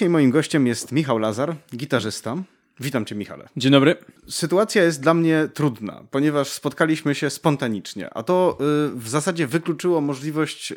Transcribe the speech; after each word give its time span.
Dzisiaj 0.00 0.10
moim 0.10 0.30
gościem 0.30 0.66
jest 0.66 0.92
Michał 0.92 1.18
Lazar, 1.18 1.56
gitarzysta. 1.76 2.36
Witam 2.80 3.04
cię, 3.04 3.14
Michale. 3.14 3.48
Dzień 3.56 3.72
dobry. 3.72 3.96
Sytuacja 4.28 4.82
jest 4.82 5.02
dla 5.02 5.14
mnie 5.14 5.48
trudna, 5.54 6.02
ponieważ 6.10 6.48
spotkaliśmy 6.48 7.14
się 7.14 7.30
spontanicznie, 7.30 8.14
a 8.14 8.22
to 8.22 8.58
y, 8.60 8.98
w 8.98 9.08
zasadzie 9.08 9.46
wykluczyło 9.46 10.00
możliwość 10.00 10.72
y, 10.72 10.76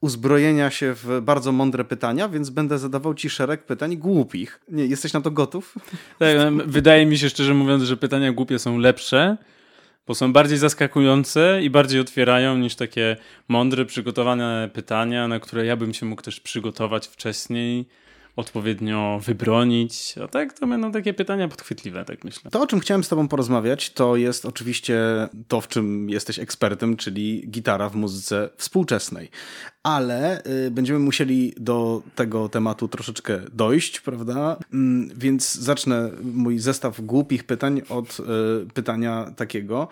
uzbrojenia 0.00 0.70
się 0.70 0.94
w 0.94 1.20
bardzo 1.22 1.52
mądre 1.52 1.84
pytania, 1.84 2.28
więc 2.28 2.50
będę 2.50 2.78
zadawał 2.78 3.14
ci 3.14 3.30
szereg 3.30 3.66
pytań 3.66 3.96
głupich. 3.96 4.60
Nie, 4.68 4.86
jesteś 4.86 5.12
na 5.12 5.20
to 5.20 5.30
gotów? 5.30 5.74
Tak, 6.18 6.52
wydaje 6.66 7.06
mi 7.06 7.18
się 7.18 7.30
szczerze 7.30 7.54
mówiąc, 7.54 7.82
że 7.82 7.96
pytania 7.96 8.32
głupie 8.32 8.58
są 8.58 8.78
lepsze, 8.78 9.36
bo 10.06 10.14
są 10.14 10.32
bardziej 10.32 10.58
zaskakujące 10.58 11.60
i 11.62 11.70
bardziej 11.70 12.00
otwierają 12.00 12.58
niż 12.58 12.74
takie 12.74 13.16
mądre, 13.48 13.84
przygotowane 13.84 14.70
pytania, 14.72 15.28
na 15.28 15.40
które 15.40 15.66
ja 15.66 15.76
bym 15.76 15.94
się 15.94 16.06
mógł 16.06 16.22
też 16.22 16.40
przygotować 16.40 17.06
wcześniej 17.06 17.86
odpowiednio 18.40 19.20
wybronić. 19.24 20.14
A 20.24 20.28
tak 20.28 20.58
to 20.58 20.66
będą 20.66 20.92
takie 20.92 21.14
pytania 21.14 21.48
podchwytliwe, 21.48 22.04
tak 22.04 22.24
myślę. 22.24 22.50
To, 22.50 22.62
o 22.62 22.66
czym 22.66 22.80
chciałem 22.80 23.04
z 23.04 23.08
Tobą 23.08 23.28
porozmawiać, 23.28 23.90
to 23.90 24.16
jest 24.16 24.46
oczywiście 24.46 24.98
to, 25.48 25.60
w 25.60 25.68
czym 25.68 26.10
jesteś 26.10 26.38
ekspertem, 26.38 26.96
czyli 26.96 27.48
gitara 27.50 27.88
w 27.88 27.96
muzyce 27.96 28.50
współczesnej. 28.56 29.30
Ale 29.82 30.42
y, 30.66 30.70
będziemy 30.70 30.98
musieli 30.98 31.54
do 31.56 32.02
tego 32.14 32.48
tematu 32.48 32.88
troszeczkę 32.88 33.40
dojść, 33.52 34.00
prawda? 34.00 34.56
Mm, 34.72 35.10
więc 35.16 35.54
zacznę 35.54 36.10
mój 36.22 36.58
zestaw 36.58 37.00
głupich 37.00 37.44
pytań 37.44 37.82
od 37.88 38.20
y, 38.20 38.24
pytania 38.74 39.32
takiego. 39.36 39.88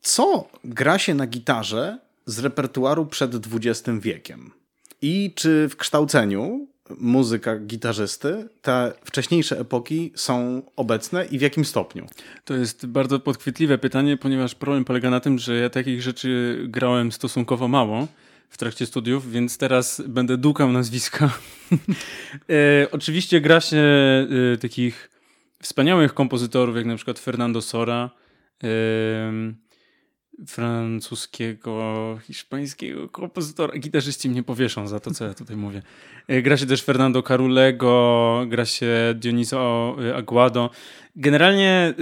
Co 0.00 0.48
gra 0.64 0.98
się 0.98 1.14
na 1.14 1.26
gitarze 1.26 1.98
z 2.26 2.38
repertuaru 2.38 3.06
przed 3.06 3.34
XX 3.34 3.82
wiekiem? 4.00 4.50
I 5.02 5.32
czy 5.34 5.68
w 5.68 5.76
kształceniu 5.76 6.68
muzyka 6.98 7.58
gitarzysty, 7.58 8.48
te 8.62 8.92
wcześniejsze 9.04 9.58
epoki 9.58 10.12
są 10.14 10.62
obecne 10.76 11.24
i 11.24 11.38
w 11.38 11.42
jakim 11.42 11.64
stopniu? 11.64 12.06
To 12.44 12.54
jest 12.54 12.86
bardzo 12.86 13.20
podchwytliwe 13.20 13.78
pytanie, 13.78 14.16
ponieważ 14.16 14.54
problem 14.54 14.84
polega 14.84 15.10
na 15.10 15.20
tym, 15.20 15.38
że 15.38 15.56
ja 15.56 15.70
takich 15.70 16.02
rzeczy 16.02 16.58
grałem 16.68 17.12
stosunkowo 17.12 17.68
mało 17.68 18.06
w 18.50 18.58
trakcie 18.58 18.86
studiów, 18.86 19.30
więc 19.30 19.58
teraz 19.58 20.02
będę 20.08 20.36
dukał 20.36 20.72
nazwiska. 20.72 21.30
e, 22.50 22.86
oczywiście 22.92 23.40
gra 23.40 23.60
się 23.60 23.76
e, 23.76 24.56
takich 24.56 25.10
wspaniałych 25.62 26.14
kompozytorów, 26.14 26.76
jak 26.76 26.86
na 26.86 26.96
przykład 26.96 27.18
Fernando 27.18 27.62
Sora, 27.62 28.10
e, 28.64 28.68
francuskiego, 30.46 32.18
hiszpańskiego 32.22 33.08
kompozytora. 33.08 33.78
Gitarzyści 33.78 34.30
mnie 34.30 34.42
powieszą 34.42 34.88
za 34.88 35.00
to, 35.00 35.10
co 35.10 35.24
ja 35.24 35.34
tutaj 35.34 35.56
mówię. 35.56 35.82
E, 36.28 36.42
gra 36.42 36.56
się 36.56 36.66
też 36.66 36.82
Fernando 36.82 37.22
Carulego, 37.22 38.44
gra 38.48 38.64
się 38.64 39.14
Dioniso 39.14 39.96
Aguado. 40.16 40.70
Generalnie 41.16 41.94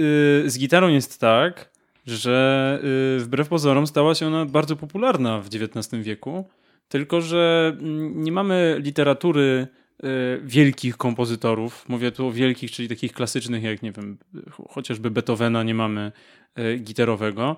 y, 0.45 0.49
z 0.49 0.59
gitarą 0.59 0.87
jest 0.87 1.19
tak, 1.19 1.69
że 2.07 2.79
y, 3.17 3.19
wbrew 3.19 3.47
pozorom 3.47 3.87
stała 3.87 4.15
się 4.15 4.27
ona 4.27 4.45
bardzo 4.45 4.75
popularna 4.75 5.41
w 5.41 5.47
XIX 5.47 6.03
wieku, 6.03 6.45
tylko 6.89 7.21
że 7.21 7.73
mm, 7.79 8.23
nie 8.23 8.31
mamy 8.31 8.75
literatury 8.79 9.67
y, 10.03 10.07
wielkich 10.43 10.97
kompozytorów. 10.97 11.89
Mówię 11.89 12.11
tu 12.11 12.27
o 12.27 12.31
wielkich, 12.31 12.71
czyli 12.71 12.89
takich 12.89 13.13
klasycznych, 13.13 13.63
jak 13.63 13.81
nie 13.81 13.91
wiem, 13.91 14.17
chociażby 14.69 15.11
Beethovena 15.11 15.63
nie 15.63 15.75
mamy 15.75 16.11
gitarowego 16.79 17.55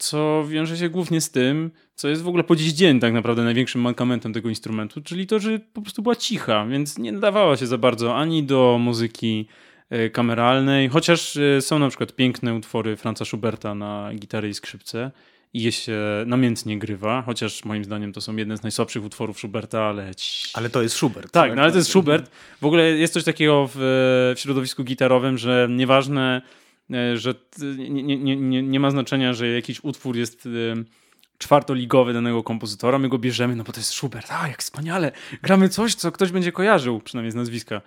co 0.00 0.44
wiąże 0.48 0.76
się 0.76 0.88
głównie 0.88 1.20
z 1.20 1.30
tym, 1.30 1.70
co 1.94 2.08
jest 2.08 2.22
w 2.22 2.28
ogóle 2.28 2.44
po 2.44 2.56
dziś 2.56 2.72
dzień 2.72 3.00
tak 3.00 3.12
naprawdę 3.12 3.44
największym 3.44 3.80
mankamentem 3.80 4.32
tego 4.32 4.48
instrumentu, 4.48 5.00
czyli 5.00 5.26
to, 5.26 5.38
że 5.38 5.58
po 5.58 5.82
prostu 5.82 6.02
była 6.02 6.16
cicha, 6.16 6.66
więc 6.66 6.98
nie 6.98 7.12
nadawała 7.12 7.56
się 7.56 7.66
za 7.66 7.78
bardzo 7.78 8.16
ani 8.16 8.42
do 8.42 8.78
muzyki 8.80 9.48
e, 9.90 10.10
kameralnej, 10.10 10.88
chociaż 10.88 11.36
e, 11.36 11.62
są 11.62 11.78
na 11.78 11.88
przykład 11.88 12.12
piękne 12.12 12.54
utwory 12.54 12.96
Franza 12.96 13.24
Schuberta 13.24 13.74
na 13.74 14.10
gitary 14.14 14.48
i 14.48 14.54
skrzypce 14.54 15.10
i 15.54 15.62
je 15.62 15.72
się 15.72 15.98
namiętnie 16.26 16.78
grywa, 16.78 17.22
chociaż 17.22 17.64
moim 17.64 17.84
zdaniem 17.84 18.12
to 18.12 18.20
są 18.20 18.36
jedne 18.36 18.56
z 18.56 18.62
najsłabszych 18.62 19.04
utworów 19.04 19.38
Schuberta, 19.38 19.82
ale... 19.82 20.10
Ale 20.54 20.70
to 20.70 20.82
jest 20.82 20.94
Schubert. 20.94 21.32
Tak, 21.32 21.48
tak? 21.48 21.56
No, 21.56 21.62
ale 21.62 21.72
to 21.72 21.78
jest 21.78 21.90
Schubert. 21.90 22.30
W 22.60 22.66
ogóle 22.66 22.90
jest 22.90 23.14
coś 23.14 23.24
takiego 23.24 23.68
w, 23.74 23.76
w 24.36 24.40
środowisku 24.40 24.84
gitarowym, 24.84 25.38
że 25.38 25.68
nieważne 25.70 26.42
E, 26.42 26.59
że 27.14 27.34
nie, 27.78 28.16
nie, 28.16 28.36
nie, 28.36 28.62
nie 28.62 28.80
ma 28.80 28.90
znaczenia, 28.90 29.32
że 29.32 29.48
jakiś 29.48 29.84
utwór 29.84 30.16
jest 30.16 30.46
e, 30.46 30.50
czwartoligowy 31.38 32.12
danego 32.12 32.42
kompozytora, 32.42 32.98
my 32.98 33.08
go 33.08 33.18
bierzemy, 33.18 33.56
no 33.56 33.64
bo 33.64 33.72
to 33.72 33.80
jest 33.80 33.90
Schubert, 33.90 34.32
a 34.32 34.48
jak 34.48 34.62
wspaniale, 34.62 35.12
gramy 35.42 35.68
coś, 35.68 35.94
co 35.94 36.12
ktoś 36.12 36.32
będzie 36.32 36.52
kojarzył, 36.52 37.00
przynajmniej 37.00 37.32
z 37.32 37.34
nazwiska. 37.34 37.80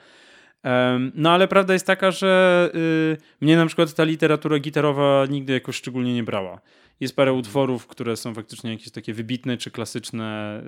No 1.13 1.31
ale 1.31 1.47
prawda 1.47 1.73
jest 1.73 1.87
taka, 1.87 2.11
że 2.11 2.71
y, 2.75 3.17
mnie 3.41 3.57
na 3.57 3.65
przykład 3.65 3.93
ta 3.93 4.03
literatura 4.03 4.59
gitarowa 4.59 5.25
nigdy 5.29 5.53
jakoś 5.53 5.75
szczególnie 5.75 6.13
nie 6.13 6.23
brała. 6.23 6.61
Jest 6.99 7.15
parę 7.15 7.33
utworów, 7.33 7.87
które 7.87 8.17
są 8.17 8.33
faktycznie 8.33 8.71
jakieś 8.71 8.91
takie 8.91 9.13
wybitne 9.13 9.57
czy 9.57 9.71
klasyczne. 9.71 10.61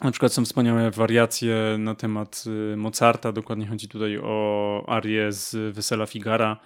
Na 0.00 0.10
przykład 0.10 0.32
są 0.32 0.44
wspaniałe 0.44 0.90
wariacje 0.90 1.56
na 1.78 1.94
temat 1.94 2.44
y, 2.72 2.76
Mozarta. 2.76 3.32
Dokładnie 3.32 3.66
chodzi 3.66 3.88
tutaj 3.88 4.18
o 4.18 4.84
arię 4.86 5.32
z 5.32 5.74
Wesela 5.74 6.06
Figara 6.06 6.56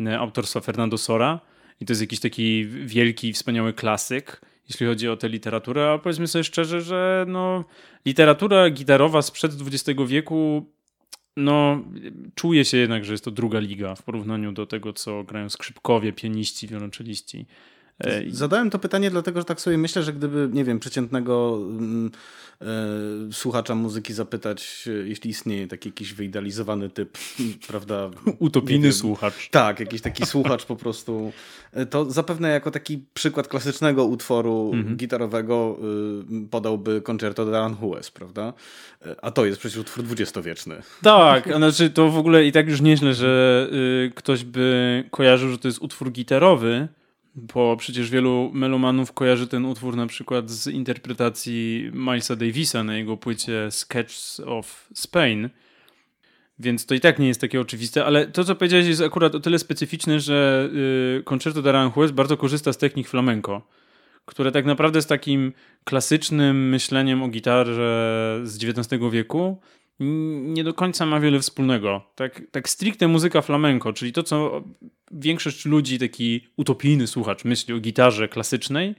y, 0.00 0.18
autorstwa 0.18 0.60
Fernando 0.60 0.98
Sora. 0.98 1.40
I 1.80 1.86
to 1.86 1.90
jest 1.92 2.00
jakiś 2.00 2.20
taki 2.20 2.66
wielki, 2.66 3.32
wspaniały 3.32 3.72
klasyk, 3.72 4.40
jeśli 4.68 4.86
chodzi 4.86 5.08
o 5.08 5.16
tę 5.16 5.28
literaturę. 5.28 5.92
A 5.92 5.98
powiedzmy 5.98 6.26
sobie 6.26 6.44
szczerze, 6.44 6.80
że 6.80 7.24
no, 7.28 7.64
literatura 8.06 8.70
gitarowa 8.70 9.22
sprzed 9.22 9.52
XX 9.52 10.00
wieku 10.06 10.66
no, 11.36 11.84
czuje 12.34 12.64
się 12.64 12.76
jednak, 12.76 13.04
że 13.04 13.12
jest 13.12 13.24
to 13.24 13.30
druga 13.30 13.58
liga 13.58 13.94
w 13.94 14.02
porównaniu 14.02 14.52
do 14.52 14.66
tego, 14.66 14.92
co 14.92 15.24
grają 15.24 15.48
skrzypkowie, 15.48 16.12
pianiści, 16.12 16.68
wiolonczeliści. 16.68 17.46
Zadałem 18.30 18.70
to 18.70 18.78
pytanie 18.78 19.10
dlatego, 19.10 19.40
że 19.40 19.44
tak 19.44 19.60
sobie 19.60 19.78
myślę, 19.78 20.02
że 20.02 20.12
gdyby, 20.12 20.48
nie 20.52 20.64
wiem, 20.64 20.78
przeciętnego 20.80 21.58
mm, 21.62 22.10
e, 22.60 22.66
słuchacza 23.32 23.74
muzyki 23.74 24.12
zapytać, 24.12 24.88
jeśli 25.04 25.30
istnieje 25.30 25.68
taki 25.68 25.88
jakiś 25.88 26.14
wyidealizowany 26.14 26.88
typ, 26.90 27.18
prawda? 27.68 28.10
Utopijny 28.38 28.92
słuchacz. 28.92 29.50
Tak, 29.50 29.80
jakiś 29.80 30.00
taki 30.00 30.26
słuchacz 30.26 30.64
po 30.64 30.76
prostu, 30.76 31.32
e, 31.72 31.86
to 31.86 32.10
zapewne 32.10 32.48
jako 32.48 32.70
taki 32.70 33.04
przykład 33.14 33.48
klasycznego 33.48 34.04
utworu 34.04 34.70
mhm. 34.74 34.96
gitarowego 34.96 35.78
y, 36.44 36.48
podałby 36.50 37.00
Concerto 37.00 37.46
de 37.46 37.58
Aranjuez, 37.58 38.10
prawda? 38.10 38.52
E, 39.06 39.24
a 39.24 39.30
to 39.30 39.46
jest 39.46 39.58
przecież 39.58 39.78
utwór 39.78 40.04
dwudziestowieczny. 40.04 40.82
Tak, 41.02 41.48
znaczy 41.56 41.90
to 41.90 42.08
w 42.08 42.18
ogóle 42.18 42.44
i 42.44 42.52
tak 42.52 42.68
już 42.68 42.80
nieźle, 42.80 43.14
że 43.14 43.68
y, 43.72 44.12
ktoś 44.14 44.44
by 44.44 45.04
kojarzył, 45.10 45.50
że 45.50 45.58
to 45.58 45.68
jest 45.68 45.82
utwór 45.82 46.12
gitarowy, 46.12 46.88
bo 47.34 47.76
przecież 47.76 48.10
wielu 48.10 48.50
melomanów 48.54 49.12
kojarzy 49.12 49.46
ten 49.46 49.64
utwór 49.64 49.96
na 49.96 50.06
przykład 50.06 50.50
z 50.50 50.66
interpretacji 50.66 51.90
Milesa 51.94 52.36
Davisa 52.36 52.84
na 52.84 52.96
jego 52.96 53.16
płycie 53.16 53.70
Sketches 53.70 54.40
of 54.46 54.88
Spain. 54.94 55.50
Więc 56.58 56.86
to 56.86 56.94
i 56.94 57.00
tak 57.00 57.18
nie 57.18 57.28
jest 57.28 57.40
takie 57.40 57.60
oczywiste, 57.60 58.04
ale 58.04 58.26
to, 58.26 58.44
co 58.44 58.54
powiedziałeś, 58.54 58.86
jest 58.86 59.02
akurat 59.02 59.34
o 59.34 59.40
tyle 59.40 59.58
specyficzne, 59.58 60.20
że 60.20 60.68
yy, 61.16 61.22
Concerto 61.24 61.62
de 61.62 61.70
Aranjuez 61.70 62.10
bardzo 62.10 62.36
korzysta 62.36 62.72
z 62.72 62.78
technik 62.78 63.08
flamenco, 63.08 63.62
które 64.24 64.52
tak 64.52 64.64
naprawdę 64.64 64.98
jest 64.98 65.08
takim 65.08 65.52
klasycznym 65.84 66.68
myśleniem 66.68 67.22
o 67.22 67.28
gitarze 67.28 68.40
z 68.44 68.64
XIX 68.64 69.02
wieku, 69.10 69.60
nie 70.00 70.64
do 70.64 70.74
końca 70.74 71.06
ma 71.06 71.20
wiele 71.20 71.40
wspólnego. 71.40 72.02
Tak, 72.14 72.42
tak 72.50 72.68
stricte 72.68 73.08
muzyka 73.08 73.42
flamenco, 73.42 73.92
czyli 73.92 74.12
to, 74.12 74.22
co 74.22 74.64
większość 75.10 75.64
ludzi, 75.64 75.98
taki 75.98 76.48
utopijny 76.56 77.06
słuchacz, 77.06 77.44
myśli 77.44 77.74
o 77.74 77.80
gitarze 77.80 78.28
klasycznej, 78.28 78.94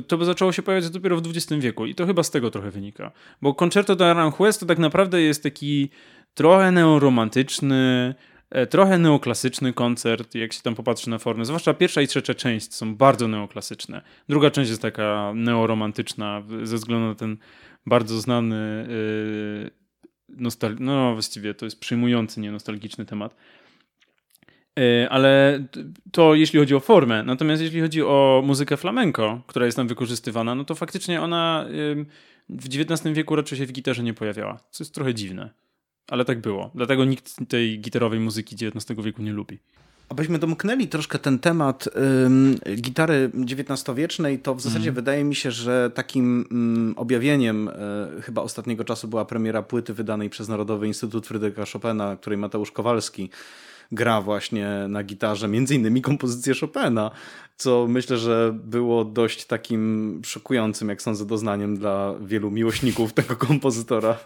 to 0.00 0.18
by 0.18 0.24
zaczęło 0.24 0.52
się 0.52 0.62
pojawiać 0.62 0.90
dopiero 0.90 1.16
w 1.16 1.22
XX 1.26 1.62
wieku 1.62 1.86
i 1.86 1.94
to 1.94 2.06
chyba 2.06 2.22
z 2.22 2.30
tego 2.30 2.50
trochę 2.50 2.70
wynika. 2.70 3.12
Bo 3.42 3.54
Concerto 3.54 3.96
de 3.96 4.10
Aranjuez 4.10 4.58
to 4.58 4.66
tak 4.66 4.78
naprawdę 4.78 5.22
jest 5.22 5.42
taki 5.42 5.90
trochę 6.34 6.72
neoromantyczny, 6.72 8.14
e, 8.50 8.66
trochę 8.66 8.98
neoklasyczny 8.98 9.72
koncert, 9.72 10.34
jak 10.34 10.52
się 10.52 10.62
tam 10.62 10.74
popatrzy 10.74 11.10
na 11.10 11.18
formę. 11.18 11.44
Zwłaszcza 11.44 11.74
pierwsza 11.74 12.02
i 12.02 12.08
trzecia 12.08 12.34
część 12.34 12.74
są 12.74 12.96
bardzo 12.96 13.28
neoklasyczne. 13.28 14.02
Druga 14.28 14.50
część 14.50 14.70
jest 14.70 14.82
taka 14.82 15.32
neoromantyczna 15.34 16.42
ze 16.62 16.76
względu 16.76 17.06
na 17.06 17.14
ten 17.14 17.36
bardzo 17.86 18.20
znany 18.20 18.88
yy, 18.88 19.70
nostal- 20.36 20.80
no 20.80 21.12
właściwie 21.12 21.54
to 21.54 21.64
jest 21.64 21.80
przyjmujący, 21.80 22.40
nie 22.40 22.52
nostalgiczny 22.52 23.04
temat. 23.04 23.36
Yy, 24.76 25.10
ale 25.10 25.64
to 26.12 26.34
jeśli 26.34 26.58
chodzi 26.58 26.74
o 26.74 26.80
formę. 26.80 27.22
Natomiast 27.22 27.62
jeśli 27.62 27.80
chodzi 27.80 28.02
o 28.02 28.42
muzykę 28.46 28.76
flamenco, 28.76 29.40
która 29.46 29.66
jest 29.66 29.76
tam 29.76 29.88
wykorzystywana, 29.88 30.54
no 30.54 30.64
to 30.64 30.74
faktycznie 30.74 31.20
ona 31.20 31.66
w 32.48 32.66
XIX 32.66 33.14
wieku 33.14 33.36
raczej 33.36 33.58
się 33.58 33.66
w 33.66 33.72
gitarze 33.72 34.02
nie 34.02 34.14
pojawiała, 34.14 34.58
co 34.70 34.84
jest 34.84 34.94
trochę 34.94 35.14
dziwne. 35.14 35.50
Ale 36.08 36.24
tak 36.24 36.40
było. 36.40 36.70
Dlatego 36.74 37.04
nikt 37.04 37.48
tej 37.48 37.80
gitarowej 37.80 38.20
muzyki 38.20 38.54
XIX 38.54 39.04
wieku 39.04 39.22
nie 39.22 39.32
lubi. 39.32 39.58
Abyśmy 40.08 40.38
domknęli 40.38 40.88
troszkę 40.88 41.18
ten 41.18 41.38
temat 41.38 41.88
ym, 42.26 42.58
gitary 42.76 43.30
XIX-wiecznej, 43.34 44.38
to 44.38 44.54
w 44.54 44.60
zasadzie 44.60 44.88
mm. 44.88 44.94
wydaje 44.94 45.24
mi 45.24 45.34
się, 45.34 45.50
że 45.50 45.90
takim 45.94 46.44
ym, 46.52 46.94
objawieniem 46.96 47.68
y, 48.18 48.22
chyba 48.22 48.42
ostatniego 48.42 48.84
czasu 48.84 49.08
była 49.08 49.24
premiera 49.24 49.62
płyty 49.62 49.94
wydanej 49.94 50.30
przez 50.30 50.48
Narodowy 50.48 50.86
Instytut 50.86 51.26
Fryderyka 51.26 51.64
Chopina, 51.72 52.16
której 52.16 52.38
Mateusz 52.38 52.72
Kowalski 52.72 53.30
gra 53.92 54.20
właśnie 54.20 54.68
na 54.88 55.04
gitarze, 55.04 55.48
między 55.48 55.74
innymi 55.74 56.02
kompozycję 56.02 56.54
Chopina, 56.60 57.10
co 57.56 57.86
myślę, 57.88 58.18
że 58.18 58.54
było 58.64 59.04
dość 59.04 59.44
takim 59.44 60.20
szokującym, 60.24 60.88
jak 60.88 61.02
sądzę, 61.02 61.26
doznaniem 61.26 61.76
dla 61.76 62.14
wielu 62.20 62.50
miłośników 62.50 63.12
tego 63.22 63.36
kompozytora, 63.36 64.18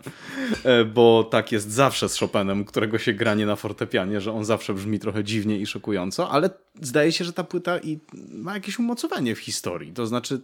e, 0.64 0.84
bo 0.84 1.24
tak 1.24 1.52
jest 1.52 1.70
zawsze 1.70 2.08
z 2.08 2.18
Chopinem, 2.18 2.64
którego 2.64 2.98
się 2.98 3.12
gra 3.12 3.34
nie 3.34 3.46
na 3.46 3.56
fortepianie, 3.56 4.20
że 4.20 4.32
on 4.32 4.44
zawsze 4.44 4.74
brzmi 4.74 4.98
trochę 4.98 5.24
dziwnie 5.24 5.58
i 5.58 5.66
szokująco, 5.66 6.30
ale 6.30 6.50
zdaje 6.80 7.12
się, 7.12 7.24
że 7.24 7.32
ta 7.32 7.44
płyta 7.44 7.78
i 7.78 7.98
ma 8.32 8.54
jakieś 8.54 8.78
umocowanie 8.78 9.34
w 9.34 9.38
historii, 9.38 9.92
to 9.92 10.06
znaczy 10.06 10.40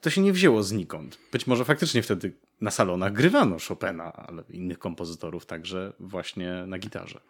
to 0.00 0.10
się 0.10 0.20
nie 0.20 0.32
wzięło 0.32 0.62
znikąd. 0.62 1.18
Być 1.32 1.46
może 1.46 1.64
faktycznie 1.64 2.02
wtedy 2.02 2.32
na 2.60 2.70
salonach 2.70 3.12
grywano 3.12 3.56
Chopina, 3.68 4.12
ale 4.12 4.42
innych 4.50 4.78
kompozytorów 4.78 5.46
także 5.46 5.92
właśnie 6.00 6.64
na 6.66 6.78
gitarze. 6.78 7.20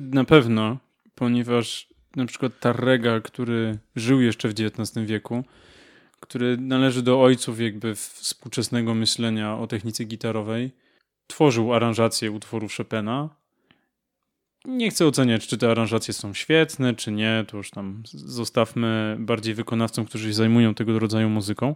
Na 0.00 0.24
pewno, 0.24 0.78
ponieważ 1.14 1.88
na 2.16 2.26
przykład 2.26 2.60
Tarrega, 2.60 3.20
który 3.20 3.78
żył 3.96 4.20
jeszcze 4.20 4.48
w 4.48 4.52
XIX 4.52 5.06
wieku, 5.06 5.44
który 6.20 6.56
należy 6.56 7.02
do 7.02 7.22
ojców 7.22 7.60
jakby 7.60 7.94
współczesnego 7.94 8.94
myślenia 8.94 9.58
o 9.58 9.66
technice 9.66 10.04
gitarowej, 10.04 10.70
tworzył 11.26 11.74
aranżacje 11.74 12.30
utworów 12.30 12.76
Chopina. 12.76 13.28
Nie 14.64 14.90
chcę 14.90 15.06
oceniać, 15.06 15.46
czy 15.46 15.58
te 15.58 15.70
aranżacje 15.70 16.14
są 16.14 16.34
świetne, 16.34 16.94
czy 16.94 17.12
nie. 17.12 17.44
To 17.48 17.56
już 17.56 17.70
tam 17.70 18.02
zostawmy 18.14 19.16
bardziej 19.20 19.54
wykonawcom, 19.54 20.04
którzy 20.04 20.28
się 20.28 20.34
zajmują 20.34 20.74
tego 20.74 20.98
rodzaju 20.98 21.28
muzyką. 21.28 21.74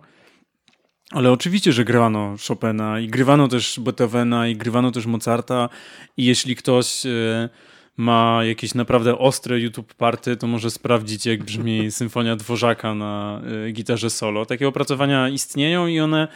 Ale 1.10 1.32
oczywiście, 1.32 1.72
że 1.72 1.84
grywano 1.84 2.36
Chopina 2.48 3.00
i 3.00 3.08
grywano 3.08 3.48
też 3.48 3.80
Beethovena 3.80 4.48
i 4.48 4.56
grywano 4.56 4.90
też 4.90 5.06
Mozarta 5.06 5.68
i 6.16 6.24
jeśli 6.24 6.56
ktoś 6.56 7.06
e, 7.06 7.48
ma 7.96 8.44
jakieś 8.44 8.74
naprawdę 8.74 9.18
ostre 9.18 9.60
YouTube 9.60 9.94
party, 9.94 10.36
to 10.36 10.46
może 10.46 10.70
sprawdzić, 10.70 11.26
jak 11.26 11.44
brzmi 11.44 11.90
symfonia 11.90 12.36
Dworzaka 12.36 12.94
na 12.94 13.42
y, 13.68 13.72
gitarze 13.72 14.10
solo. 14.10 14.46
Takie 14.46 14.68
opracowania 14.68 15.28
istnieją 15.28 15.86
i 15.86 16.00
one 16.00 16.28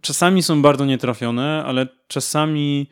czasami 0.00 0.42
są 0.42 0.62
bardzo 0.62 0.84
nietrafione, 0.86 1.64
ale 1.64 1.86
czasami 2.08 2.86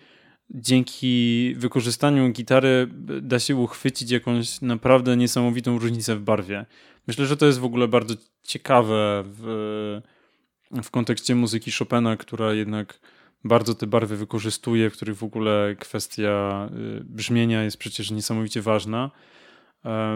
dzięki 0.50 1.54
wykorzystaniu 1.56 2.32
gitary 2.32 2.88
da 3.22 3.38
się 3.38 3.56
uchwycić 3.56 4.10
jakąś 4.10 4.60
naprawdę 4.60 5.16
niesamowitą 5.16 5.78
różnicę 5.78 6.16
w 6.16 6.20
barwie. 6.20 6.66
Myślę, 7.06 7.26
że 7.26 7.36
to 7.36 7.46
jest 7.46 7.58
w 7.58 7.64
ogóle 7.64 7.88
bardzo 7.88 8.14
ciekawe 8.42 9.24
w, 9.26 10.00
w 10.82 10.90
kontekście 10.90 11.34
muzyki 11.34 11.72
Chopina, 11.72 12.16
która 12.16 12.52
jednak 12.52 13.00
bardzo 13.44 13.74
te 13.74 13.86
barwy 13.86 14.16
wykorzystuje, 14.16 14.90
w 14.90 14.92
których 14.92 15.16
w 15.16 15.24
ogóle 15.24 15.76
kwestia 15.80 16.68
y, 17.00 17.04
brzmienia 17.04 17.62
jest 17.62 17.76
przecież 17.76 18.10
niesamowicie 18.10 18.62
ważna. 18.62 19.10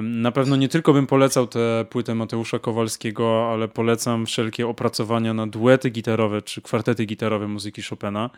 Na 0.03 0.33
pewno 0.33 0.57
nie 0.57 0.69
tylko 0.69 0.93
bym 0.93 1.07
polecał 1.07 1.47
tę 1.47 1.85
płytę 1.91 2.15
Mateusza 2.15 2.59
Kowalskiego, 2.59 3.51
ale 3.53 3.69
polecam 3.69 4.27
wszelkie 4.27 4.67
opracowania 4.69 5.35
na 5.35 5.47
duety 5.47 5.91
gitarowe 5.91 6.43
czy 6.43 6.63
kwartety 6.63 7.05
gitarowe 7.05 7.49
muzyki 7.49 7.83
Chopina, 7.83 8.31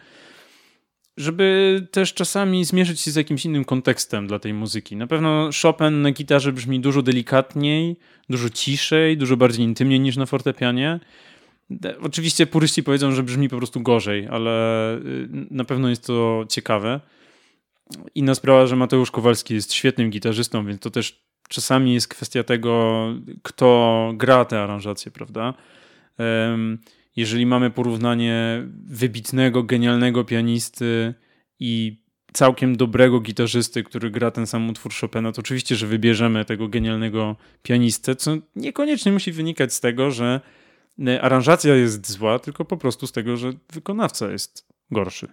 żeby 1.16 1.80
też 1.90 2.14
czasami 2.14 2.64
zmierzyć 2.64 3.00
się 3.00 3.10
z 3.10 3.16
jakimś 3.16 3.44
innym 3.44 3.64
kontekstem 3.64 4.26
dla 4.26 4.38
tej 4.38 4.54
muzyki. 4.54 4.96
Na 4.96 5.06
pewno 5.06 5.50
Chopin 5.62 6.02
na 6.02 6.10
gitarze 6.10 6.52
brzmi 6.52 6.80
dużo 6.80 7.02
delikatniej, 7.02 7.96
dużo 8.28 8.50
ciszej, 8.50 9.16
dużo 9.16 9.36
bardziej 9.36 9.64
intymnie 9.64 9.98
niż 9.98 10.16
na 10.16 10.26
fortepianie. 10.26 11.00
Oczywiście 12.02 12.46
puryści 12.46 12.82
powiedzą, 12.82 13.12
że 13.12 13.22
brzmi 13.22 13.48
po 13.48 13.56
prostu 13.56 13.80
gorzej, 13.80 14.28
ale 14.30 14.96
y, 14.96 15.28
na 15.50 15.64
pewno 15.64 15.88
jest 15.88 16.06
to 16.06 16.44
ciekawe. 16.48 17.00
Inna 18.14 18.34
sprawa, 18.34 18.66
że 18.66 18.76
Mateusz 18.76 19.10
Kowalski 19.10 19.54
jest 19.54 19.72
świetnym 19.72 20.10
gitarzystą, 20.10 20.66
więc 20.66 20.80
to 20.80 20.90
też 20.90 21.22
czasami 21.48 21.94
jest 21.94 22.08
kwestia 22.08 22.44
tego, 22.44 23.04
kto 23.42 24.12
gra 24.16 24.44
te 24.44 24.60
aranżacje, 24.60 25.12
prawda? 25.12 25.54
Jeżeli 27.16 27.46
mamy 27.46 27.70
porównanie 27.70 28.62
wybitnego, 28.86 29.62
genialnego 29.62 30.24
pianisty 30.24 31.14
i 31.60 32.02
całkiem 32.32 32.76
dobrego 32.76 33.20
gitarzysty, 33.20 33.82
który 33.82 34.10
gra 34.10 34.30
ten 34.30 34.46
sam 34.46 34.70
utwór 34.70 34.92
Chopina, 35.00 35.32
to 35.32 35.40
oczywiście, 35.40 35.76
że 35.76 35.86
wybierzemy 35.86 36.44
tego 36.44 36.68
genialnego 36.68 37.36
pianistę, 37.62 38.16
co 38.16 38.36
niekoniecznie 38.56 39.12
musi 39.12 39.32
wynikać 39.32 39.74
z 39.74 39.80
tego, 39.80 40.10
że 40.10 40.40
aranżacja 41.20 41.74
jest 41.74 42.10
zła, 42.10 42.38
tylko 42.38 42.64
po 42.64 42.76
prostu 42.76 43.06
z 43.06 43.12
tego, 43.12 43.36
że 43.36 43.52
wykonawca 43.72 44.30
jest 44.30 44.68
gorszy. 44.90 45.28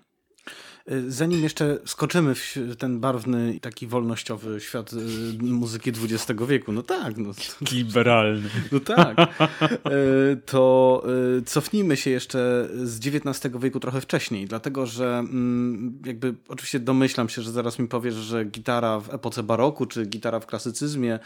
Zanim 1.08 1.44
jeszcze 1.44 1.78
skoczymy 1.86 2.36
w 2.36 2.76
ten 2.78 3.00
barwny, 3.00 3.60
taki 3.62 3.88
wolnościowy 3.88 4.60
świat 4.60 4.94
y, 4.94 4.98
muzyki 5.44 5.90
XX 5.90 6.42
wieku, 6.48 6.72
no 6.72 6.84
tak. 6.84 7.18
No, 7.18 7.32
Liberalny. 7.72 8.50
No 8.72 8.80
tak. 8.80 9.20
Y, 9.22 10.38
to 10.46 11.04
y, 11.40 11.42
cofnijmy 11.42 11.98
się 11.98 12.10
jeszcze 12.10 12.70
z 12.84 13.08
XIX 13.08 13.56
wieku 13.60 13.80
trochę 13.80 14.02
wcześniej, 14.02 14.46
dlatego 14.46 14.86
że 14.86 15.18
mm, 15.20 16.00
jakby 16.06 16.36
oczywiście 16.48 16.80
domyślam 16.80 17.30
się, 17.30 17.42
że 17.42 17.52
zaraz 17.52 17.80
mi 17.80 17.88
powiesz, 17.88 18.16
że 18.16 18.46
gitara 18.46 19.00
w 19.00 19.14
epoce 19.14 19.44
baroku, 19.44 19.86
czy 19.86 20.06
gitara 20.06 20.40
w 20.40 20.46
klasycyzmie 20.46 21.20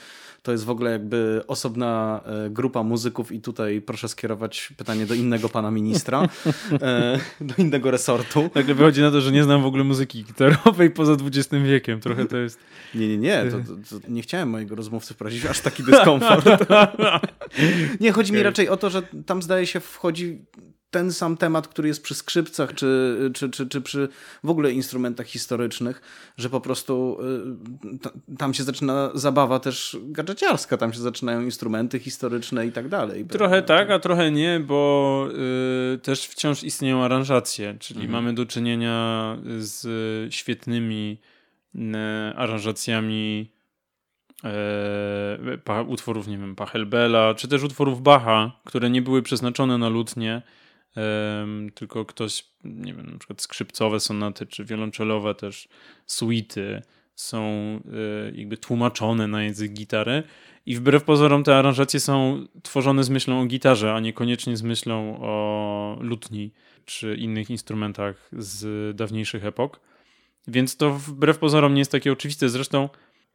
to 0.43 0.51
jest 0.51 0.65
w 0.65 0.69
ogóle 0.69 0.91
jakby 0.91 1.41
osobna 1.47 2.21
grupa 2.49 2.83
muzyków 2.83 3.31
i 3.31 3.41
tutaj 3.41 3.81
proszę 3.81 4.07
skierować 4.07 4.73
pytanie 4.77 5.05
do 5.05 5.13
innego 5.13 5.49
pana 5.49 5.71
ministra, 5.71 6.27
do 7.41 7.53
innego 7.57 7.91
resortu. 7.91 8.49
Nagle 8.55 8.75
wychodzi 8.75 9.01
na 9.01 9.11
to, 9.11 9.21
że 9.21 9.31
nie 9.31 9.43
znam 9.43 9.52
w 9.61 9.65
ogóle 9.65 9.83
muzyki 9.83 10.23
gitarowej 10.23 10.89
poza 10.91 11.13
XX 11.13 11.63
wiekiem. 11.63 11.99
Trochę 11.99 12.25
to 12.25 12.37
jest... 12.37 12.59
Nie, 12.95 13.07
nie, 13.07 13.17
nie. 13.17 13.43
To, 13.51 13.57
to, 13.57 13.99
to 13.99 14.07
nie 14.09 14.21
chciałem 14.21 14.49
mojego 14.49 14.75
rozmówcy 14.75 15.13
wprowadzić 15.13 15.45
aż 15.45 15.59
taki 15.59 15.83
dyskomfort. 15.91 16.45
nie, 18.01 18.11
chodzi 18.11 18.31
okay. 18.31 18.39
mi 18.39 18.43
raczej 18.43 18.69
o 18.69 18.77
to, 18.77 18.89
że 18.89 19.03
tam 19.25 19.41
zdaje 19.41 19.67
się 19.67 19.79
wchodzi 19.79 20.41
ten 20.93 21.13
sam 21.13 21.37
temat, 21.37 21.67
który 21.67 21.87
jest 21.87 22.03
przy 22.03 22.15
skrzypcach, 22.15 22.73
czy, 22.73 23.17
czy, 23.33 23.49
czy, 23.49 23.67
czy 23.67 23.81
przy 23.81 24.09
w 24.43 24.49
ogóle 24.49 24.71
instrumentach 24.71 25.27
historycznych, 25.27 26.01
że 26.37 26.49
po 26.49 26.61
prostu 26.61 27.17
y, 28.29 28.37
tam 28.37 28.53
się 28.53 28.63
zaczyna 28.63 29.11
zabawa 29.13 29.59
też 29.59 29.97
gadżeciarska, 30.03 30.77
tam 30.77 30.93
się 30.93 30.99
zaczynają 30.99 31.41
instrumenty 31.41 31.99
historyczne 31.99 32.67
i 32.67 32.71
tak 32.71 32.87
dalej. 32.89 33.25
Trochę 33.25 33.61
tak, 33.61 33.91
a 33.91 33.99
trochę 33.99 34.31
nie, 34.31 34.59
bo 34.59 35.27
y, 35.95 35.97
też 35.97 36.25
wciąż 36.25 36.63
istnieją 36.63 37.03
aranżacje, 37.03 37.75
czyli 37.79 38.01
mhm. 38.01 38.11
mamy 38.11 38.33
do 38.33 38.45
czynienia 38.45 39.37
z 39.57 40.33
świetnymi 40.33 41.17
y, 41.75 41.79
aranżacjami 42.35 43.51
e, 44.43 45.83
utworów, 45.87 46.27
nie 46.27 46.37
wiem, 46.37 46.55
Pachelbela, 46.55 47.33
czy 47.33 47.47
też 47.47 47.63
utworów 47.63 48.01
Bacha, 48.01 48.51
które 48.65 48.89
nie 48.89 49.01
były 49.01 49.21
przeznaczone 49.21 49.77
na 49.77 49.89
lutnie, 49.89 50.41
tylko 51.75 52.05
ktoś, 52.05 52.45
nie 52.63 52.93
wiem, 52.93 53.11
na 53.11 53.17
przykład 53.17 53.41
skrzypcowe 53.41 53.99
sonaty, 53.99 54.45
czy 54.45 54.65
wiolonczelowe 54.65 55.35
też 55.35 55.67
suity 56.05 56.81
są 57.15 57.79
jakby 58.33 58.57
tłumaczone 58.57 59.27
na 59.27 59.43
język 59.43 59.73
gitary. 59.73 60.23
I 60.65 60.75
wbrew 60.75 61.03
pozorom 61.03 61.43
te 61.43 61.55
aranżacje 61.57 61.99
są 61.99 62.45
tworzone 62.63 63.03
z 63.03 63.09
myślą 63.09 63.41
o 63.41 63.45
gitarze, 63.45 63.93
a 63.93 63.99
niekoniecznie 63.99 64.57
z 64.57 64.63
myślą 64.63 65.19
o 65.21 65.97
lutni 66.01 66.51
czy 66.85 67.15
innych 67.15 67.49
instrumentach 67.49 68.29
z 68.37 68.95
dawniejszych 68.95 69.45
epok. 69.45 69.79
Więc 70.47 70.77
to 70.77 70.93
wbrew 70.93 71.37
pozorom 71.37 71.73
nie 71.73 71.81
jest 71.81 71.91
takie 71.91 72.11
oczywiste. 72.11 72.49
Zresztą 72.49 72.89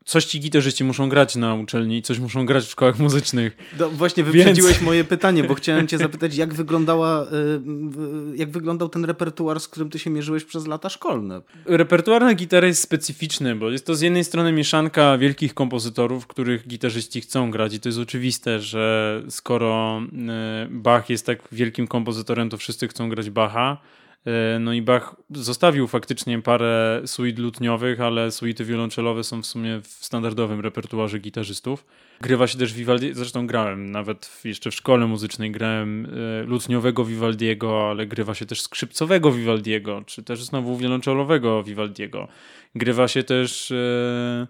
coś 0.05 0.25
ci 0.25 0.41
gitarzyści 0.41 0.85
muszą 0.85 1.09
grać 1.09 1.37
na 1.37 1.55
uczelni 1.55 1.99
i 1.99 2.03
coś 2.03 2.19
muszą 2.19 2.47
grać 2.47 2.65
w 2.65 2.71
szkołach 2.71 2.99
muzycznych. 2.99 3.57
No, 3.79 3.91
właśnie 3.91 4.25
wyprzedziłeś 4.25 4.73
Więc... 4.73 4.85
moje 4.85 5.05
pytanie, 5.05 5.45
bo 5.45 5.55
chciałem 5.55 5.87
cię 5.87 5.99
zapytać, 5.99 6.37
jak 6.37 6.55
wyglądała, 6.55 7.23
y, 7.23 8.37
jak 8.37 8.51
wyglądał 8.51 8.89
ten 8.89 9.05
repertuar, 9.05 9.61
z 9.61 9.69
którym 9.69 9.91
ty 9.91 9.99
się 9.99 10.11
mierzyłeś 10.11 10.45
przez 10.45 10.67
lata 10.67 10.89
szkolne? 10.89 11.43
Repertuar 11.65 12.23
na 12.23 12.35
gitarę 12.35 12.69
jest 12.69 12.83
specyficzny, 12.83 13.57
bo 13.57 13.71
jest 13.71 13.87
to 13.87 13.95
z 13.95 14.01
jednej 14.01 14.25
strony 14.25 14.53
mieszanka 14.53 15.19
wielkich 15.19 15.55
kompozytorów, 15.55 16.27
których 16.27 16.69
gitarzyści 16.69 17.21
chcą 17.21 17.51
grać 17.51 17.75
i 17.75 17.81
to 17.81 17.89
jest 17.89 17.99
oczywiste, 17.99 18.61
że 18.61 19.23
skoro 19.29 20.03
y, 20.03 20.69
Bach 20.71 21.11
jest 21.11 21.27
tak 21.27 21.39
wielkim 21.53 21.87
kompozytorem, 21.87 22.51
to 22.51 22.57
wszyscy 22.57 22.89
chcą 22.89 23.09
grać 23.09 23.31
Bacha. 23.31 23.79
E, 24.27 24.59
no 24.59 24.73
i 24.73 24.83
Bach 24.83 25.17
zostawił 25.31 25.87
faktycznie 25.87 26.43
parę 26.43 27.03
suit 27.07 27.39
lutniowych, 27.39 28.01
ale 28.01 28.31
suity 28.31 28.65
wiolonczelowe 28.65 29.25
są 29.25 29.43
w 29.43 29.47
sumie 29.47 29.81
w 29.81 29.87
standardowym 29.87 30.61
repertuarze 30.61 31.19
gitarzystów. 31.19 31.87
Grywa 32.21 32.47
się 32.47 32.59
też 32.59 32.75
Vivaldi, 32.75 33.15
zresztą 33.15 33.47
grałem 33.47 33.91
nawet 33.91 34.41
jeszcze 34.45 34.71
w 34.71 34.75
szkole 34.75 35.07
muzycznej 35.07 35.51
grałem 35.51 36.07
e, 36.07 36.43
lutniowego 36.43 37.05
Vivaldiego, 37.05 37.91
ale 37.91 38.07
grywa 38.07 38.35
się 38.35 38.47
też 38.47 38.61
skrzypcowego 38.61 39.33
Vivaldiego, 39.33 40.03
czy 40.07 40.23
też 40.23 40.45
znowu 40.45 40.77
wiolonczelowego 40.77 41.63
Vivaldiego. 41.63 42.29
Grywa 42.75 43.09
się 43.09 43.23
też 43.23 43.71
e, 43.71 44.47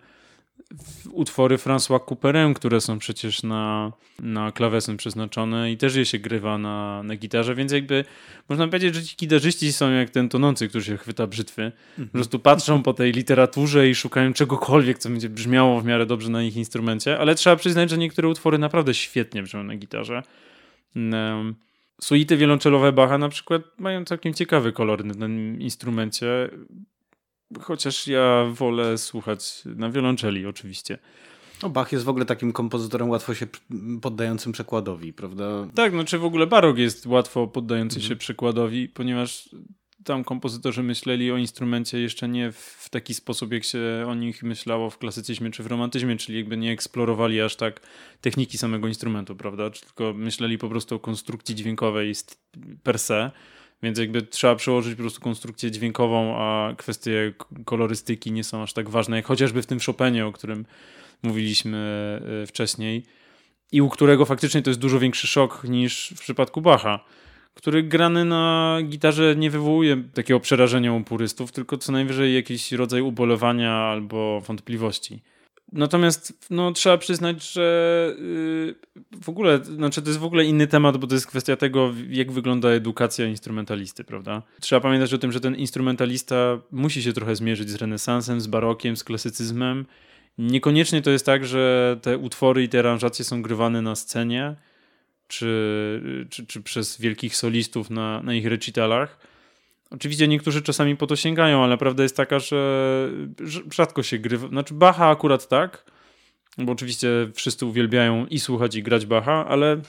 utwory 1.13 1.57
François 1.57 2.05
Couperin, 2.05 2.55
które 2.55 2.81
są 2.81 2.99
przecież 2.99 3.43
na, 3.43 3.93
na 4.19 4.53
klawesyn 4.53 4.97
przeznaczone 4.97 5.73
i 5.73 5.77
też 5.77 5.95
je 5.95 6.07
się 6.07 6.19
grywa 6.19 6.59
na, 6.59 7.03
na 7.03 7.17
gitarze, 7.17 7.55
więc 7.55 7.73
jakby 7.73 8.05
można 8.49 8.67
powiedzieć, 8.67 8.95
że 8.95 9.03
ci 9.03 9.17
gitarzyści 9.17 9.73
są 9.73 9.91
jak 9.91 10.11
ten 10.11 10.29
tonący, 10.29 10.69
który 10.69 10.85
się 10.85 10.97
chwyta 10.97 11.27
brzytwy. 11.27 11.63
Mhm. 11.63 12.09
Po 12.09 12.13
prostu 12.13 12.39
patrzą 12.39 12.83
po 12.83 12.95
tej 12.95 13.13
literaturze 13.13 13.89
i 13.89 13.95
szukają 13.95 14.33
czegokolwiek, 14.33 14.99
co 14.99 15.11
będzie 15.11 15.29
brzmiało 15.29 15.81
w 15.81 15.85
miarę 15.85 16.07
dobrze 16.07 16.29
na 16.31 16.43
ich 16.43 16.57
instrumencie, 16.57 17.19
ale 17.19 17.35
trzeba 17.35 17.57
przyznać, 17.57 17.91
że 17.91 17.99
niektóre 17.99 18.29
utwory 18.29 18.59
naprawdę 18.59 18.95
świetnie 18.95 19.43
brzmią 19.43 19.63
na 19.63 19.77
gitarze. 19.77 20.23
Suity 22.01 22.37
wiolonczelowe 22.37 22.93
Bacha 22.93 23.19
na 23.19 23.29
przykład 23.29 23.63
mają 23.79 24.05
całkiem 24.05 24.35
ciekawy 24.35 24.73
kolor 24.73 25.05
na 25.05 25.15
tym 25.15 25.61
instrumencie. 25.61 26.51
Chociaż 27.61 28.07
ja 28.07 28.45
wolę 28.53 28.99
słuchać 28.99 29.63
na 29.65 29.91
wiolonczeli 29.91 30.47
oczywiście. 30.47 30.99
No 31.63 31.69
Bach 31.69 31.93
jest 31.93 32.05
w 32.05 32.09
ogóle 32.09 32.25
takim 32.25 32.53
kompozytorem 32.53 33.11
łatwo 33.11 33.35
się 33.35 33.47
poddającym 34.03 34.53
przekładowi, 34.53 35.13
prawda? 35.13 35.45
Tak, 35.75 35.93
no 35.93 36.05
czy 36.05 36.19
w 36.19 36.25
ogóle 36.25 36.47
barok 36.47 36.79
jest 36.79 37.07
łatwo 37.07 37.47
poddający 37.47 37.97
mhm. 37.97 38.09
się 38.09 38.17
przekładowi, 38.17 38.89
ponieważ 38.89 39.49
tam 40.05 40.25
kompozytorzy 40.25 40.83
myśleli 40.83 41.33
o 41.33 41.37
instrumencie 41.37 42.01
jeszcze 42.01 42.29
nie 42.29 42.53
w 42.53 42.89
taki 42.91 43.15
sposób, 43.15 43.53
jak 43.53 43.65
się 43.65 44.05
o 44.09 44.15
nich 44.15 44.43
myślało 44.43 44.91
w 44.91 44.99
klasycyzmie 44.99 45.51
czy 45.51 45.63
w 45.63 45.67
romantyzmie, 45.67 46.17
czyli 46.17 46.39
jakby 46.39 46.57
nie 46.57 46.73
eksplorowali 46.73 47.41
aż 47.41 47.57
tak 47.57 47.81
techniki 48.21 48.59
samego 48.59 48.89
instrumentu, 48.89 49.37
prawda? 49.37 49.71
Tylko 49.71 50.13
myśleli 50.15 50.59
po 50.59 50.69
prostu 50.69 50.95
o 50.95 50.99
konstrukcji 50.99 51.55
dźwiękowej 51.55 52.15
per 52.83 52.99
se 52.99 53.31
więc 53.83 53.99
jakby 53.99 54.23
trzeba 54.23 54.57
przełożyć 54.57 54.95
po 54.95 55.03
prostu 55.03 55.21
konstrukcję 55.21 55.71
dźwiękową, 55.71 56.37
a 56.37 56.75
kwestie 56.77 57.33
kolorystyki 57.65 58.33
nie 58.33 58.45
są 58.45 58.63
aż 58.63 58.73
tak 58.73 58.91
ważne, 58.91 59.17
jak 59.17 59.27
chociażby 59.27 59.63
w 59.63 59.67
tym 59.67 59.79
Chopinie, 59.87 60.27
o 60.27 60.33
którym 60.33 60.67
mówiliśmy 61.23 61.79
e, 62.43 62.47
wcześniej 62.47 63.03
i 63.73 63.83
u 63.83 63.89
którego 63.89 64.25
faktycznie 64.25 64.63
to 64.63 64.71
jest 64.71 64.81
dużo 64.81 64.99
większy 64.99 65.27
szok 65.27 65.65
niż 65.65 66.15
w 66.17 66.21
przypadku 66.21 66.61
Bacha, 66.61 67.05
który 67.55 67.83
grany 67.83 68.25
na 68.25 68.79
gitarze 68.85 69.37
nie 69.37 69.51
wywołuje 69.51 70.05
takiego 70.15 70.41
przerażenia 70.41 70.93
u 70.93 71.05
purystów, 71.05 71.53
tylko 71.53 71.79
co 71.79 71.93
najwyżej 71.93 72.35
jakiś 72.35 72.73
rodzaj 72.73 73.01
ubolewania 73.01 73.73
albo 73.75 74.41
wątpliwości. 74.41 75.23
Natomiast 75.73 76.47
no, 76.51 76.73
trzeba 76.73 76.99
przyznać, 76.99 77.53
że 77.53 78.15
yy, 78.19 78.75
w 79.23 79.29
ogóle, 79.29 79.65
znaczy 79.65 80.03
to 80.03 80.09
jest 80.09 80.21
w 80.21 80.25
ogóle 80.25 80.45
inny 80.45 80.67
temat, 80.67 80.97
bo 80.97 81.07
to 81.07 81.15
jest 81.15 81.27
kwestia 81.27 81.57
tego, 81.57 81.95
jak 82.09 82.33
wygląda 82.33 82.69
edukacja 82.69 83.27
instrumentalisty, 83.27 84.05
prawda? 84.05 84.43
Trzeba 84.61 84.81
pamiętać 84.81 85.15
o 85.15 85.19
tym, 85.19 85.33
że 85.33 85.41
ten 85.41 85.57
instrumentalista 85.57 86.59
musi 86.71 87.03
się 87.03 87.13
trochę 87.13 87.37
zmierzyć 87.37 87.71
z 87.71 87.75
renesansem, 87.75 88.41
z 88.41 88.47
barokiem, 88.47 88.97
z 88.97 89.05
klasycyzmem. 89.05 89.87
Niekoniecznie 90.39 91.03
to 91.03 91.11
jest 91.11 91.27
tak, 91.27 91.47
że 91.47 91.97
te 92.03 92.19
utwory 92.19 92.63
i 92.63 92.69
te 92.69 92.79
aranżacje 92.79 93.25
są 93.25 93.43
grywane 93.43 93.83
na 93.83 93.95
scenie, 93.95 94.57
czy, 95.29 96.27
czy, 96.31 96.47
czy 96.47 96.63
przez 96.63 97.01
wielkich 97.01 97.37
solistów 97.37 97.91
na, 97.91 98.23
na 98.23 98.35
ich 98.35 98.47
recitalach 98.47 99.19
Oczywiście 99.91 100.29
niektórzy 100.29 100.63
czasami 100.63 100.97
po 100.97 101.07
to 101.07 101.17
sięgają, 101.17 101.65
ale 101.65 101.79
prawda 101.79 102.03
jest 102.03 102.17
taka, 102.17 102.39
że 102.39 103.11
rzadko 103.73 104.03
się 104.03 104.19
grywa. 104.19 104.49
Znaczy 104.49 104.75
Bacha 104.75 105.09
akurat 105.09 105.49
tak, 105.49 105.85
bo 106.59 106.73
oczywiście 106.73 107.09
wszyscy 107.35 107.67
uwielbiają 107.67 108.27
i 108.27 108.41
słuchać 108.41 108.75
i 108.75 108.83
grać 108.83 109.07
Bacha, 109.07 109.47
ale 109.47 109.81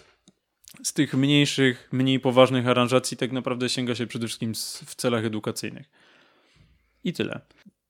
z 0.83 0.93
tych 0.93 1.13
mniejszych, 1.13 1.89
mniej 1.91 2.19
poważnych 2.19 2.67
aranżacji 2.67 3.17
tak 3.17 3.31
naprawdę 3.31 3.69
sięga 3.69 3.95
się 3.95 4.07
przede 4.07 4.27
wszystkim 4.27 4.53
w 4.85 4.95
celach 4.95 5.25
edukacyjnych. 5.25 5.89
I 7.03 7.13
tyle. 7.13 7.41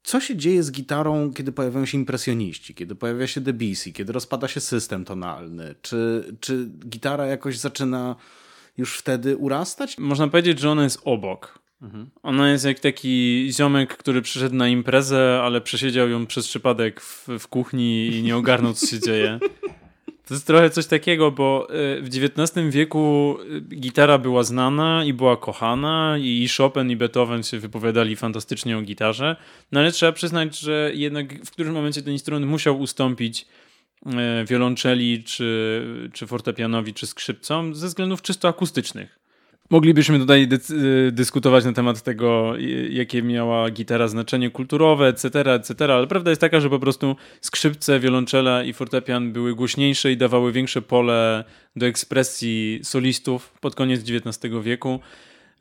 Co 0.03 0.19
się 0.19 0.35
dzieje 0.35 0.63
z 0.63 0.71
gitarą, 0.71 1.33
kiedy 1.33 1.51
pojawiają 1.51 1.85
się 1.85 1.97
impresjoniści, 1.97 2.75
kiedy 2.75 2.95
pojawia 2.95 3.27
się 3.27 3.41
Debussy, 3.41 3.91
kiedy 3.91 4.13
rozpada 4.13 4.47
się 4.47 4.59
system 4.59 5.05
tonalny? 5.05 5.75
Czy, 5.81 6.23
czy 6.39 6.69
gitara 6.89 7.25
jakoś 7.25 7.57
zaczyna 7.57 8.15
już 8.77 8.97
wtedy 8.97 9.37
urastać? 9.37 9.97
Można 9.97 10.27
powiedzieć, 10.27 10.59
że 10.59 10.69
ona 10.69 10.83
jest 10.83 11.01
obok. 11.03 11.59
Mhm. 11.81 12.09
Ona 12.23 12.51
jest 12.51 12.65
jak 12.65 12.79
taki 12.79 13.47
ziomek, 13.51 13.97
który 13.97 14.21
przyszedł 14.21 14.55
na 14.55 14.67
imprezę, 14.67 15.41
ale 15.43 15.61
przesiedział 15.61 16.09
ją 16.09 16.25
przez 16.25 16.47
przypadek 16.47 17.01
w, 17.01 17.27
w 17.39 17.47
kuchni 17.47 18.07
i 18.07 18.23
nie 18.23 18.37
ogarnął, 18.37 18.73
co 18.73 18.87
się 18.87 18.99
dzieje. 18.99 19.39
To 20.29 20.33
jest 20.33 20.47
trochę 20.47 20.69
coś 20.69 20.85
takiego, 20.85 21.31
bo 21.31 21.67
e, 21.69 22.01
w 22.01 22.07
XIX 22.07 22.69
wieku 22.69 23.37
e, 23.57 23.75
gitara 23.75 24.17
była 24.17 24.43
znana 24.43 25.05
i 25.05 25.13
była 25.13 25.37
kochana, 25.37 26.17
i 26.17 26.47
Chopin 26.57 26.91
i 26.91 26.95
Beethoven 26.95 27.43
się 27.43 27.59
wypowiadali 27.59 28.15
fantastycznie 28.15 28.77
o 28.77 28.81
gitarze, 28.81 29.35
no 29.71 29.79
ale 29.79 29.91
trzeba 29.91 30.11
przyznać, 30.11 30.59
że 30.59 30.91
jednak 30.93 31.45
w 31.45 31.51
którymś 31.51 31.75
momencie 31.75 32.01
ten 32.01 32.13
instrument 32.13 32.45
musiał 32.45 32.79
ustąpić 32.79 33.45
e, 34.05 34.45
wiolonczeli, 34.45 35.23
czy, 35.23 36.09
czy 36.13 36.27
fortepianowi, 36.27 36.93
czy 36.93 37.07
skrzypcom 37.07 37.75
ze 37.75 37.87
względów 37.87 38.21
czysto 38.21 38.47
akustycznych. 38.47 39.19
Moglibyśmy 39.71 40.19
tutaj 40.19 40.47
dy 40.47 40.59
y, 41.07 41.11
dyskutować 41.11 41.65
na 41.65 41.73
temat 41.73 42.01
tego, 42.01 42.53
jakie 42.89 43.23
miała 43.23 43.69
gitara 43.69 44.07
znaczenie 44.07 44.49
kulturowe, 44.49 45.07
etc., 45.07 45.53
etc., 45.53 45.93
ale 45.93 46.07
prawda 46.07 46.31
jest 46.31 46.41
taka, 46.41 46.59
że 46.59 46.69
po 46.69 46.79
prostu 46.79 47.15
skrzypce, 47.41 47.99
wiolonczela 47.99 48.63
i 48.63 48.73
fortepian 48.73 49.31
były 49.31 49.55
głośniejsze 49.55 50.11
i 50.11 50.17
dawały 50.17 50.51
większe 50.51 50.81
pole 50.81 51.43
do 51.75 51.85
ekspresji 51.85 52.79
solistów 52.83 53.53
pod 53.61 53.75
koniec 53.75 54.01
XIX 54.01 54.53
wieku. 54.63 54.99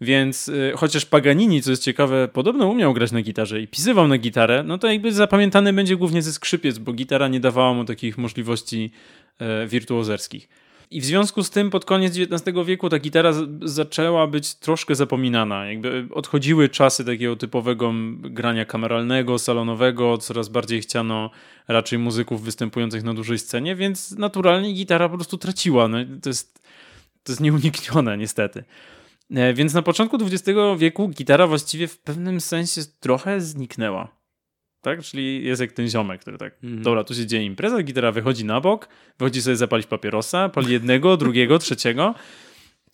Więc 0.00 0.48
y, 0.48 0.72
chociaż 0.76 1.06
Paganini, 1.06 1.62
co 1.62 1.70
jest 1.70 1.82
ciekawe, 1.82 2.28
podobno 2.32 2.66
umiał 2.66 2.94
grać 2.94 3.12
na 3.12 3.22
gitarze 3.22 3.60
i 3.60 3.68
pisywał 3.68 4.08
na 4.08 4.18
gitarę, 4.18 4.62
no 4.66 4.78
to 4.78 4.92
jakby 4.92 5.12
zapamiętany 5.12 5.72
będzie 5.72 5.96
głównie 5.96 6.22
ze 6.22 6.32
skrzypiec, 6.32 6.78
bo 6.78 6.92
gitara 6.92 7.28
nie 7.28 7.40
dawała 7.40 7.74
mu 7.74 7.84
takich 7.84 8.18
możliwości 8.18 8.90
e, 9.38 9.66
wirtuozerskich. 9.66 10.48
I 10.90 11.00
w 11.00 11.04
związku 11.04 11.42
z 11.44 11.50
tym 11.50 11.70
pod 11.70 11.84
koniec 11.84 12.16
XIX 12.18 12.56
wieku 12.66 12.88
ta 12.88 12.98
gitara 12.98 13.32
zaczęła 13.62 14.26
być 14.26 14.54
troszkę 14.54 14.94
zapominana. 14.94 15.66
Jakby 15.66 16.08
odchodziły 16.14 16.68
czasy 16.68 17.04
takiego 17.04 17.36
typowego 17.36 17.92
grania 18.18 18.64
kameralnego, 18.64 19.38
salonowego, 19.38 20.18
coraz 20.18 20.48
bardziej 20.48 20.80
chciano 20.80 21.30
raczej 21.68 21.98
muzyków 21.98 22.42
występujących 22.42 23.02
na 23.02 23.14
dużej 23.14 23.38
scenie, 23.38 23.76
więc 23.76 24.10
naturalnie 24.10 24.72
gitara 24.72 25.08
po 25.08 25.16
prostu 25.16 25.38
traciła. 25.38 25.88
No, 25.88 25.98
to, 26.22 26.30
jest, 26.30 26.58
to 27.22 27.32
jest 27.32 27.40
nieuniknione 27.40 28.18
niestety. 28.18 28.64
E, 29.30 29.54
więc 29.54 29.74
na 29.74 29.82
początku 29.82 30.16
XX 30.16 30.58
wieku 30.78 31.08
gitara 31.08 31.46
właściwie 31.46 31.88
w 31.88 31.98
pewnym 31.98 32.40
sensie 32.40 32.80
trochę 33.00 33.40
zniknęła 33.40 34.17
tak? 34.88 35.04
Czyli 35.04 35.44
jest 35.44 35.60
jak 35.60 35.72
ten 35.72 35.88
ziomek, 35.88 36.20
który 36.20 36.38
tak, 36.38 36.54
mhm. 36.64 36.82
dobra, 36.82 37.04
tu 37.04 37.14
się 37.14 37.26
dzieje 37.26 37.44
impreza, 37.44 37.82
gitara 37.82 38.12
wychodzi 38.12 38.44
na 38.44 38.60
bok, 38.60 38.88
wychodzi 39.18 39.42
sobie 39.42 39.56
zapalić 39.56 39.86
papierosa, 39.86 40.48
pali 40.48 40.72
jednego, 40.72 41.16
drugiego, 41.16 41.58
trzeciego. 41.58 42.14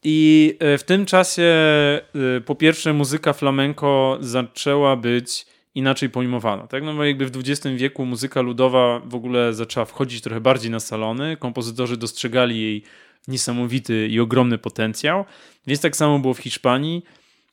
I 0.04 0.56
e, 0.58 0.78
w 0.78 0.84
tym 0.84 1.06
czasie 1.06 1.42
e, 1.42 2.40
po 2.44 2.54
pierwsze 2.54 2.92
muzyka 2.92 3.32
flamenco 3.32 4.18
zaczęła 4.20 4.96
być 4.96 5.46
inaczej 5.74 6.10
pojmowana, 6.10 6.66
tak? 6.66 6.82
No 6.82 6.94
bo 6.94 7.04
jakby 7.04 7.26
w 7.26 7.36
XX 7.36 7.66
wieku 7.76 8.04
muzyka 8.06 8.40
ludowa 8.40 9.00
w 9.04 9.14
ogóle 9.14 9.54
zaczęła 9.54 9.86
wchodzić 9.86 10.20
trochę 10.20 10.40
bardziej 10.40 10.70
na 10.70 10.80
salony, 10.80 11.36
kompozytorzy 11.36 11.96
dostrzegali 11.96 12.62
jej 12.62 12.82
niesamowity 13.28 14.08
i 14.08 14.20
ogromny 14.20 14.58
potencjał, 14.58 15.24
więc 15.66 15.80
tak 15.80 15.96
samo 15.96 16.18
było 16.18 16.34
w 16.34 16.38
Hiszpanii 16.38 17.02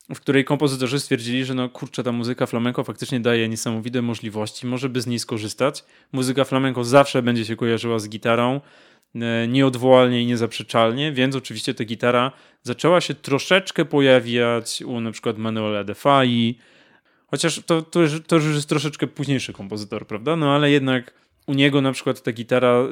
w 0.10 0.20
której 0.20 0.46
kompozytorzy 0.46 1.00
stwierdzili, 1.00 1.46
że 1.46 1.54
no 1.54 1.70
kurczę, 1.70 2.04
ta 2.04 2.12
muzyka 2.12 2.46
flamenco 2.46 2.84
faktycznie 2.84 3.20
daje 3.20 3.50
niesamowite 3.50 4.02
możliwości, 4.02 4.68
może 4.68 4.90
by 4.90 5.02
z 5.02 5.08
niej 5.08 5.20
skorzystać. 5.20 5.84
Muzyka 6.12 6.44
flamenco 6.44 6.84
zawsze 6.84 7.22
będzie 7.22 7.46
się 7.46 7.56
kojarzyła 7.56 8.00
z 8.00 8.10
gitarą, 8.10 8.62
e, 9.16 9.48
nieodwołalnie 9.48 10.22
i 10.22 10.26
niezaprzeczalnie, 10.26 11.12
więc 11.12 11.36
oczywiście 11.36 11.74
ta 11.74 11.84
gitara 11.84 12.32
zaczęła 12.64 13.02
się 13.02 13.14
troszeczkę 13.14 13.86
pojawiać 13.86 14.82
u 14.82 15.02
na 15.02 15.12
przykład 15.12 15.38
Manuela 15.38 15.84
de 15.84 15.96
Fai, 15.96 16.58
chociaż 17.28 17.62
to, 17.66 17.82
to, 17.82 18.00
to 18.28 18.36
już 18.36 18.46
jest 18.46 18.70
troszeczkę 18.70 19.08
późniejszy 19.08 19.54
kompozytor, 19.54 20.08
prawda? 20.08 20.36
No 20.36 20.56
ale 20.56 20.72
jednak 20.72 21.14
u 21.48 21.54
niego 21.54 21.82
na 21.82 21.92
przykład 21.92 22.24
ta 22.24 22.32
gitara 22.32 22.84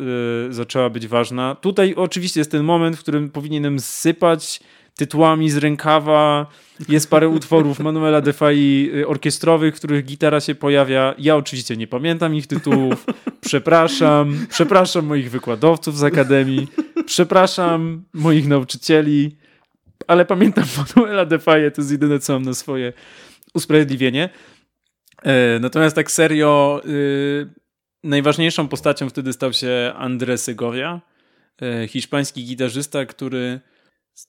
y, 0.50 0.54
zaczęła 0.54 0.89
być 0.89 1.08
ważna. 1.08 1.56
Tutaj 1.56 1.94
oczywiście 1.96 2.39
jest 2.39 2.51
ten 2.51 2.63
moment, 2.63 2.98
w 2.98 3.00
którym 3.00 3.30
powinienem 3.30 3.80
sypać 3.80 4.60
tytułami 5.00 5.50
z 5.50 5.58
rękawa. 5.58 6.48
Jest 6.89 7.10
parę 7.10 7.29
utworów 7.29 7.79
Manuela 7.88 8.22
Defai 8.22 8.91
y, 8.96 9.08
orkiestrowych, 9.08 9.75
w 9.75 9.77
których 9.77 10.06
gitara 10.06 10.39
się 10.39 10.56
pojawia. 10.56 11.15
Ja 11.18 11.36
oczywiście 11.36 11.77
nie 11.77 11.88
pamiętam 11.88 12.36
ich 12.36 12.48
tytułów. 12.48 13.06
Przepraszam. 13.41 14.46
Przepraszam 14.50 15.06
moich 15.06 15.32
wykładowców 15.32 15.98
z 15.98 16.03
Akademii. 16.03 16.68
Przepraszam 17.06 18.03
moich 18.13 18.48
nauczycieli. 18.48 19.38
Ale 20.08 20.25
pamiętam 20.25 20.63
Manuela 20.77 21.25
Defaye, 21.25 21.72
to 21.72 21.82
jest 21.82 21.91
jedyne, 21.91 22.20
co 22.20 22.34
mam 22.34 22.44
na 22.44 22.53
swoje 22.53 22.94
usprawiedliwienie. 23.53 24.29
E, 25.24 25.60
natomiast 25.60 25.96
tak 25.96 26.12
serio, 26.12 26.82
y, 26.86 27.50
najważniejszą 28.03 28.68
postacią 28.68 29.10
wtedy 29.10 29.34
stał 29.34 29.53
się 29.53 29.94
André 30.00 30.38
Segovia, 30.38 31.01
e, 31.62 31.88
hiszpański 31.88 32.46
gitarzysta, 32.46 33.06
który 33.06 33.60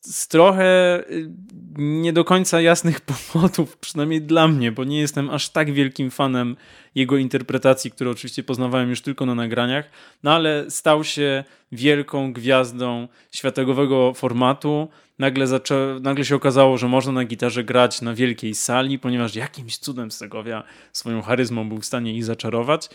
z 0.00 0.28
trochę 0.28 1.00
y, 1.10 1.30
nie 1.78 2.12
do 2.12 2.24
końca 2.24 2.60
jasnych 2.60 3.00
powodów, 3.10 3.76
przynajmniej 3.76 4.22
dla 4.22 4.48
mnie, 4.48 4.72
bo 4.72 4.84
nie 4.84 5.00
jestem 5.00 5.30
aż 5.30 5.48
tak 5.48 5.72
wielkim 5.72 6.10
fanem 6.10 6.56
jego 6.94 7.16
interpretacji, 7.16 7.90
które 7.90 8.10
oczywiście 8.10 8.42
poznawałem 8.42 8.90
już 8.90 9.00
tylko 9.00 9.26
na 9.26 9.34
nagraniach, 9.34 9.90
no 10.22 10.32
ale 10.32 10.70
stał 10.70 11.04
się 11.04 11.44
wielką 11.72 12.32
gwiazdą 12.32 13.08
światowego 13.32 14.14
formatu. 14.14 14.88
Nagle, 15.18 15.46
zaczę... 15.46 15.98
Nagle 16.02 16.24
się 16.24 16.36
okazało, 16.36 16.78
że 16.78 16.88
można 16.88 17.12
na 17.12 17.24
gitarze 17.24 17.64
grać 17.64 18.02
na 18.02 18.14
wielkiej 18.14 18.54
sali, 18.54 18.98
ponieważ 18.98 19.34
jakimś 19.34 19.76
cudem 19.78 20.10
Segovia 20.10 20.62
swoją 20.92 21.22
charyzmą 21.22 21.68
był 21.68 21.78
w 21.78 21.84
stanie 21.84 22.14
ich 22.14 22.24
zaczarować. 22.24 22.88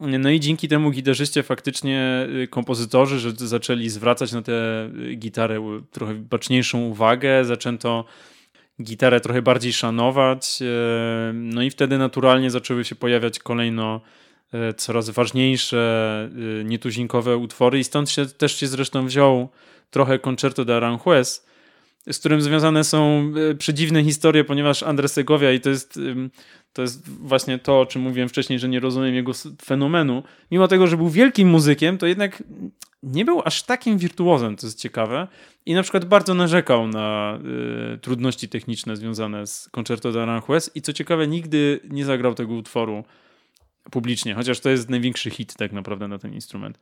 No 0.00 0.30
i 0.30 0.40
dzięki 0.40 0.68
temu 0.68 0.90
gitarzyście 0.90 1.42
faktycznie 1.42 2.28
y, 2.42 2.48
kompozytorzy 2.48 3.18
że 3.18 3.32
zaczęli 3.36 3.88
zwracać 3.88 4.32
na 4.32 4.42
tę 4.42 4.52
y, 5.10 5.14
gitarę 5.14 5.80
trochę 5.90 6.14
baczniejszą 6.14 6.80
uwagę, 6.80 7.44
zaczęto 7.44 8.04
gitarę 8.82 9.20
trochę 9.20 9.42
bardziej 9.42 9.72
szanować. 9.72 10.58
Y, 10.62 11.32
no 11.32 11.62
i 11.62 11.70
wtedy 11.70 11.98
naturalnie 11.98 12.50
zaczęły 12.50 12.84
się 12.84 12.94
pojawiać 12.94 13.38
kolejno 13.38 14.00
coraz 14.76 15.10
ważniejsze 15.10 16.30
nietuzinkowe 16.64 17.36
utwory 17.36 17.78
i 17.78 17.84
stąd 17.84 18.10
się, 18.10 18.26
też 18.26 18.56
się 18.56 18.66
zresztą 18.66 19.06
wziął 19.06 19.48
trochę 19.90 20.18
Concerto 20.18 20.64
de 20.64 20.76
Aranjuez, 20.76 21.46
z 22.12 22.18
którym 22.18 22.40
związane 22.40 22.84
są 22.84 23.32
przedziwne 23.58 24.04
historie, 24.04 24.44
ponieważ 24.44 24.82
Andrés 24.82 25.08
Segovia 25.08 25.52
i 25.52 25.60
to 25.60 25.70
jest 25.70 25.98
to 26.72 26.82
jest 26.82 27.08
właśnie 27.08 27.58
to, 27.58 27.80
o 27.80 27.86
czym 27.86 28.02
mówiłem 28.02 28.28
wcześniej, 28.28 28.58
że 28.58 28.68
nie 28.68 28.80
rozumiem 28.80 29.14
jego 29.14 29.32
fenomenu. 29.64 30.22
Mimo 30.50 30.68
tego, 30.68 30.86
że 30.86 30.96
był 30.96 31.08
wielkim 31.08 31.48
muzykiem, 31.48 31.98
to 31.98 32.06
jednak 32.06 32.42
nie 33.02 33.24
był 33.24 33.42
aż 33.44 33.62
takim 33.62 33.98
wirtuozem, 33.98 34.56
to 34.56 34.66
jest 34.66 34.78
ciekawe. 34.78 35.28
I 35.66 35.74
na 35.74 35.82
przykład 35.82 36.04
bardzo 36.04 36.34
narzekał 36.34 36.88
na 36.88 37.38
y, 37.94 37.98
trudności 37.98 38.48
techniczne 38.48 38.96
związane 38.96 39.46
z 39.46 39.68
Concerto 39.68 40.12
de 40.12 40.22
Aranjuez 40.22 40.70
i 40.74 40.82
co 40.82 40.92
ciekawe, 40.92 41.26
nigdy 41.26 41.80
nie 41.90 42.04
zagrał 42.04 42.34
tego 42.34 42.54
utworu 42.54 43.04
publicznie, 43.90 44.34
chociaż 44.34 44.60
to 44.60 44.70
jest 44.70 44.90
największy 44.90 45.30
hit 45.30 45.54
tak 45.54 45.72
naprawdę 45.72 46.08
na 46.08 46.18
ten 46.18 46.34
instrument. 46.34 46.78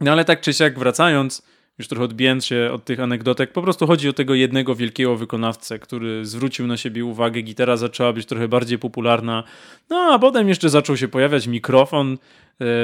No 0.00 0.12
ale 0.12 0.24
tak 0.24 0.40
czy 0.40 0.52
siak 0.52 0.78
wracając, 0.78 1.42
już 1.78 1.88
trochę 1.88 2.04
odbijając 2.04 2.44
się 2.46 2.70
od 2.72 2.84
tych 2.84 3.00
anegdotek, 3.00 3.52
po 3.52 3.62
prostu 3.62 3.86
chodzi 3.86 4.08
o 4.08 4.12
tego 4.12 4.34
jednego 4.34 4.74
wielkiego 4.74 5.16
wykonawcę, 5.16 5.78
który 5.78 6.26
zwrócił 6.26 6.66
na 6.66 6.76
siebie 6.76 7.04
uwagę, 7.04 7.42
gitara 7.42 7.76
zaczęła 7.76 8.12
być 8.12 8.26
trochę 8.26 8.48
bardziej 8.48 8.78
popularna, 8.78 9.44
no 9.90 9.96
a 9.96 10.18
potem 10.18 10.48
jeszcze 10.48 10.68
zaczął 10.68 10.96
się 10.96 11.08
pojawiać 11.08 11.46
mikrofon 11.46 12.12
e, 12.12 12.16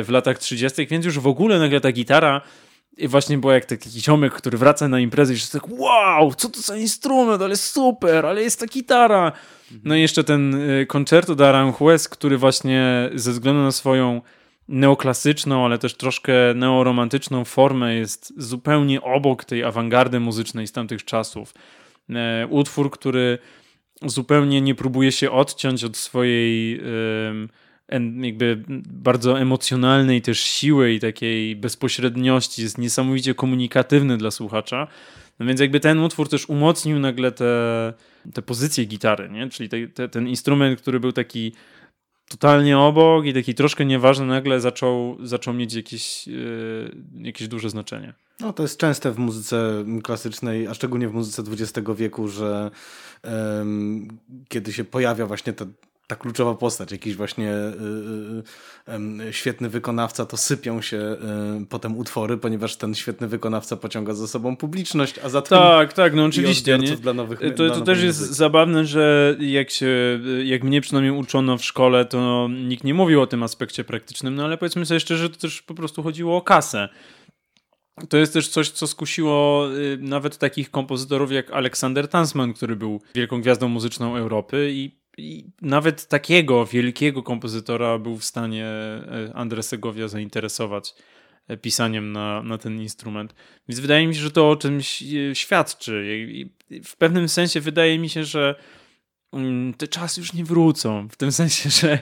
w 0.02 0.06
latach 0.08 0.38
30., 0.38 0.86
więc 0.86 1.04
już 1.04 1.18
w 1.18 1.26
ogóle 1.26 1.58
nagle 1.58 1.80
ta 1.80 1.92
gitara 1.92 2.40
i 2.96 3.08
właśnie 3.08 3.38
była 3.38 3.54
jak 3.54 3.64
taki 3.64 3.90
ziomek, 3.90 4.32
który 4.32 4.58
wraca 4.58 4.88
na 4.88 5.00
imprezę 5.00 5.32
i 5.32 5.36
jest 5.36 5.52
tak 5.52 5.78
wow, 5.78 6.34
co 6.34 6.48
to 6.48 6.60
za 6.60 6.76
instrument, 6.76 7.42
ale 7.42 7.56
super, 7.56 8.26
ale 8.26 8.42
jest 8.42 8.60
ta 8.60 8.66
gitara. 8.66 9.32
No 9.84 9.96
i 9.96 10.00
jeszcze 10.00 10.24
ten 10.24 10.54
e, 10.54 10.86
Concerto 10.86 11.34
de 11.34 11.48
Aranjuez, 11.48 12.08
który 12.08 12.38
właśnie 12.38 13.10
ze 13.14 13.32
względu 13.32 13.62
na 13.62 13.72
swoją 13.72 14.20
neoklasyczną, 14.68 15.64
ale 15.64 15.78
też 15.78 15.94
troszkę 15.94 16.32
neoromantyczną 16.54 17.44
formę 17.44 17.94
jest 17.94 18.32
zupełnie 18.36 19.02
obok 19.02 19.44
tej 19.44 19.64
awangardy 19.64 20.20
muzycznej 20.20 20.66
z 20.66 20.72
tamtych 20.72 21.04
czasów. 21.04 21.54
E, 22.10 22.46
utwór, 22.46 22.90
który 22.90 23.38
zupełnie 24.02 24.60
nie 24.60 24.74
próbuje 24.74 25.12
się 25.12 25.30
odciąć 25.30 25.84
od 25.84 25.96
swojej 25.96 26.80
jakby 28.20 28.62
bardzo 28.88 29.40
emocjonalnej 29.40 30.22
też 30.22 30.40
siły 30.40 30.92
i 30.92 31.00
takiej 31.00 31.56
bezpośredniości, 31.56 32.62
jest 32.62 32.78
niesamowicie 32.78 33.34
komunikatywny 33.34 34.18
dla 34.18 34.30
słuchacza. 34.30 34.88
No 35.38 35.46
więc 35.46 35.60
jakby 35.60 35.80
ten 35.80 35.98
utwór 35.98 36.28
też 36.28 36.48
umocnił 36.48 36.98
nagle 36.98 37.32
te, 37.32 37.92
te 38.34 38.42
pozycje 38.42 38.84
gitary, 38.84 39.28
nie? 39.30 39.48
czyli 39.48 39.68
te, 39.68 39.88
te, 39.88 40.08
ten 40.08 40.28
instrument, 40.28 40.80
który 40.80 41.00
był 41.00 41.12
taki 41.12 41.52
totalnie 42.32 42.78
obok 42.78 43.26
i 43.26 43.34
taki 43.34 43.54
troszkę 43.54 43.84
nieważny 43.84 44.26
nagle 44.26 44.60
zaczął, 44.60 45.16
zaczął 45.26 45.54
mieć 45.54 45.74
jakieś, 45.74 46.26
yy, 46.26 46.96
jakieś 47.14 47.48
duże 47.48 47.70
znaczenie. 47.70 48.14
No 48.40 48.52
to 48.52 48.62
jest 48.62 48.78
częste 48.78 49.12
w 49.12 49.18
muzyce 49.18 49.84
klasycznej, 50.02 50.66
a 50.66 50.74
szczególnie 50.74 51.08
w 51.08 51.14
muzyce 51.14 51.42
XX 51.52 51.88
wieku, 51.96 52.28
że 52.28 52.70
um, 53.24 54.08
kiedy 54.48 54.72
się 54.72 54.84
pojawia 54.84 55.26
właśnie 55.26 55.52
ta 55.52 55.66
ta 56.12 56.16
kluczowa 56.16 56.54
postać, 56.54 56.92
jakiś 56.92 57.16
właśnie 57.16 57.52
y, 57.52 58.92
y, 58.92 59.28
y, 59.28 59.32
świetny 59.32 59.68
wykonawca, 59.68 60.26
to 60.26 60.36
sypią 60.36 60.82
się 60.82 61.16
potem 61.68 61.98
utwory, 61.98 62.36
ponieważ 62.36 62.76
ten 62.76 62.94
świetny 62.94 63.28
wykonawca 63.28 63.76
pociąga 63.76 64.14
za 64.14 64.28
sobą 64.28 64.56
publiczność, 64.56 65.18
a 65.18 65.28
za 65.28 65.42
Tak, 65.42 65.92
tak, 65.92 66.14
no 66.14 66.24
oczywiście. 66.24 66.78
Nie? 66.78 66.96
Dla 66.96 67.12
nowych, 67.12 67.40
to 67.56 67.70
to 67.70 67.80
też 67.80 68.02
jest 68.02 68.18
muzyki. 68.18 68.36
zabawne, 68.36 68.86
że 68.86 69.36
jak 69.40 69.70
się, 69.70 70.20
jak 70.44 70.64
mnie 70.64 70.80
przynajmniej 70.80 71.14
uczono 71.14 71.58
w 71.58 71.64
szkole, 71.64 72.04
to 72.04 72.48
nikt 72.50 72.84
nie 72.84 72.94
mówił 72.94 73.20
o 73.20 73.26
tym 73.26 73.42
aspekcie 73.42 73.84
praktycznym, 73.84 74.34
no 74.34 74.44
ale 74.44 74.58
powiedzmy 74.58 74.86
sobie 74.86 75.00
szczerze, 75.00 75.30
to 75.30 75.36
też 75.36 75.62
po 75.62 75.74
prostu 75.74 76.02
chodziło 76.02 76.36
o 76.36 76.42
kasę. 76.42 76.88
To 78.08 78.16
jest 78.16 78.32
też 78.32 78.48
coś, 78.48 78.70
co 78.70 78.86
skusiło 78.86 79.68
nawet 79.98 80.38
takich 80.38 80.70
kompozytorów 80.70 81.32
jak 81.32 81.50
Aleksander 81.50 82.08
Tansman, 82.08 82.52
który 82.52 82.76
był 82.76 83.00
wielką 83.14 83.40
gwiazdą 83.40 83.68
muzyczną 83.68 84.16
Europy 84.16 84.70
i 84.72 85.01
nawet 85.62 86.08
takiego 86.08 86.66
wielkiego 86.66 87.22
kompozytora 87.22 87.98
był 87.98 88.16
w 88.16 88.24
stanie 88.24 88.66
e, 88.66 89.30
Andres 89.34 89.68
Segovia 89.68 90.08
zainteresować 90.08 90.94
e, 91.48 91.56
pisaniem 91.56 92.12
na, 92.12 92.42
na 92.42 92.58
ten 92.58 92.80
instrument. 92.80 93.34
Więc 93.68 93.80
wydaje 93.80 94.06
mi 94.06 94.14
się, 94.14 94.20
że 94.20 94.30
to 94.30 94.50
o 94.50 94.56
czymś 94.56 95.02
e, 95.02 95.34
świadczy. 95.34 96.26
I 96.30 96.50
w 96.84 96.96
pewnym 96.96 97.28
sensie 97.28 97.60
wydaje 97.60 97.98
mi 97.98 98.08
się, 98.08 98.24
że 98.24 98.54
mm, 99.32 99.74
te 99.74 99.88
czasy 99.88 100.20
już 100.20 100.32
nie 100.32 100.44
wrócą. 100.44 101.08
W 101.08 101.16
tym 101.16 101.32
sensie, 101.32 101.70
że 101.70 101.98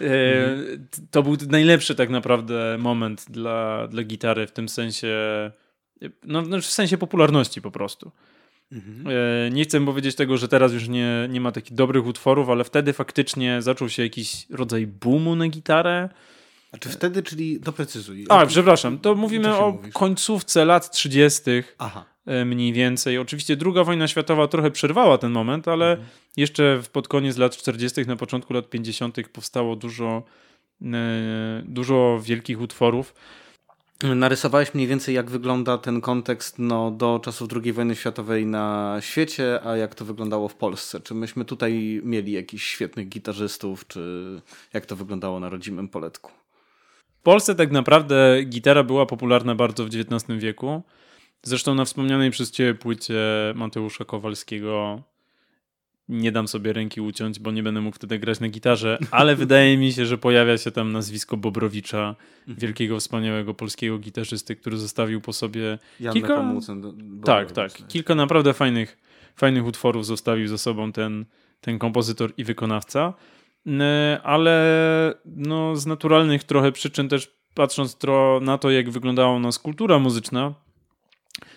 mhm. 0.00 0.88
to 1.10 1.22
był 1.22 1.36
najlepszy 1.48 1.94
tak 1.94 2.10
naprawdę 2.10 2.76
moment 2.78 3.24
dla, 3.30 3.88
dla 3.88 4.02
gitary, 4.02 4.46
w 4.46 4.52
tym 4.52 4.68
sensie, 4.68 5.16
no, 6.24 6.42
no 6.42 6.60
w 6.60 6.66
sensie 6.66 6.98
popularności 6.98 7.62
po 7.62 7.70
prostu. 7.70 8.12
Mhm. 8.72 9.16
E, 9.46 9.50
nie 9.50 9.64
chcę 9.64 9.84
powiedzieć 9.84 10.16
tego, 10.16 10.36
że 10.36 10.48
teraz 10.48 10.72
już 10.72 10.88
nie, 10.88 11.28
nie 11.30 11.40
ma 11.40 11.52
takich 11.52 11.74
dobrych 11.74 12.06
utworów, 12.06 12.50
ale 12.50 12.64
wtedy 12.64 12.92
faktycznie 12.92 13.62
zaczął 13.62 13.88
się 13.88 14.02
jakiś 14.02 14.46
rodzaj 14.50 14.86
boomu 14.86 15.36
na 15.36 15.48
gitarę. 15.48 16.08
A 16.72 16.78
czy 16.78 16.88
wtedy, 16.88 17.22
czyli 17.22 17.60
doprecyzuj. 17.60 18.26
A, 18.28 18.46
przepraszam, 18.46 18.98
to 18.98 19.14
mówimy 19.14 19.56
o 19.56 19.70
mówisz? 19.70 19.92
końcówce 19.92 20.64
lat 20.64 20.90
30. 20.90 21.42
Aha. 21.78 22.04
E, 22.26 22.44
mniej 22.44 22.72
więcej. 22.72 23.18
Oczywiście 23.18 23.56
druga 23.56 23.84
wojna 23.84 24.08
światowa 24.08 24.48
trochę 24.48 24.70
przerwała 24.70 25.18
ten 25.18 25.32
moment, 25.32 25.68
ale 25.68 25.90
mhm. 25.90 26.08
jeszcze 26.36 26.80
pod 26.92 27.08
koniec 27.08 27.36
lat 27.36 27.56
40., 27.56 28.06
na 28.06 28.16
początku 28.16 28.52
lat 28.52 28.70
50. 28.70 29.28
powstało 29.28 29.76
dużo, 29.76 30.22
e, 30.82 31.62
dużo 31.64 32.20
wielkich 32.22 32.60
utworów 32.60 33.14
narysowałeś 34.04 34.74
mniej 34.74 34.86
więcej, 34.86 35.14
jak 35.14 35.30
wygląda 35.30 35.78
ten 35.78 36.00
kontekst 36.00 36.58
no, 36.58 36.90
do 36.90 37.20
czasów 37.24 37.48
II 37.62 37.72
wojny 37.72 37.96
światowej 37.96 38.46
na 38.46 38.96
świecie, 39.00 39.60
a 39.64 39.76
jak 39.76 39.94
to 39.94 40.04
wyglądało 40.04 40.48
w 40.48 40.54
Polsce. 40.54 41.00
Czy 41.00 41.14
myśmy 41.14 41.44
tutaj 41.44 42.00
mieli 42.04 42.32
jakichś 42.32 42.66
świetnych 42.66 43.08
gitarzystów, 43.08 43.86
czy 43.86 44.40
jak 44.72 44.86
to 44.86 44.96
wyglądało 44.96 45.40
na 45.40 45.48
rodzimym 45.48 45.88
poletku? 45.88 46.30
W 47.20 47.22
Polsce 47.22 47.54
tak 47.54 47.70
naprawdę 47.70 48.44
gitara 48.44 48.82
była 48.82 49.06
popularna 49.06 49.54
bardzo 49.54 49.84
w 49.84 49.88
XIX 49.88 50.38
wieku. 50.38 50.82
Zresztą 51.42 51.74
na 51.74 51.84
wspomnianej 51.84 52.30
przez 52.30 52.50
Ciebie 52.50 52.74
płycie 52.74 53.14
Mateusza 53.54 54.04
Kowalskiego 54.04 55.02
nie 56.08 56.32
dam 56.32 56.48
sobie 56.48 56.72
ręki 56.72 57.00
uciąć, 57.00 57.38
bo 57.38 57.50
nie 57.50 57.62
będę 57.62 57.80
mógł 57.80 57.96
wtedy 57.96 58.18
grać 58.18 58.40
na 58.40 58.48
gitarze, 58.48 58.98
ale 59.10 59.36
wydaje 59.44 59.78
mi 59.78 59.92
się, 59.92 60.06
że 60.06 60.18
pojawia 60.18 60.58
się 60.58 60.70
tam 60.70 60.92
nazwisko 60.92 61.36
Bobrowicza, 61.36 62.16
mhm. 62.40 62.58
wielkiego, 62.58 63.00
wspaniałego 63.00 63.54
polskiego 63.54 63.98
gitarzysty, 63.98 64.56
który 64.56 64.76
zostawił 64.76 65.20
po 65.20 65.32
sobie 65.32 65.78
Jan 66.00 66.12
kilka... 66.12 66.54
Tak, 67.24 67.52
tak. 67.52 67.72
Kilka 67.88 68.14
naprawdę 68.14 68.54
fajnych, 68.54 68.98
fajnych 69.36 69.66
utworów 69.66 70.06
zostawił 70.06 70.48
za 70.48 70.58
sobą 70.58 70.92
ten, 70.92 71.24
ten 71.60 71.78
kompozytor 71.78 72.32
i 72.36 72.44
wykonawca, 72.44 73.14
ale 74.22 75.14
no, 75.26 75.76
z 75.76 75.86
naturalnych 75.86 76.44
trochę 76.44 76.72
przyczyn 76.72 77.08
też 77.08 77.34
patrząc 77.54 77.98
na 78.40 78.58
to, 78.58 78.70
jak 78.70 78.90
wyglądała 78.90 79.36
u 79.36 79.40
nas 79.40 79.58
kultura 79.58 79.98
muzyczna, 79.98 80.54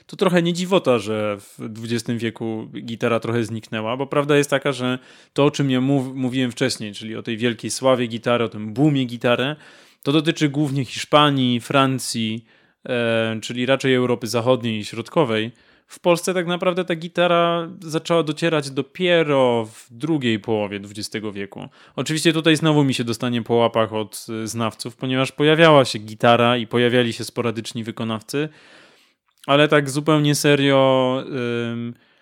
to 0.07 0.15
trochę 0.15 0.41
nie 0.41 0.53
dziwota, 0.53 0.99
że 0.99 1.37
w 1.39 1.59
XX 1.83 2.19
wieku 2.23 2.67
gitara 2.83 3.19
trochę 3.19 3.43
zniknęła, 3.43 3.97
bo 3.97 4.07
prawda 4.07 4.37
jest 4.37 4.49
taka, 4.49 4.71
że 4.71 4.99
to, 5.33 5.45
o 5.45 5.51
czym 5.51 5.71
ja 5.71 5.81
mów, 5.81 6.15
mówiłem 6.15 6.51
wcześniej, 6.51 6.93
czyli 6.93 7.15
o 7.15 7.23
tej 7.23 7.37
wielkiej 7.37 7.71
sławie 7.71 8.07
gitary, 8.07 8.43
o 8.43 8.49
tym 8.49 8.73
boomie 8.73 9.05
gitary, 9.05 9.55
to 10.03 10.11
dotyczy 10.11 10.49
głównie 10.49 10.85
Hiszpanii, 10.85 11.59
Francji, 11.59 12.45
e, 12.89 13.39
czyli 13.41 13.65
raczej 13.65 13.93
Europy 13.93 14.27
Zachodniej 14.27 14.79
i 14.79 14.85
Środkowej. 14.85 15.51
W 15.87 15.99
Polsce 15.99 16.33
tak 16.33 16.47
naprawdę 16.47 16.85
ta 16.85 16.95
gitara 16.95 17.69
zaczęła 17.81 18.23
docierać 18.23 18.69
dopiero 18.69 19.65
w 19.65 19.87
drugiej 19.91 20.39
połowie 20.39 20.77
XX 20.77 21.25
wieku. 21.33 21.69
Oczywiście 21.95 22.33
tutaj 22.33 22.55
znowu 22.55 22.83
mi 22.83 22.93
się 22.93 23.03
dostanie 23.03 23.41
po 23.41 23.53
łapach 23.53 23.93
od 23.93 24.25
e, 24.43 24.47
znawców, 24.47 24.95
ponieważ 24.95 25.31
pojawiała 25.31 25.85
się 25.85 25.99
gitara 25.99 26.57
i 26.57 26.67
pojawiali 26.67 27.13
się 27.13 27.23
sporadyczni 27.23 27.83
wykonawcy, 27.83 28.49
ale 29.47 29.67
tak 29.67 29.89
zupełnie 29.89 30.35
serio, 30.35 31.23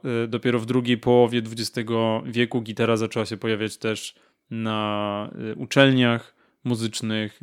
yy, 0.04 0.28
dopiero 0.28 0.60
w 0.60 0.66
drugiej 0.66 0.98
połowie 0.98 1.42
XX 1.52 1.90
wieku 2.26 2.62
gitara 2.62 2.98
zaczęła 2.98 3.26
się 3.26 3.38
pojawiać 3.38 3.78
też 3.78 4.16
na 4.52 5.30
y, 5.52 5.56
uczelniach 5.56 6.36
muzycznych. 6.64 7.40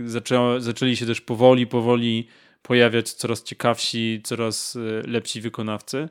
Zaczęli 0.58 0.96
się 0.96 1.06
też 1.06 1.20
powoli, 1.20 1.66
powoli 1.66 2.28
pojawiać 2.62 3.12
coraz 3.12 3.42
ciekawsi, 3.42 4.20
coraz 4.24 4.76
y, 4.76 5.02
lepsi 5.06 5.40
wykonawcy. 5.40 6.08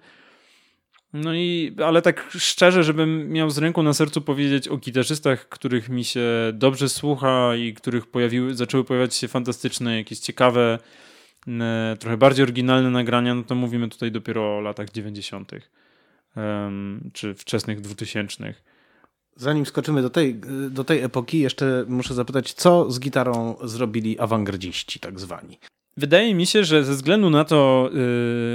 No 1.13 1.35
i, 1.35 1.75
ale 1.85 2.01
tak 2.01 2.29
szczerze, 2.39 2.83
żebym 2.83 3.29
miał 3.29 3.49
z 3.49 3.57
ręką 3.57 3.83
na 3.83 3.93
sercu 3.93 4.21
powiedzieć 4.21 4.67
o 4.67 4.77
gitarzystach, 4.77 5.49
których 5.49 5.89
mi 5.89 6.03
się 6.03 6.21
dobrze 6.53 6.89
słucha 6.89 7.55
i 7.55 7.73
których 7.73 8.07
pojawiły, 8.07 8.55
zaczęły 8.55 8.83
pojawiać 8.83 9.15
się 9.15 9.27
fantastyczne, 9.27 9.97
jakieś 9.97 10.19
ciekawe 10.19 10.79
trochę 11.99 12.17
bardziej 12.17 12.43
oryginalne 12.43 12.89
nagrania, 12.89 13.35
no 13.35 13.43
to 13.43 13.55
mówimy 13.55 13.89
tutaj 13.89 14.11
dopiero 14.11 14.57
o 14.57 14.61
latach 14.61 14.89
90. 14.89 15.51
czy 17.13 17.33
wczesnych 17.35 17.81
2000. 17.81 18.53
Zanim 19.35 19.65
skoczymy 19.65 20.01
do 20.01 20.09
tej, 20.09 20.41
do 20.69 20.83
tej 20.83 21.01
epoki, 21.01 21.39
jeszcze 21.39 21.85
muszę 21.87 22.13
zapytać, 22.13 22.53
co 22.53 22.91
z 22.91 22.99
gitarą 22.99 23.55
zrobili 23.63 24.19
awangardziści, 24.19 24.99
tak 24.99 25.19
zwani? 25.19 25.57
Wydaje 25.97 26.35
mi 26.35 26.45
się, 26.45 26.63
że 26.63 26.83
ze 26.83 26.93
względu 26.93 27.29
na 27.29 27.45
to, 27.45 27.89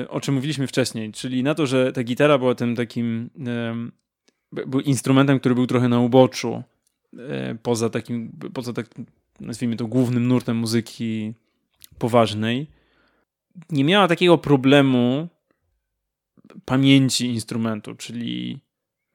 y, 0.02 0.08
o 0.08 0.20
czym 0.20 0.34
mówiliśmy 0.34 0.66
wcześniej, 0.66 1.12
czyli 1.12 1.42
na 1.42 1.54
to, 1.54 1.66
że 1.66 1.92
ta 1.92 2.02
gitara 2.02 2.38
była 2.38 2.54
tym 2.54 2.76
takim, 2.76 3.30
był 4.52 4.80
instrumentem, 4.80 5.40
który 5.40 5.54
był 5.54 5.66
trochę 5.66 5.88
na 5.88 6.00
uboczu, 6.00 6.62
poza 7.62 7.90
takim, 7.90 8.32
poza 8.54 8.72
tak, 8.72 8.86
nazwijmy 9.40 9.76
to 9.76 9.86
głównym 9.86 10.28
nurtem 10.28 10.56
muzyki 10.56 11.32
poważnej, 11.98 12.66
nie 13.70 13.84
miała 13.84 14.08
takiego 14.08 14.38
problemu 14.38 15.28
pamięci 16.64 17.26
instrumentu, 17.26 17.94
czyli 17.94 18.60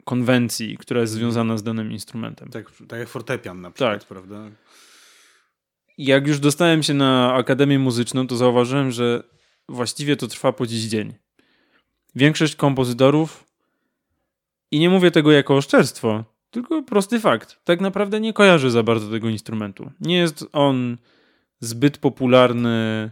konwencji, 0.04 0.78
która 0.78 1.02
jest 1.02 1.14
związana 1.14 1.58
z 1.58 1.64
danym 1.64 1.92
instrumentem. 1.92 2.50
Tak, 2.50 2.72
tak 2.88 3.00
jak 3.00 3.10
fortepian 3.10 3.62
na 3.62 3.72
przykład, 3.72 4.00
tak. 4.00 4.08
prawda? 4.08 4.52
Jak 5.98 6.28
już 6.28 6.40
dostałem 6.40 6.84
się 6.84 6.94
na 6.94 7.34
Akademię 7.34 7.80
Muzyczną, 7.80 8.28
to 8.28 8.38
zauważyłem, 8.38 8.92
że 8.92 9.24
właściwie 9.70 10.16
to 10.16 10.28
trwa 10.28 10.52
po 10.52 10.68
dziś 10.68 10.84
dzień. 10.84 11.14
Większość 12.16 12.56
kompozytorów, 12.56 13.46
i 14.72 14.80
nie 14.80 14.90
mówię 14.90 15.12
tego 15.12 15.32
jako 15.32 15.56
oszczerstwo, 15.56 16.24
tylko 16.52 16.84
prosty 16.84 17.20
fakt, 17.20 17.60
tak 17.64 17.82
naprawdę 17.82 18.20
nie 18.20 18.34
kojarzy 18.34 18.72
za 18.72 18.84
bardzo 18.84 19.12
tego 19.12 19.30
instrumentu. 19.30 19.92
Nie 20.00 20.18
jest 20.18 20.46
on 20.52 20.98
zbyt 21.60 21.98
popularny 21.98 23.12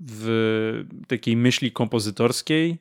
w 0.00 0.84
takiej 1.08 1.36
myśli 1.36 1.72
kompozytorskiej. 1.72 2.78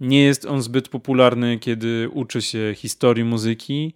Nie 0.00 0.22
jest 0.22 0.44
on 0.44 0.62
zbyt 0.62 0.88
popularny, 0.88 1.58
kiedy 1.58 2.08
uczy 2.12 2.42
się 2.42 2.72
historii 2.76 3.24
muzyki, 3.24 3.94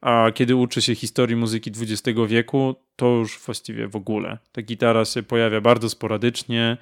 a 0.00 0.30
kiedy 0.34 0.56
uczy 0.56 0.82
się 0.82 0.94
historii 0.94 1.36
muzyki 1.36 1.70
XX 1.70 2.18
wieku, 2.28 2.74
to 2.96 3.06
już 3.06 3.38
właściwie 3.38 3.88
w 3.88 3.96
ogóle. 3.96 4.38
Ta 4.52 4.62
gitara 4.62 5.04
się 5.04 5.22
pojawia 5.22 5.60
bardzo 5.60 5.88
sporadycznie. 5.88 6.76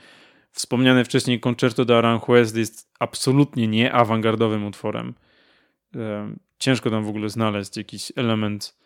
Wspomniane 0.52 1.04
wcześniej 1.04 1.40
Concerto 1.40 1.84
de 1.84 1.98
Aranjuez 1.98 2.56
jest 2.56 2.90
absolutnie 2.98 3.68
nie 3.68 3.92
awangardowym 3.92 4.66
utworem. 4.66 5.14
Ciężko 6.58 6.90
tam 6.90 7.04
w 7.04 7.08
ogóle 7.08 7.28
znaleźć 7.28 7.76
jakiś 7.76 8.12
element 8.16 8.76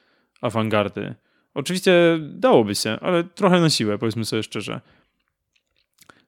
awangardy. 0.40 1.14
Oczywiście 1.54 2.18
dałoby 2.20 2.74
się, 2.74 2.90
ale 3.00 3.24
trochę 3.24 3.60
na 3.60 3.70
siłę, 3.70 3.98
powiedzmy 3.98 4.24
sobie 4.24 4.42
szczerze. 4.42 4.80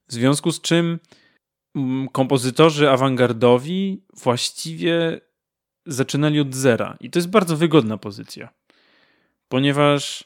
W 0.08 0.12
związku 0.12 0.52
z 0.52 0.60
czym 0.60 0.98
mm, 1.76 2.08
kompozytorzy 2.08 2.90
awangardowi 2.90 4.02
właściwie 4.22 5.20
zaczynali 5.86 6.40
od 6.40 6.54
zera. 6.54 6.96
I 7.00 7.10
to 7.10 7.18
jest 7.18 7.30
bardzo 7.30 7.56
wygodna 7.56 7.98
pozycja, 7.98 8.48
ponieważ 9.48 10.24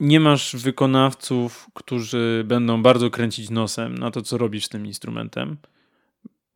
nie 0.00 0.20
masz 0.20 0.56
wykonawców, 0.56 1.70
którzy 1.74 2.44
będą 2.46 2.82
bardzo 2.82 3.10
kręcić 3.10 3.50
nosem 3.50 3.98
na 3.98 4.10
to, 4.10 4.22
co 4.22 4.38
robisz 4.38 4.68
tym 4.68 4.86
instrumentem. 4.86 5.56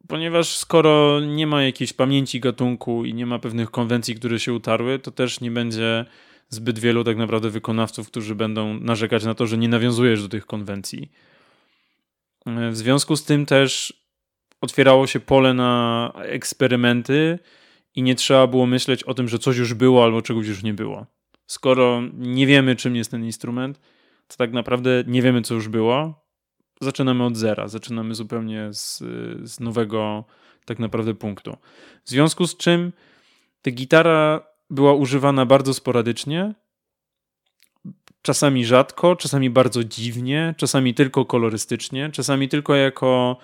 Ponieważ 0.08 0.56
skoro 0.56 1.20
nie 1.20 1.46
ma 1.46 1.62
jakiejś 1.62 1.92
pamięci 1.92 2.40
gatunku 2.40 3.04
i 3.04 3.14
nie 3.14 3.26
ma 3.26 3.38
pewnych 3.38 3.70
konwencji, 3.70 4.14
które 4.14 4.40
się 4.40 4.52
utarły, 4.52 4.98
to 4.98 5.10
też 5.10 5.40
nie 5.40 5.50
będzie 5.50 6.04
zbyt 6.48 6.78
wielu 6.78 7.04
tak 7.04 7.16
naprawdę 7.16 7.50
wykonawców, 7.50 8.06
którzy 8.06 8.34
będą 8.34 8.74
narzekać 8.74 9.24
na 9.24 9.34
to, 9.34 9.46
że 9.46 9.58
nie 9.58 9.68
nawiązujesz 9.68 10.22
do 10.22 10.28
tych 10.28 10.46
konwencji. 10.46 11.10
W 12.46 12.76
związku 12.76 13.16
z 13.16 13.24
tym 13.24 13.46
też 13.46 14.02
otwierało 14.60 15.06
się 15.06 15.20
pole 15.20 15.54
na 15.54 16.12
eksperymenty 16.16 17.38
i 17.94 18.02
nie 18.02 18.14
trzeba 18.14 18.46
było 18.46 18.66
myśleć 18.66 19.04
o 19.04 19.14
tym, 19.14 19.28
że 19.28 19.38
coś 19.38 19.56
już 19.56 19.74
było 19.74 20.04
albo 20.04 20.22
czegoś 20.22 20.46
już 20.46 20.62
nie 20.62 20.74
było. 20.74 21.06
Skoro 21.46 22.02
nie 22.12 22.46
wiemy, 22.46 22.76
czym 22.76 22.96
jest 22.96 23.10
ten 23.10 23.24
instrument, 23.24 23.80
to 24.26 24.36
tak 24.36 24.52
naprawdę 24.52 25.04
nie 25.06 25.22
wiemy, 25.22 25.42
co 25.42 25.54
już 25.54 25.68
było. 25.68 26.22
Zaczynamy 26.80 27.24
od 27.24 27.36
zera, 27.36 27.68
zaczynamy 27.68 28.14
zupełnie 28.14 28.68
z, 28.72 28.98
z 29.50 29.60
nowego 29.60 30.24
tak 30.64 30.78
naprawdę 30.78 31.14
punktu. 31.14 31.56
W 32.04 32.10
związku 32.10 32.46
z 32.46 32.56
czym 32.56 32.92
ta 33.62 33.70
gitara 33.70 34.46
była 34.70 34.94
używana 34.94 35.46
bardzo 35.46 35.74
sporadycznie, 35.74 36.54
czasami 38.22 38.64
rzadko, 38.64 39.16
czasami 39.16 39.50
bardzo 39.50 39.84
dziwnie, 39.84 40.54
czasami 40.56 40.94
tylko 40.94 41.24
kolorystycznie, 41.24 42.10
czasami 42.10 42.48
tylko 42.48 42.74
jako 42.74 43.38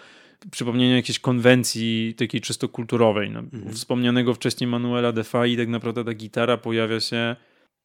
przypomnienie 0.50 0.96
jakiejś 0.96 1.18
konwencji 1.18 2.14
takiej 2.18 2.40
czysto 2.40 2.68
kulturowej. 2.68 3.30
No, 3.30 3.40
mhm. 3.40 3.72
Wspomnianego 3.72 4.34
wcześniej 4.34 4.70
Manuela 4.70 5.12
Defai, 5.12 5.56
tak 5.56 5.68
naprawdę 5.68 6.04
ta 6.04 6.14
gitara 6.14 6.56
pojawia 6.56 7.00
się 7.00 7.36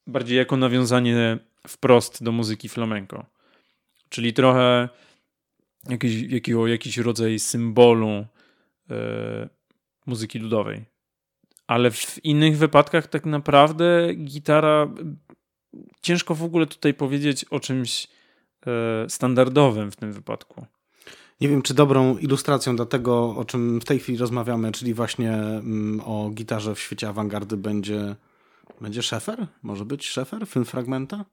bardziej 0.08 0.38
jako 0.38 0.58
nawiązanie 0.58 1.38
wprost 1.68 2.24
do 2.24 2.32
muzyki 2.32 2.70
flamenco. 2.70 3.26
Czyli 4.10 4.34
trochę 4.34 4.90
jakiś, 5.90 6.22
jakiego, 6.22 6.68
jakiś 6.68 6.98
rodzaj 6.98 7.40
symbolu 7.40 8.26
e, 8.90 9.50
muzyki 10.06 10.40
ludowej. 10.40 10.86
Ale 11.68 11.92
w 11.92 12.26
innych 12.26 12.58
wypadkach 12.58 13.08
tak 13.08 13.26
naprawdę 13.26 14.14
gitara 14.16 14.88
ciężko 16.02 16.36
w 16.36 16.44
ogóle 16.44 16.66
tutaj 16.66 16.94
powiedzieć 16.94 17.46
o 17.46 17.60
czymś 17.60 18.08
e, 18.68 19.10
standardowym 19.10 19.92
w 19.92 19.96
tym 19.96 20.14
wypadku. 20.14 20.66
Nie 21.42 21.50
wiem, 21.50 21.62
czy 21.62 21.74
dobrą 21.74 22.18
ilustracją 22.18 22.76
do 22.76 22.86
tego, 22.86 23.36
o 23.36 23.46
czym 23.46 23.82
w 23.82 23.86
tej 23.86 24.00
chwili 24.00 24.18
rozmawiamy, 24.18 24.72
czyli 24.72 24.94
właśnie 24.94 25.34
mm, 25.34 26.02
o 26.06 26.30
gitarze 26.30 26.76
w 26.76 26.80
świecie 26.80 27.10
awangardy 27.10 27.58
będzie, 27.58 28.16
będzie 28.82 29.04
Szefer? 29.04 29.48
Może 29.64 29.86
być 29.86 30.10
Szefer? 30.10 30.48
Film 30.48 30.66
fragmenta? 30.66 31.26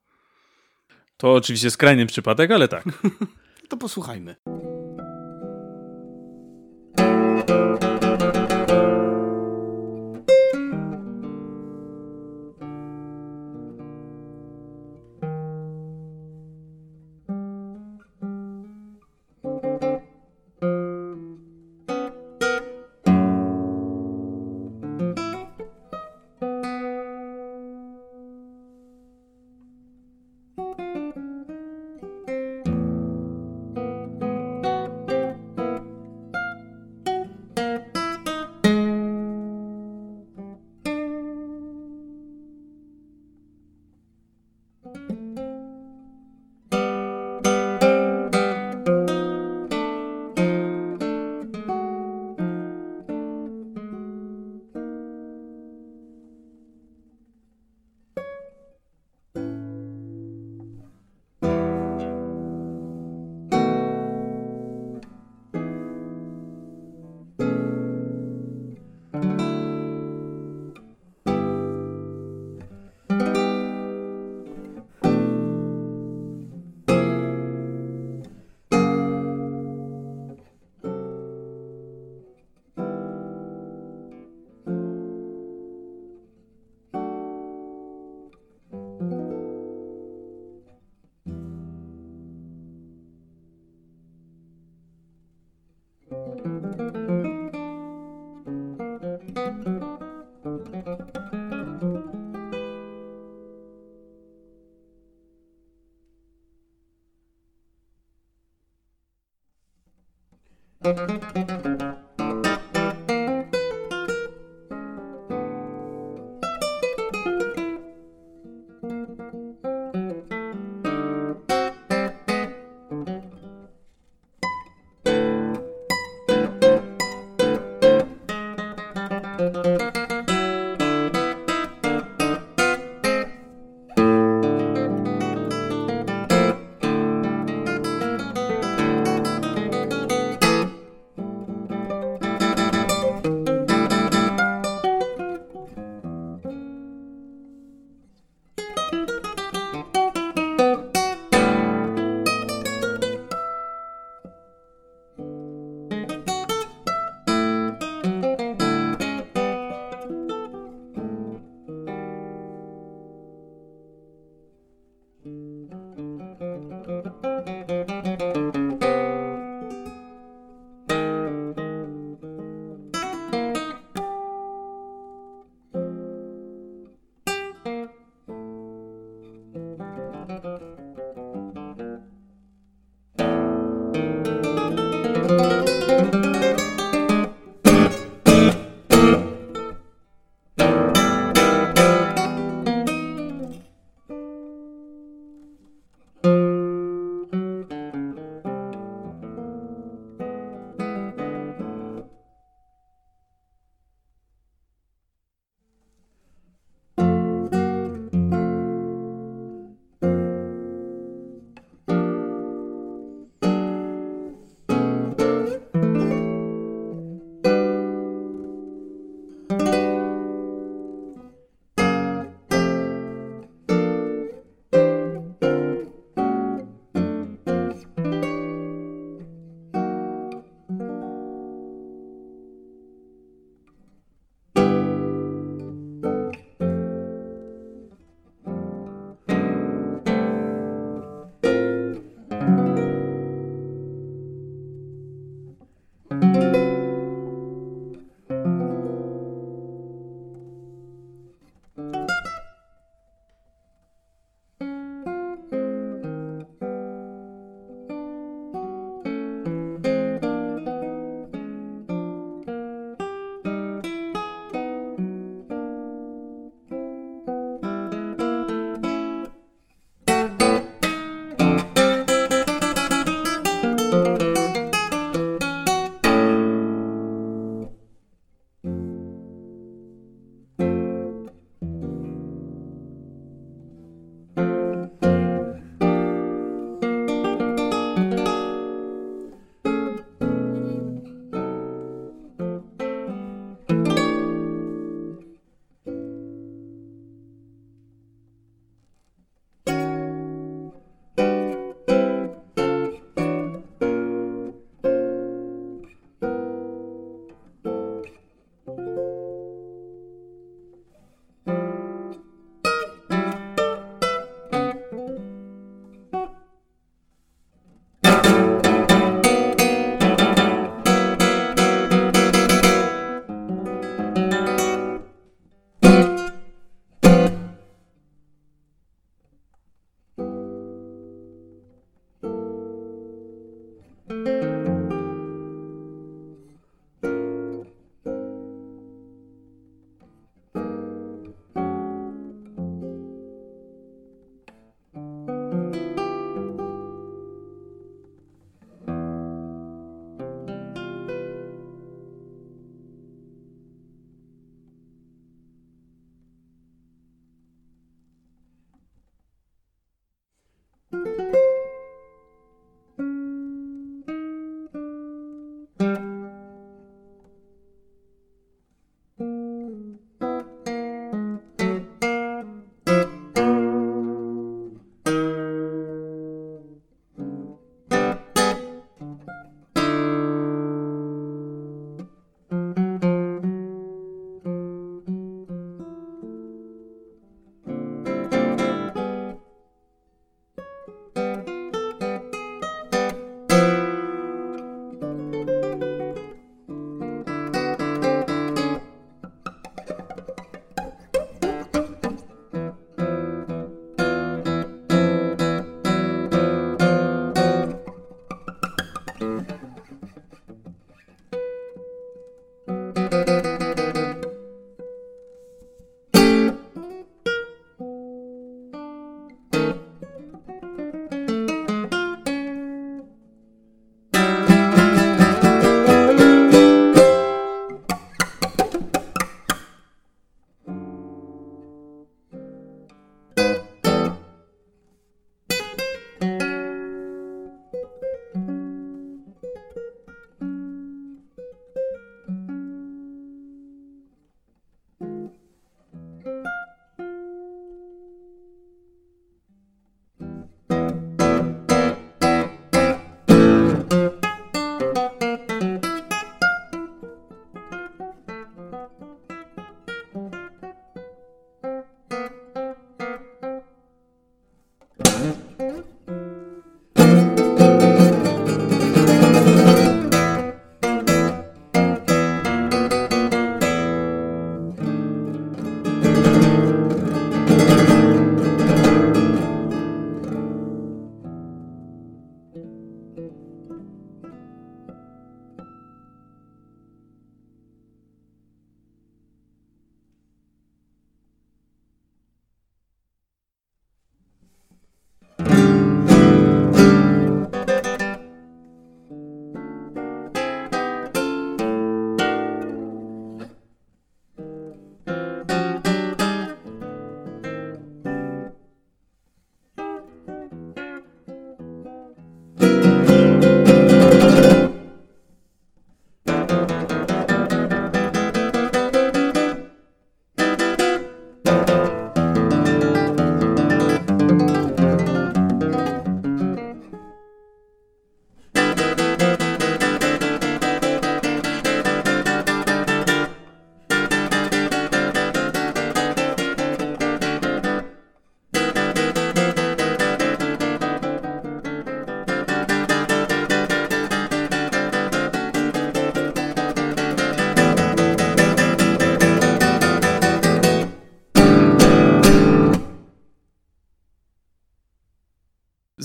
To 1.16 1.32
oczywiście 1.32 1.70
skrajny 1.70 2.06
przypadek, 2.06 2.50
ale 2.50 2.68
tak. 2.68 2.84
to 3.68 3.76
posłuchajmy. 3.76 4.36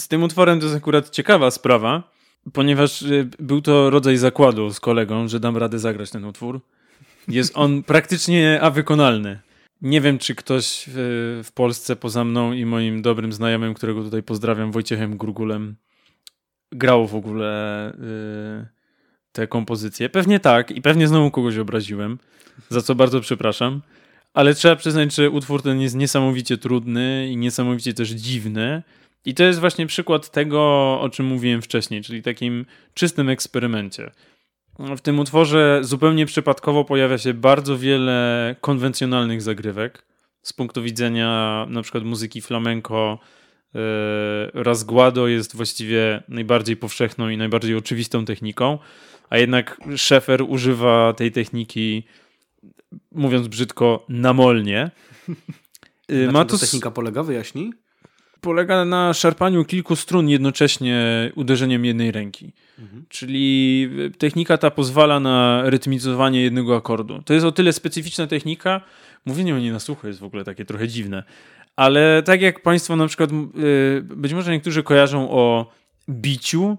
Z 0.06 0.08
tym 0.08 0.24
utworem 0.24 0.60
to 0.60 0.66
jest 0.66 0.78
akurat 0.78 1.10
ciekawa 1.10 1.52
sprawa, 1.52 2.04
ponieważ 2.54 3.02
y, 3.02 3.30
był 3.40 3.62
to 3.62 3.90
rodzaj 3.90 4.18
zakładu 4.18 4.74
z 4.74 4.80
kolegą, 4.80 5.28
że 5.28 5.40
dam 5.40 5.58
radę 5.58 5.80
zagrać 5.80 6.12
ten 6.12 6.26
utwór. 6.26 6.62
Jest 7.28 7.58
on 7.58 7.84
praktycznie 7.94 8.62
awykonalny. 8.62 9.40
Nie 9.82 10.02
wiem, 10.02 10.18
czy 10.18 10.36
ktoś 10.36 10.86
w, 10.88 11.42
w 11.46 11.52
Polsce 11.52 11.96
poza 11.96 12.24
mną 12.24 12.54
i 12.54 12.66
moim 12.66 13.02
dobrym 13.02 13.34
znajomym, 13.34 13.74
którego 13.74 14.04
tutaj 14.04 14.24
pozdrawiam, 14.24 14.72
Wojciechem 14.72 15.18
Grugulem, 15.18 15.76
grał 16.72 17.08
w 17.08 17.16
ogóle 17.16 17.92
y, 17.94 18.66
te 19.32 19.48
kompozycje. 19.48 20.10
Pewnie 20.10 20.40
tak 20.40 20.72
i 20.72 20.82
pewnie 20.82 21.08
znowu 21.08 21.32
kogoś 21.32 21.58
obraziłem, 21.58 22.20
za 22.70 22.82
co 22.82 22.96
bardzo 22.96 23.22
przepraszam. 23.22 23.82
Ale 24.34 24.54
trzeba 24.54 24.76
przyznać, 24.76 25.16
że 25.16 25.30
utwór 25.30 25.62
ten 25.62 25.82
jest 25.82 25.96
niesamowicie 25.96 26.58
trudny 26.58 27.28
i 27.32 27.38
niesamowicie 27.38 27.94
też 27.94 28.10
dziwny. 28.10 28.84
I 29.26 29.34
to 29.34 29.44
jest 29.44 29.60
właśnie 29.60 29.88
przykład 29.88 30.32
tego, 30.32 30.62
o 31.02 31.10
czym 31.10 31.26
mówiłem 31.26 31.62
wcześniej, 31.62 32.04
czyli 32.04 32.22
takim 32.22 32.66
czystym 32.94 33.30
eksperymencie. 33.30 34.12
W 34.80 35.02
tym 35.02 35.20
utworze 35.20 35.80
zupełnie 35.82 36.26
przypadkowo 36.26 36.86
pojawia 36.86 37.18
się 37.18 37.34
bardzo 37.34 37.78
wiele 37.78 38.56
konwencjonalnych 38.62 39.42
zagrywek 39.42 40.06
z 40.42 40.54
punktu 40.54 40.84
widzenia 40.84 41.66
na 41.70 41.82
przykład 41.82 42.04
muzyki 42.04 42.42
flamenco. 42.42 43.20
E, 43.76 43.80
Razguado 44.54 45.28
jest 45.28 45.56
właściwie 45.56 46.24
najbardziej 46.28 46.78
powszechną 46.78 47.30
i 47.30 47.38
najbardziej 47.38 47.76
oczywistą 47.76 48.26
techniką, 48.26 48.80
a 49.30 49.38
jednak 49.38 49.82
Szefer 49.96 50.42
używa 50.42 51.14
tej 51.14 51.32
techniki, 51.32 52.04
mówiąc 53.12 53.48
brzydko, 53.48 54.06
namolnie. 54.10 54.92
Na 56.10 56.32
Ma 56.32 56.46
to 56.46 56.58
technika 56.58 56.92
polega, 56.92 57.24
wyjaśnij? 57.24 57.74
Polega 58.46 58.86
na 58.86 59.14
szarpaniu 59.14 59.66
kilku 59.66 59.96
strun 59.96 60.30
jednocześnie 60.30 60.96
uderzeniem 61.36 61.86
jednej 61.86 62.12
ręki. 62.12 62.54
Mhm. 62.80 63.06
Czyli 63.10 63.90
technika 64.18 64.58
ta 64.58 64.72
pozwala 64.72 65.20
na 65.20 65.64
rytmizowanie 65.66 66.42
jednego 66.42 66.76
akordu. 66.76 67.22
To 67.26 67.34
jest 67.34 67.46
o 67.46 67.52
tyle 67.52 67.74
specyficzna 67.74 68.28
technika, 68.28 68.82
mówienie 69.26 69.56
o 69.56 69.60
niej 69.60 69.72
na 69.72 69.80
sucho 69.80 70.08
jest 70.08 70.20
w 70.20 70.24
ogóle 70.24 70.44
takie 70.44 70.66
trochę 70.66 70.88
dziwne, 70.88 71.24
ale 71.76 72.24
tak 72.24 72.42
jak 72.42 72.62
Państwo 72.62 72.96
na 72.96 73.08
przykład, 73.08 73.30
y, 73.32 74.02
być 74.02 74.34
może 74.34 74.52
niektórzy 74.52 74.84
kojarzą 74.84 75.32
o 75.32 75.72
biciu, 76.10 76.78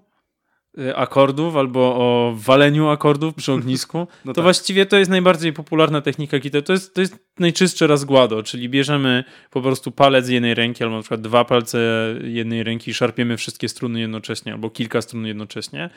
akordów 0.95 1.57
albo 1.57 1.81
o 1.81 2.35
waleniu 2.37 2.89
akordów 2.89 3.35
przy 3.35 3.53
ognisku, 3.53 3.99
no 4.25 4.33
to 4.33 4.35
tak. 4.35 4.45
właściwie 4.45 4.87
to 4.87 4.97
jest 4.97 5.11
najbardziej 5.11 5.53
popularna 5.53 6.01
technika 6.01 6.39
gitary. 6.39 6.63
To 6.63 6.73
jest, 6.73 6.95
to 6.95 7.01
jest 7.01 7.19
najczystsze 7.39 7.87
razgłado, 7.87 8.43
czyli 8.43 8.69
bierzemy 8.69 9.25
po 9.51 9.63
prostu 9.63 9.91
palec 9.91 10.29
jednej 10.29 10.55
ręki 10.55 10.85
albo 10.85 10.97
na 10.97 11.03
przykład 11.03 11.21
dwa 11.21 11.45
palce 11.45 11.79
jednej 12.25 12.65
ręki 12.65 12.91
i 12.91 12.95
szarpiemy 12.95 13.37
wszystkie 13.37 13.69
struny 13.69 14.01
jednocześnie 14.01 14.53
albo 14.53 14.71
kilka 14.71 15.03
strun 15.03 15.27
jednocześnie 15.27 15.91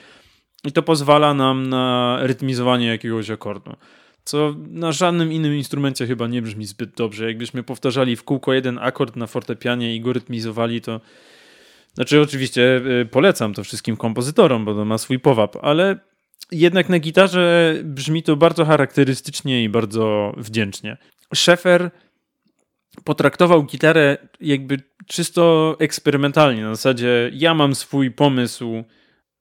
i 0.63 0.71
to 0.71 0.83
pozwala 0.83 1.33
nam 1.33 1.69
na 1.69 2.17
rytmizowanie 2.21 2.87
jakiegoś 2.87 3.29
akordu. 3.29 3.75
Co 4.23 4.55
na 4.67 4.91
żadnym 4.91 5.31
innym 5.31 5.55
instrumencie 5.55 6.07
chyba 6.07 6.27
nie 6.27 6.41
brzmi 6.41 6.65
zbyt 6.65 6.95
dobrze. 6.95 7.25
Jakbyśmy 7.25 7.63
powtarzali 7.63 8.15
w 8.15 8.23
kółko 8.23 8.53
jeden 8.53 8.79
akord 8.81 9.15
na 9.15 9.27
fortepianie 9.27 9.95
i 9.95 10.01
go 10.01 10.13
rytmizowali, 10.13 10.81
to 10.81 11.01
znaczy, 11.93 12.21
oczywiście 12.21 12.81
y, 13.01 13.05
polecam 13.05 13.53
to 13.53 13.63
wszystkim 13.63 13.97
kompozytorom, 13.97 14.65
bo 14.65 14.73
to 14.73 14.85
ma 14.85 14.97
swój 14.97 15.19
powab, 15.19 15.57
ale 15.61 15.99
jednak 16.51 16.89
na 16.89 16.99
gitarze 16.99 17.75
brzmi 17.83 18.23
to 18.23 18.35
bardzo 18.35 18.65
charakterystycznie 18.65 19.63
i 19.63 19.69
bardzo 19.69 20.33
wdzięcznie. 20.37 20.97
Szefer 21.33 21.91
potraktował 23.03 23.63
gitarę 23.63 24.17
jakby 24.41 24.81
czysto 25.07 25.75
eksperymentalnie. 25.79 26.63
Na 26.63 26.75
zasadzie 26.75 27.31
ja 27.33 27.53
mam 27.53 27.75
swój 27.75 28.11
pomysł 28.11 28.83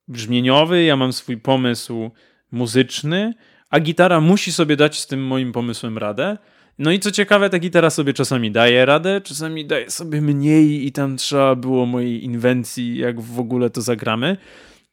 brzmieniowy, 0.09 0.85
ja 0.85 0.97
mam 0.97 1.13
swój 1.13 1.37
pomysł 1.37 2.11
muzyczny, 2.53 3.35
a 3.71 3.81
gitara 3.81 4.21
musi 4.21 4.53
sobie 4.53 4.77
dać 4.77 5.01
z 5.01 5.07
tym 5.07 5.27
moim 5.27 5.53
pomysłem 5.53 5.99
radę. 5.99 6.39
No 6.79 6.93
i 6.93 6.99
co 6.99 7.11
ciekawe, 7.11 7.51
ta 7.51 7.59
gitara 7.59 7.91
sobie 7.91 8.13
czasami 8.15 8.51
daje 8.51 8.87
radę, 8.87 9.21
czasami 9.21 9.67
daje 9.67 9.91
sobie 9.91 10.21
mniej 10.21 10.87
i 10.87 10.93
tam 10.93 11.17
trzeba 11.17 11.55
było 11.55 11.87
mojej 11.87 12.25
inwencji, 12.25 12.99
jak 12.99 13.21
w 13.21 13.41
ogóle 13.41 13.71
to 13.71 13.83
zagramy. 13.83 14.37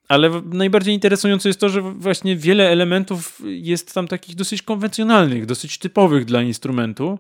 Ale 0.08 0.42
najbardziej 0.46 0.94
interesujące 0.94 1.50
jest 1.50 1.60
to, 1.60 1.70
że 1.70 1.82
właśnie 1.82 2.36
wiele 2.36 2.70
elementów 2.70 3.42
jest 3.46 3.94
tam 3.94 4.08
takich 4.08 4.36
dosyć 4.36 4.62
konwencjonalnych, 4.62 5.46
dosyć 5.46 5.78
typowych 5.78 6.26
dla 6.26 6.42
instrumentu, 6.42 7.20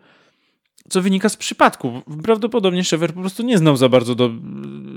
co 0.89 1.01
wynika 1.01 1.29
z 1.29 1.37
przypadku. 1.37 2.01
Prawdopodobnie 2.23 2.83
Szewer 2.83 3.13
po 3.13 3.19
prostu 3.19 3.43
nie 3.43 3.57
znał 3.57 3.77
za 3.77 3.89
bardzo, 3.89 4.15
do, 4.15 4.31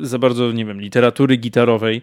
za 0.00 0.18
bardzo, 0.18 0.52
nie 0.52 0.64
wiem, 0.64 0.80
literatury 0.80 1.36
gitarowej. 1.36 2.02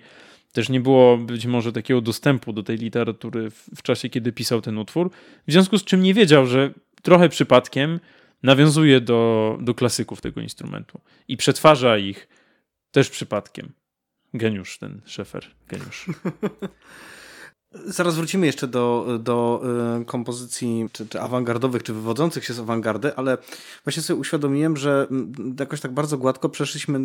Też 0.51 0.69
nie 0.69 0.79
było 0.79 1.17
być 1.17 1.45
może 1.45 1.71
takiego 1.71 2.01
dostępu 2.01 2.53
do 2.53 2.63
tej 2.63 2.77
literatury 2.77 3.49
w, 3.51 3.69
w 3.75 3.81
czasie, 3.81 4.09
kiedy 4.09 4.31
pisał 4.31 4.61
ten 4.61 4.77
utwór. 4.77 5.09
W 5.47 5.51
związku 5.51 5.77
z 5.77 5.83
czym 5.83 6.03
nie 6.03 6.13
wiedział, 6.13 6.45
że 6.45 6.73
trochę 7.05 7.29
przypadkiem 7.29 7.99
nawiązuje 8.43 9.01
do, 9.01 9.57
do 9.61 9.73
klasyków 9.73 10.21
tego 10.21 10.41
instrumentu 10.41 11.01
i 11.27 11.37
przetwarza 11.37 11.97
ich 11.97 12.27
też 12.91 13.09
przypadkiem. 13.09 13.73
Geniusz 14.33 14.77
ten 14.77 15.01
szefer, 15.05 15.45
geniusz. 15.67 16.05
Zaraz 17.85 18.15
wrócimy 18.15 18.45
jeszcze 18.45 18.67
do, 18.67 19.05
do 19.23 19.61
y, 20.01 20.05
kompozycji 20.05 20.89
czy, 20.91 21.07
czy 21.07 21.21
awangardowych, 21.21 21.83
czy 21.83 21.93
wywodzących 21.93 22.45
się 22.45 22.53
z 22.53 22.59
awangardy, 22.59 23.15
ale 23.15 23.37
właśnie 23.83 24.03
sobie 24.03 24.19
uświadomiłem, 24.19 24.77
że 24.77 25.07
mm, 25.11 25.55
jakoś 25.59 25.81
tak 25.81 25.93
bardzo 25.93 26.17
gładko 26.17 26.49
przeszliśmy, 26.49 26.99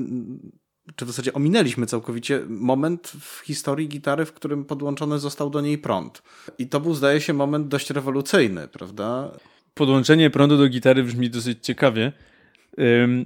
czy 0.97 1.05
w 1.05 1.09
zasadzie 1.09 1.33
ominęliśmy 1.33 1.87
całkowicie 1.87 2.43
moment 2.49 3.13
w 3.21 3.41
historii 3.45 3.89
gitary, 3.89 4.25
w 4.25 4.33
którym 4.33 4.65
podłączony 4.65 5.19
został 5.19 5.51
do 5.51 5.61
niej 5.61 5.79
prąd. 5.79 6.23
I 6.59 6.69
to 6.69 6.81
był, 6.81 6.95
zdaje 6.95 7.21
się, 7.21 7.33
moment 7.33 7.69
dość 7.69 7.91
rewolucyjny, 7.91 8.69
prawda? 8.69 9.33
Podłączenie 9.75 10.31
prądu 10.31 10.59
do 10.59 10.69
gitary 10.69 11.05
brzmi 11.05 11.31
dosyć 11.31 11.59
ciekawie. 11.63 12.13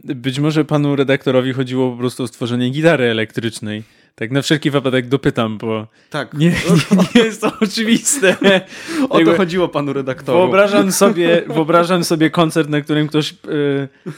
Być 0.05 0.39
może 0.39 0.65
panu 0.65 0.97
redaktorowi 0.97 1.53
chodziło 1.53 1.91
po 1.91 1.97
prostu 1.97 2.23
o 2.23 2.27
stworzenie 2.27 2.71
gitary 2.71 3.05
elektrycznej. 3.05 3.83
Tak 4.15 4.31
na 4.31 4.43
wszelki 4.43 4.71
wypadek 4.71 5.09
dopytam, 5.09 5.59
bo 5.59 5.87
tak. 6.11 6.35
nie, 6.35 6.53
nie 7.15 7.23
jest 7.23 7.41
to 7.41 7.53
oczywiste. 7.61 8.37
o 9.11 9.21
to 9.21 9.37
chodziło 9.37 9.69
panu 9.69 9.93
redaktorowi. 9.93 10.43
Wyobrażam 10.43 10.93
sobie, 11.03 11.43
wyobrażam 11.47 12.05
sobie 12.05 12.31
koncert, 12.31 12.69
na 12.69 12.81
którym 12.81 13.09
ktoś 13.09 13.31
y, 13.33 13.35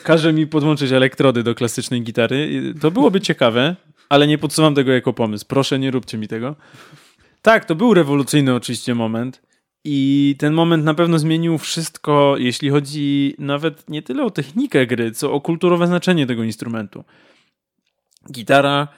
każe 0.02 0.32
mi 0.32 0.46
podłączyć 0.46 0.92
elektrody 0.92 1.42
do 1.42 1.54
klasycznej 1.54 2.02
gitary. 2.02 2.74
To 2.80 2.90
byłoby 2.90 3.20
ciekawe, 3.20 3.76
ale 4.08 4.26
nie 4.26 4.38
podsuwam 4.38 4.74
tego 4.74 4.92
jako 4.92 5.12
pomysł. 5.12 5.44
Proszę, 5.48 5.78
nie 5.78 5.90
róbcie 5.90 6.18
mi 6.18 6.28
tego. 6.28 6.56
Tak, 7.42 7.64
to 7.64 7.74
był 7.74 7.94
rewolucyjny 7.94 8.54
oczywiście 8.54 8.94
moment. 8.94 9.45
I 9.88 10.34
ten 10.38 10.52
moment 10.52 10.84
na 10.84 10.94
pewno 10.94 11.18
zmienił 11.18 11.58
wszystko, 11.58 12.34
jeśli 12.38 12.70
chodzi 12.70 13.34
nawet 13.38 13.90
nie 13.90 14.02
tyle 14.02 14.24
o 14.24 14.30
technikę 14.30 14.86
gry, 14.86 15.12
co 15.12 15.32
o 15.32 15.40
kulturowe 15.40 15.86
znaczenie 15.86 16.26
tego 16.26 16.42
instrumentu. 16.42 17.04
Gitara 18.32 18.88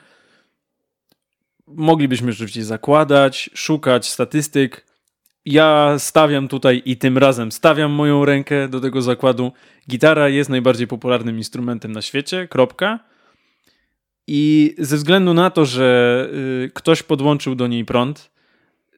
moglibyśmy 1.66 2.32
rzeczywiście 2.32 2.64
zakładać, 2.64 3.50
szukać 3.54 4.08
statystyk. 4.08 4.86
Ja 5.44 5.94
stawiam 5.98 6.48
tutaj 6.48 6.82
i 6.84 6.96
tym 6.96 7.18
razem 7.18 7.52
stawiam 7.52 7.92
moją 7.92 8.24
rękę 8.24 8.68
do 8.68 8.80
tego 8.80 9.02
zakładu. 9.02 9.52
Gitara 9.90 10.28
jest 10.28 10.50
najbardziej 10.50 10.86
popularnym 10.86 11.38
instrumentem 11.38 11.92
na 11.92 12.02
świecie, 12.02 12.48
kropka. 12.48 12.98
I 14.26 14.74
ze 14.78 14.96
względu 14.96 15.34
na 15.34 15.50
to, 15.50 15.66
że 15.66 16.28
y, 16.64 16.70
ktoś 16.74 17.02
podłączył 17.02 17.54
do 17.54 17.66
niej 17.66 17.84
prąd, 17.84 18.30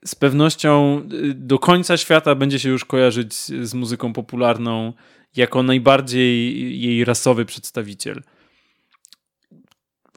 z 0.05 0.15
pewnością 0.15 1.03
y, 1.13 1.35
do 1.35 1.59
końca 1.59 1.97
świata 1.97 2.35
będzie 2.35 2.59
się 2.59 2.69
już 2.69 2.85
kojarzyć 2.85 3.35
z 3.35 3.75
muzyką 3.75 4.13
popularną 4.13 4.93
jako 5.37 5.63
najbardziej 5.63 6.81
jej 6.81 7.05
rasowy 7.05 7.45
przedstawiciel. 7.45 8.23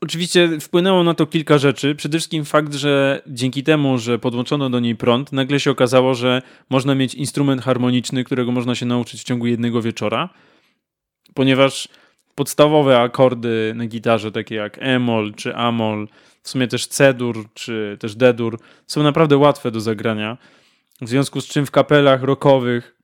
Oczywiście 0.02 0.60
wpłynęło 0.60 1.04
na 1.04 1.14
to 1.14 1.26
kilka 1.26 1.58
rzeczy. 1.58 1.96
Przede 1.96 2.18
wszystkim 2.18 2.46
fakt, 2.46 2.74
że 2.74 3.22
dzięki 3.28 3.64
temu, 3.64 3.98
że 3.98 4.20
podłączono 4.20 4.70
do 4.70 4.80
niej 4.80 4.96
prąd, 4.96 5.32
nagle 5.32 5.60
się 5.60 5.72
okazało, 5.72 6.16
że 6.16 6.42
można 6.70 6.96
mieć 6.96 7.16
instrument 7.16 7.62
harmoniczny, 7.62 8.24
którego 8.24 8.52
można 8.52 8.76
się 8.76 8.86
nauczyć 8.86 9.22
w 9.22 9.24
ciągu 9.24 9.48
jednego 9.48 9.82
wieczora, 9.82 10.30
ponieważ 11.34 11.88
podstawowe 12.36 13.00
akordy 13.00 13.74
na 13.76 13.86
gitarze, 13.86 14.32
takie 14.32 14.56
jak 14.56 14.78
E-moll 14.82 15.34
czy 15.34 15.56
A-moll, 15.56 16.08
w 16.44 16.50
sumie 16.50 16.68
też 16.68 16.88
C-dur 16.88 17.46
czy 17.54 17.98
też 18.00 18.16
D-dur, 18.16 18.60
są 18.88 19.04
naprawdę 19.04 19.38
łatwe 19.38 19.72
do 19.72 19.82
zagrania. 19.82 20.38
W 21.02 21.10
związku 21.10 21.42
z 21.42 21.48
czym 21.48 21.66
w 21.66 21.72
kapelach 21.72 22.24
rockowych, 22.24 22.96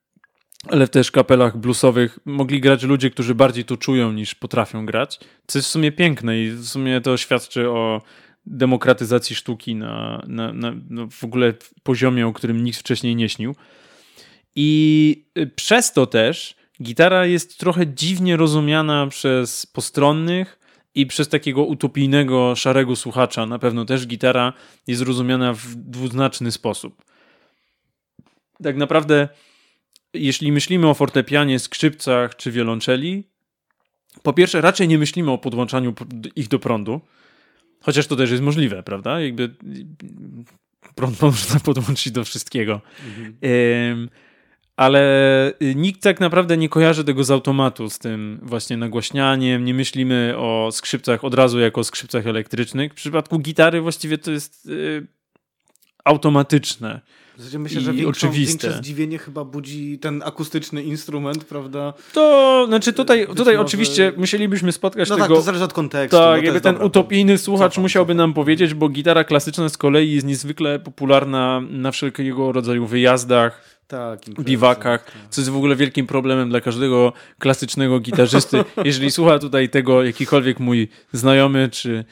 ale 0.67 0.87
też 0.87 1.11
kapelach 1.11 1.57
bluesowych 1.57 2.19
mogli 2.25 2.61
grać 2.61 2.83
ludzie, 2.83 3.09
którzy 3.09 3.35
bardziej 3.35 3.65
to 3.65 3.77
czują 3.77 4.11
niż 4.11 4.35
potrafią 4.35 4.85
grać, 4.85 5.19
co 5.47 5.59
jest 5.59 5.69
w 5.69 5.71
sumie 5.71 5.91
piękne 5.91 6.39
i 6.39 6.51
w 6.51 6.65
sumie 6.65 7.01
to 7.01 7.17
świadczy 7.17 7.69
o 7.69 8.01
demokratyzacji 8.45 9.35
sztuki 9.35 9.75
na, 9.75 10.23
na, 10.27 10.53
na 10.53 10.73
no 10.89 11.07
w 11.11 11.23
ogóle 11.23 11.53
poziomie, 11.83 12.27
o 12.27 12.33
którym 12.33 12.63
nikt 12.63 12.79
wcześniej 12.79 13.15
nie 13.15 13.29
śnił. 13.29 13.55
I 14.55 15.25
przez 15.55 15.93
to 15.93 16.05
też 16.05 16.55
gitara 16.83 17.25
jest 17.25 17.59
trochę 17.59 17.87
dziwnie 17.87 18.37
rozumiana 18.37 19.07
przez 19.07 19.65
postronnych 19.65 20.58
i 20.99 21.05
przez 21.05 21.29
takiego 21.29 21.63
utopijnego, 21.63 22.55
szarego 22.55 22.95
słuchacza. 22.95 23.45
Na 23.45 23.59
pewno 23.59 23.85
też 23.85 24.07
gitara 24.07 24.53
jest 24.87 25.01
rozumiana 25.01 25.53
w 25.53 25.75
dwuznaczny 25.75 26.51
sposób. 26.51 27.03
Tak 28.63 28.77
naprawdę, 28.77 29.29
jeśli 30.13 30.51
myślimy 30.51 30.87
o 30.87 30.93
fortepianie, 30.93 31.59
skrzypcach 31.59 32.35
czy 32.35 32.51
wiolonczeli, 32.51 33.23
po 34.23 34.33
pierwsze, 34.33 34.61
raczej 34.61 34.87
nie 34.87 34.97
myślimy 34.97 35.31
o 35.31 35.37
podłączaniu 35.37 35.93
ich 36.35 36.47
do 36.47 36.59
prądu, 36.59 37.01
chociaż 37.81 38.07
to 38.07 38.15
też 38.15 38.31
jest 38.31 38.43
możliwe, 38.43 38.83
prawda? 38.83 39.21
Jakby 39.21 39.55
prąd 40.95 41.21
można 41.31 41.59
podłączyć 41.59 42.11
do 42.11 42.23
wszystkiego. 42.23 42.81
Mhm 43.05 44.09
ale 44.79 45.53
y, 45.61 45.75
nikt 45.75 46.03
tak 46.03 46.19
naprawdę 46.19 46.57
nie 46.57 46.69
kojarzy 46.69 47.03
tego 47.03 47.23
z 47.23 47.31
automatu, 47.31 47.89
z 47.89 47.99
tym 47.99 48.39
właśnie 48.41 48.77
nagłaśnianiem. 48.77 49.65
Nie 49.65 49.73
myślimy 49.73 50.33
o 50.37 50.69
skrzypcach 50.71 51.23
od 51.23 51.33
razu 51.33 51.59
jako 51.59 51.81
o 51.81 51.83
skrzypcach 51.83 52.27
elektrycznych. 52.27 52.91
W 52.91 52.95
przypadku 52.95 53.39
gitary 53.39 53.81
właściwie 53.81 54.17
to 54.17 54.31
jest 54.31 54.65
y, 54.65 55.07
automatyczne. 56.05 57.01
Myślę, 57.57 57.81
że 57.81 57.93
większą, 57.93 58.09
oczywiste. 58.09 58.67
większe 58.67 58.83
zdziwienie 58.83 59.17
chyba 59.17 59.45
budzi 59.45 59.99
ten 59.99 60.23
akustyczny 60.25 60.83
instrument, 60.83 61.45
prawda? 61.45 61.93
To 62.13 62.65
znaczy 62.67 62.93
tutaj, 62.93 63.27
tutaj 63.27 63.45
może... 63.45 63.59
oczywiście 63.59 64.13
musielibyśmy 64.17 64.71
spotkać 64.71 65.09
no 65.09 65.15
tego... 65.15 65.27
tak, 65.27 65.37
to 65.37 65.41
zależy 65.41 65.63
od 65.63 65.73
kontekstu. 65.73 66.17
Tak, 66.17 66.39
no 66.39 66.45
jakby 66.45 66.61
ten 66.61 66.73
dobra, 66.73 66.87
utopijny 66.87 67.37
słuchacz 67.37 67.71
cofam, 67.71 67.81
musiałby 67.81 68.15
nam 68.15 68.33
powiedzieć, 68.33 68.73
bo 68.73 68.89
gitara 68.89 69.23
klasyczna 69.23 69.69
z 69.69 69.77
kolei 69.77 70.11
jest 70.11 70.27
niezwykle 70.27 70.79
popularna 70.79 71.61
na 71.69 71.91
wszelkiego 71.91 72.51
rodzaju 72.51 72.87
wyjazdach, 72.87 73.78
tak, 73.89 74.19
biwakach, 74.29 75.05
tak. 75.05 75.13
co 75.29 75.41
jest 75.41 75.51
w 75.51 75.55
ogóle 75.55 75.75
wielkim 75.75 76.07
problemem 76.07 76.49
dla 76.49 76.61
każdego 76.61 77.13
klasycznego 77.39 77.99
gitarzysty. 77.99 78.63
Jeżeli 78.85 79.11
słucha 79.11 79.39
tutaj 79.39 79.69
tego 79.69 80.03
jakikolwiek 80.03 80.59
mój 80.59 80.87
znajomy 81.13 81.69
czy 81.69 82.05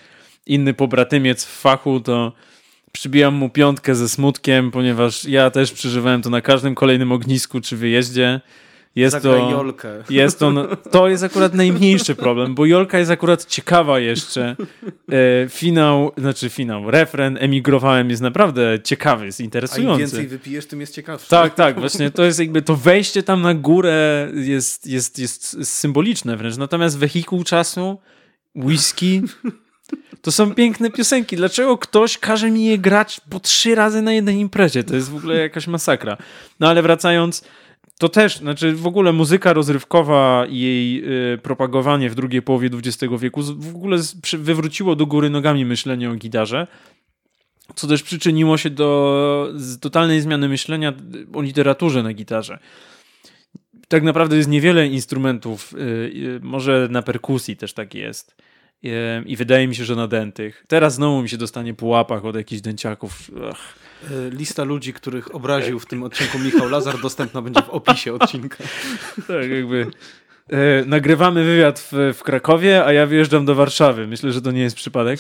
inny 0.45 0.73
pobratymiec 0.73 1.45
w 1.45 1.59
fachu, 1.59 1.99
to 1.99 2.33
przybijam 2.91 3.33
mu 3.33 3.49
piątkę 3.49 3.95
ze 3.95 4.09
smutkiem, 4.09 4.71
ponieważ 4.71 5.25
ja 5.25 5.49
też 5.49 5.71
przeżywałem 5.71 6.21
to 6.21 6.29
na 6.29 6.41
każdym 6.41 6.75
kolejnym 6.75 7.11
ognisku 7.11 7.61
czy 7.61 7.77
wyjeździe. 7.77 8.41
Jest 8.97 9.21
to, 9.21 9.51
Jolkę. 9.51 10.03
Jest 10.09 10.39
to, 10.39 10.77
to 10.91 11.07
jest 11.07 11.23
akurat 11.23 11.53
najmniejszy 11.53 12.15
problem, 12.15 12.55
bo 12.55 12.65
Jolka 12.65 12.99
jest 12.99 13.11
akurat 13.11 13.45
ciekawa 13.45 13.99
jeszcze. 13.99 14.55
E, 15.11 15.49
finał, 15.49 16.11
znaczy 16.17 16.49
finał, 16.49 16.91
refren 16.91 17.37
emigrowałem 17.41 18.09
jest 18.09 18.21
naprawdę 18.21 18.79
ciekawy, 18.83 19.25
jest 19.25 19.39
interesujący. 19.39 19.91
A 19.91 19.93
im 19.93 19.99
więcej 19.99 20.27
wypijesz, 20.27 20.65
tym 20.65 20.81
jest 20.81 20.95
ciekawszy. 20.95 21.29
Tak, 21.29 21.55
tak, 21.55 21.79
właśnie 21.79 22.11
to 22.11 22.23
jest 22.23 22.39
jakby 22.39 22.61
to 22.61 22.75
wejście 22.75 23.23
tam 23.23 23.41
na 23.41 23.53
górę 23.53 24.29
jest, 24.35 24.87
jest, 24.87 25.19
jest 25.19 25.67
symboliczne 25.69 26.37
wręcz. 26.37 26.57
Natomiast 26.57 26.97
wehikuł 26.97 27.43
czasu, 27.43 27.97
whisky, 28.55 29.21
to 30.21 30.31
są 30.31 30.55
piękne 30.55 30.91
piosenki. 30.91 31.35
Dlaczego 31.35 31.77
ktoś 31.77 32.17
każe 32.17 32.51
mi 32.51 32.65
je 32.65 32.77
grać 32.77 33.21
po 33.29 33.39
trzy 33.39 33.75
razy 33.75 34.01
na 34.01 34.13
jednej 34.13 34.37
imprezie? 34.37 34.83
To 34.83 34.95
jest 34.95 35.09
w 35.09 35.15
ogóle 35.15 35.37
jakaś 35.37 35.67
masakra. 35.67 36.17
No 36.59 36.69
ale 36.69 36.81
wracając, 36.81 37.43
to 37.97 38.09
też, 38.09 38.37
znaczy 38.37 38.73
w 38.73 38.87
ogóle 38.87 39.13
muzyka 39.13 39.53
rozrywkowa 39.53 40.45
i 40.49 40.59
jej 40.59 41.03
y, 41.33 41.37
propagowanie 41.37 42.09
w 42.09 42.15
drugiej 42.15 42.41
połowie 42.41 42.69
XX 42.73 43.13
wieku 43.19 43.41
w 43.43 43.75
ogóle 43.75 43.97
wywróciło 44.37 44.95
do 44.95 45.05
góry 45.05 45.29
nogami 45.29 45.65
myślenie 45.65 46.09
o 46.09 46.15
gitarze, 46.15 46.67
co 47.75 47.87
też 47.87 48.03
przyczyniło 48.03 48.57
się 48.57 48.69
do 48.69 49.53
totalnej 49.81 50.21
zmiany 50.21 50.49
myślenia 50.49 50.93
o 51.33 51.41
literaturze 51.41 52.03
na 52.03 52.13
gitarze. 52.13 52.59
Tak 53.87 54.03
naprawdę 54.03 54.37
jest 54.37 54.49
niewiele 54.49 54.87
instrumentów, 54.87 55.73
y, 55.73 55.77
y, 55.77 56.39
może 56.43 56.87
na 56.91 57.01
perkusji 57.01 57.57
też 57.57 57.73
tak 57.73 57.93
jest 57.93 58.35
i 59.25 59.35
wydaje 59.35 59.67
mi 59.67 59.75
się, 59.75 59.85
że 59.85 59.95
nadętych. 59.95 60.65
Teraz 60.67 60.93
znowu 60.93 61.21
mi 61.21 61.29
się 61.29 61.37
dostanie 61.37 61.73
po 61.73 61.85
łapach 61.85 62.25
od 62.25 62.35
jakichś 62.35 62.61
dęciaków. 62.61 63.31
Ach. 63.51 63.86
E, 64.03 64.29
lista 64.29 64.63
ludzi, 64.63 64.93
których 64.93 65.35
obraził 65.35 65.79
w 65.79 65.85
tym 65.85 66.03
odcinku 66.03 66.39
Michał 66.39 66.69
Lazar, 66.69 67.01
dostępna 67.01 67.41
będzie 67.41 67.61
w 67.61 67.69
opisie 67.69 68.13
odcinka. 68.13 68.57
Tak, 69.27 69.49
jakby. 69.49 69.87
E, 70.49 70.85
nagrywamy 70.85 71.43
wywiad 71.43 71.79
w, 71.79 72.13
w, 72.17 72.23
Krakowie, 72.23 72.85
a 72.85 72.93
ja 72.93 73.05
wyjeżdżam 73.05 73.45
do 73.45 73.55
Warszawy. 73.55 74.07
Myślę, 74.07 74.31
że 74.31 74.41
to 74.41 74.51
nie 74.51 74.61
jest 74.61 74.75
przypadek. 74.75 75.19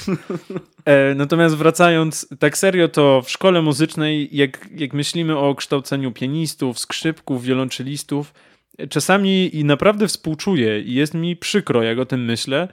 E, 0.85 1.15
natomiast 1.15 1.55
wracając 1.55 2.27
tak 2.39 2.57
serio, 2.57 2.87
to 2.87 3.21
w 3.21 3.29
szkole 3.29 3.61
muzycznej, 3.61 4.29
jak, 4.31 4.69
jak 4.75 4.93
myślimy 4.93 5.37
o 5.37 5.55
kształceniu 5.55 6.11
pianistów, 6.11 6.79
skrzypków, 6.79 7.43
wiolonczelistów, 7.43 8.33
czasami 8.89 9.55
i 9.55 9.65
naprawdę 9.65 10.07
współczuję 10.07 10.81
i 10.81 10.93
jest 10.93 11.13
mi 11.13 11.35
przykro, 11.35 11.83
jak 11.83 11.99
o 11.99 12.05
tym 12.05 12.25
myślę, 12.25 12.67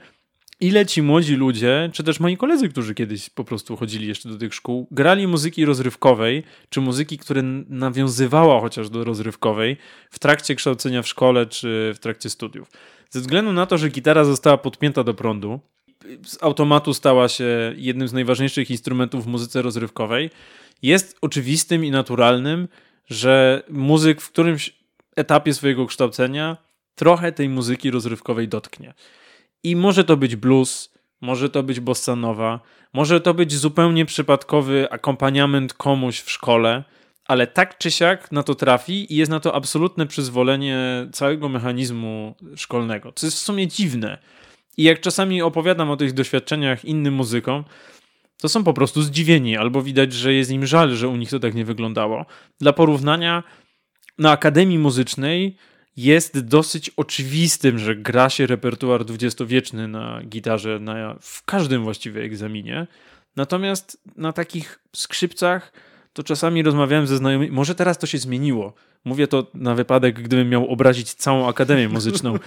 ile 0.59 0.85
ci 0.85 1.01
młodzi 1.01 1.35
ludzie, 1.35 1.89
czy 1.93 2.03
też 2.03 2.19
moi 2.19 2.37
koledzy, 2.37 2.69
którzy 2.69 2.95
kiedyś 2.95 3.29
po 3.29 3.43
prostu 3.43 3.77
chodzili 3.77 4.07
jeszcze 4.07 4.29
do 4.29 4.37
tych 4.37 4.53
szkół, 4.53 4.87
grali 4.91 5.27
muzyki 5.27 5.65
rozrywkowej, 5.65 6.43
czy 6.69 6.81
muzyki, 6.81 7.17
które 7.17 7.41
nawiązywała 7.69 8.61
chociaż 8.61 8.89
do 8.89 9.03
rozrywkowej 9.03 9.77
w 10.11 10.19
trakcie 10.19 10.55
kształcenia 10.55 11.01
w 11.01 11.07
szkole, 11.07 11.45
czy 11.45 11.91
w 11.95 11.99
trakcie 11.99 12.29
studiów. 12.29 12.71
Ze 13.09 13.19
względu 13.19 13.53
na 13.53 13.65
to, 13.65 13.77
że 13.77 13.89
gitara 13.89 14.23
została 14.23 14.57
podpięta 14.57 15.03
do 15.03 15.13
prądu, 15.13 15.59
z 16.25 16.43
automatu 16.43 16.93
stała 16.93 17.29
się 17.29 17.73
jednym 17.77 18.07
z 18.07 18.13
najważniejszych 18.13 18.71
instrumentów 18.71 19.23
w 19.23 19.27
muzyce 19.27 19.61
rozrywkowej, 19.61 20.29
jest 20.81 21.17
oczywistym 21.21 21.85
i 21.85 21.91
naturalnym, 21.91 22.67
że 23.09 23.63
muzyk 23.69 24.21
w 24.21 24.31
którymś 24.31 24.73
etapie 25.15 25.53
swojego 25.53 25.85
kształcenia 25.85 26.57
trochę 26.95 27.31
tej 27.31 27.49
muzyki 27.49 27.91
rozrywkowej 27.91 28.47
dotknie. 28.47 28.93
I 29.65 29.75
może 29.75 30.03
to 30.03 30.17
być 30.17 30.35
blues, 30.35 30.93
może 31.21 31.49
to 31.49 31.63
być 31.63 31.79
bossa 31.79 32.15
może 32.93 33.21
to 33.21 33.33
być 33.33 33.53
zupełnie 33.53 34.05
przypadkowy 34.05 34.87
akompaniament 34.91 35.73
komuś 35.73 36.19
w 36.19 36.31
szkole, 36.31 36.83
ale 37.25 37.47
tak 37.47 37.77
czy 37.77 37.91
siak 37.91 38.31
na 38.31 38.43
to 38.43 38.55
trafi 38.55 39.13
i 39.13 39.15
jest 39.15 39.31
na 39.31 39.39
to 39.39 39.55
absolutne 39.55 40.07
przyzwolenie 40.07 40.77
całego 41.11 41.49
mechanizmu 41.49 42.35
szkolnego. 42.55 43.11
Co 43.15 43.27
jest 43.27 43.37
w 43.37 43.41
sumie 43.41 43.67
dziwne. 43.67 44.17
I 44.77 44.83
jak 44.83 44.99
czasami 44.99 45.41
opowiadam 45.41 45.89
o 45.89 45.97
tych 45.97 46.13
doświadczeniach 46.13 46.85
innym 46.85 47.13
muzykom, 47.13 47.63
to 48.41 48.49
są 48.49 48.63
po 48.63 48.73
prostu 48.73 49.01
zdziwieni, 49.01 49.57
albo 49.57 49.81
widać, 49.81 50.13
że 50.13 50.33
jest 50.33 50.51
im 50.51 50.65
żal, 50.65 50.95
że 50.95 51.09
u 51.09 51.15
nich 51.15 51.29
to 51.29 51.39
tak 51.39 51.55
nie 51.55 51.65
wyglądało. 51.65 52.25
Dla 52.59 52.73
porównania, 52.73 53.43
na 54.17 54.31
Akademii 54.31 54.79
Muzycznej 54.79 55.57
jest 55.97 56.39
dosyć 56.39 56.89
oczywistym, 56.89 57.79
że 57.79 57.95
gra 57.95 58.29
się 58.29 58.47
repertuar 58.47 59.05
dwudziestowieczny 59.05 59.87
na 59.87 60.21
gitarze 60.23 60.79
na, 60.79 61.15
w 61.21 61.43
każdym 61.45 61.83
właściwie 61.83 62.21
egzaminie. 62.21 62.87
Natomiast 63.35 64.01
na 64.17 64.33
takich 64.33 64.79
skrzypcach 64.93 65.71
to 66.13 66.23
czasami 66.23 66.63
rozmawiałem 66.63 67.07
ze 67.07 67.17
znajomymi. 67.17 67.51
Może 67.51 67.75
teraz 67.75 67.97
to 67.97 68.07
się 68.07 68.17
zmieniło. 68.17 68.73
Mówię 69.05 69.27
to 69.27 69.47
na 69.53 69.75
wypadek, 69.75 70.21
gdybym 70.21 70.49
miał 70.49 70.67
obrazić 70.71 71.13
całą 71.13 71.47
Akademię 71.47 71.89
Muzyczną. 71.89 72.35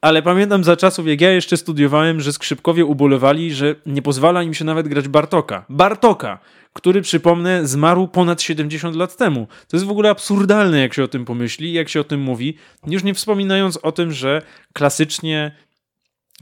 Ale 0.00 0.22
pamiętam 0.22 0.64
za 0.64 0.76
czasów, 0.76 1.06
jak 1.06 1.20
ja 1.20 1.30
jeszcze 1.30 1.56
studiowałem, 1.56 2.20
że 2.20 2.32
skrzypkowie 2.32 2.84
ubolewali, 2.84 3.54
że 3.54 3.74
nie 3.86 4.02
pozwala 4.02 4.42
im 4.42 4.54
się 4.54 4.64
nawet 4.64 4.88
grać 4.88 5.08
Bartoka. 5.08 5.64
Bartoka! 5.68 6.38
który 6.72 7.02
przypomnę 7.02 7.66
zmarł 7.66 8.08
ponad 8.08 8.42
70 8.42 8.96
lat 8.96 9.16
temu. 9.16 9.48
To 9.68 9.76
jest 9.76 9.86
w 9.86 9.90
ogóle 9.90 10.10
absurdalne, 10.10 10.80
jak 10.80 10.94
się 10.94 11.04
o 11.04 11.08
tym 11.08 11.24
pomyśli, 11.24 11.72
jak 11.72 11.88
się 11.88 12.00
o 12.00 12.04
tym 12.04 12.20
mówi. 12.20 12.56
Już 12.86 13.04
nie 13.04 13.14
wspominając 13.14 13.76
o 13.76 13.92
tym, 13.92 14.12
że 14.12 14.42
klasycznie 14.72 15.56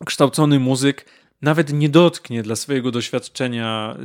kształcony 0.04 0.60
muzyk 0.60 1.06
nawet 1.42 1.72
nie 1.72 1.88
dotknie 1.88 2.42
dla 2.42 2.56
swojego 2.56 2.90
doświadczenia 2.90 3.96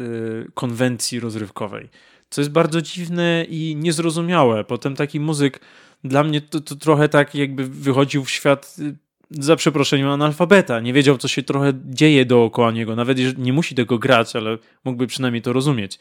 y, 0.48 0.52
konwencji 0.54 1.20
rozrywkowej. 1.20 1.90
Co 2.30 2.42
jest 2.42 2.52
bardzo 2.52 2.82
dziwne 2.82 3.46
i 3.50 3.76
niezrozumiałe. 3.76 4.64
Potem 4.64 4.96
taki 4.96 5.20
muzyk 5.20 5.60
dla 6.04 6.24
mnie 6.24 6.42
to, 6.42 6.62
to 6.62 6.76
trochę 6.76 7.10
tak 7.10 7.36
jakby 7.36 7.68
wychodził 7.68 8.24
w 8.24 8.32
świat 8.32 8.76
y, 8.80 8.96
za 9.32 9.56
przeproszeniem 9.56 10.08
analfabeta. 10.08 10.80
Nie 10.80 10.94
wiedział, 10.94 11.18
co 11.18 11.28
się 11.28 11.44
trochę 11.44 11.74
dzieje 11.86 12.26
dookoła 12.26 12.72
niego. 12.72 12.96
Nawet 12.96 13.38
nie 13.38 13.54
musi 13.54 13.76
tego 13.76 13.98
grać, 13.98 14.36
ale 14.36 14.58
mógłby 14.86 15.08
przynajmniej 15.08 15.42
to 15.42 15.54
rozumieć. 15.54 16.00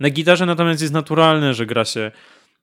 Na 0.00 0.10
gitarze 0.10 0.46
natomiast 0.46 0.80
jest 0.80 0.94
naturalne, 0.94 1.54
że 1.54 1.66
gra 1.66 1.84
się 1.84 2.10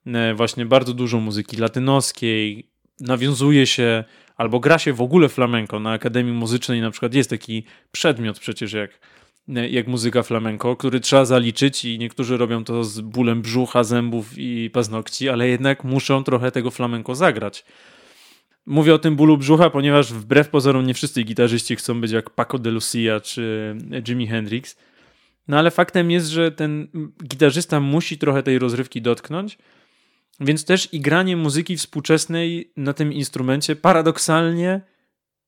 e, 0.05 0.33
właśnie 0.33 0.65
bardzo 0.65 0.93
dużo 0.93 1.19
muzyki 1.19 1.57
latynoskiej, 1.57 2.69
nawiązuje 2.99 3.67
się 3.67 4.03
albo 4.37 4.59
gra 4.59 4.79
się 4.79 4.93
w 4.93 5.01
ogóle 5.01 5.29
flamenco. 5.29 5.79
Na 5.79 5.91
Akademii 5.91 6.33
Muzycznej 6.33 6.81
na 6.81 6.91
przykład 6.91 7.13
jest 7.13 7.29
taki 7.29 7.63
przedmiot 7.91 8.39
przecież 8.39 8.73
jak, 8.73 8.99
e, 9.55 9.69
jak 9.69 9.87
muzyka 9.87 10.23
flamenco, 10.23 10.75
który 10.75 10.99
trzeba 10.99 11.25
zaliczyć 11.25 11.85
i 11.85 11.99
niektórzy 11.99 12.37
robią 12.37 12.63
to 12.63 12.83
z 12.83 13.01
bólem 13.01 13.41
brzucha, 13.41 13.83
zębów 13.83 14.37
i 14.37 14.69
paznokci, 14.73 15.29
ale 15.29 15.47
jednak 15.47 15.83
muszą 15.83 16.23
trochę 16.23 16.51
tego 16.51 16.71
flamenco 16.71 17.15
zagrać. 17.15 17.65
Mówię 18.65 18.93
o 18.93 18.99
tym 18.99 19.15
bólu 19.15 19.37
brzucha, 19.37 19.69
ponieważ 19.69 20.13
wbrew 20.13 20.49
pozorom 20.49 20.85
nie 20.85 20.93
wszyscy 20.93 21.23
gitarzyści 21.23 21.75
chcą 21.75 22.01
być 22.01 22.11
jak 22.11 22.29
Paco 22.29 22.59
de 22.59 22.71
Lucia 22.71 23.19
czy 23.19 23.75
Jimi 24.07 24.27
Hendrix. 24.27 24.75
No 25.47 25.57
ale 25.57 25.71
faktem 25.71 26.11
jest, 26.11 26.27
że 26.27 26.51
ten 26.51 26.87
gitarzysta 27.23 27.79
musi 27.79 28.17
trochę 28.17 28.43
tej 28.43 28.59
rozrywki 28.59 29.01
dotknąć, 29.01 29.57
więc 30.39 30.65
też 30.65 30.93
i 30.93 30.99
granie 30.99 31.37
muzyki 31.37 31.77
współczesnej 31.77 32.71
na 32.77 32.93
tym 32.93 33.13
instrumencie 33.13 33.75
paradoksalnie 33.75 34.81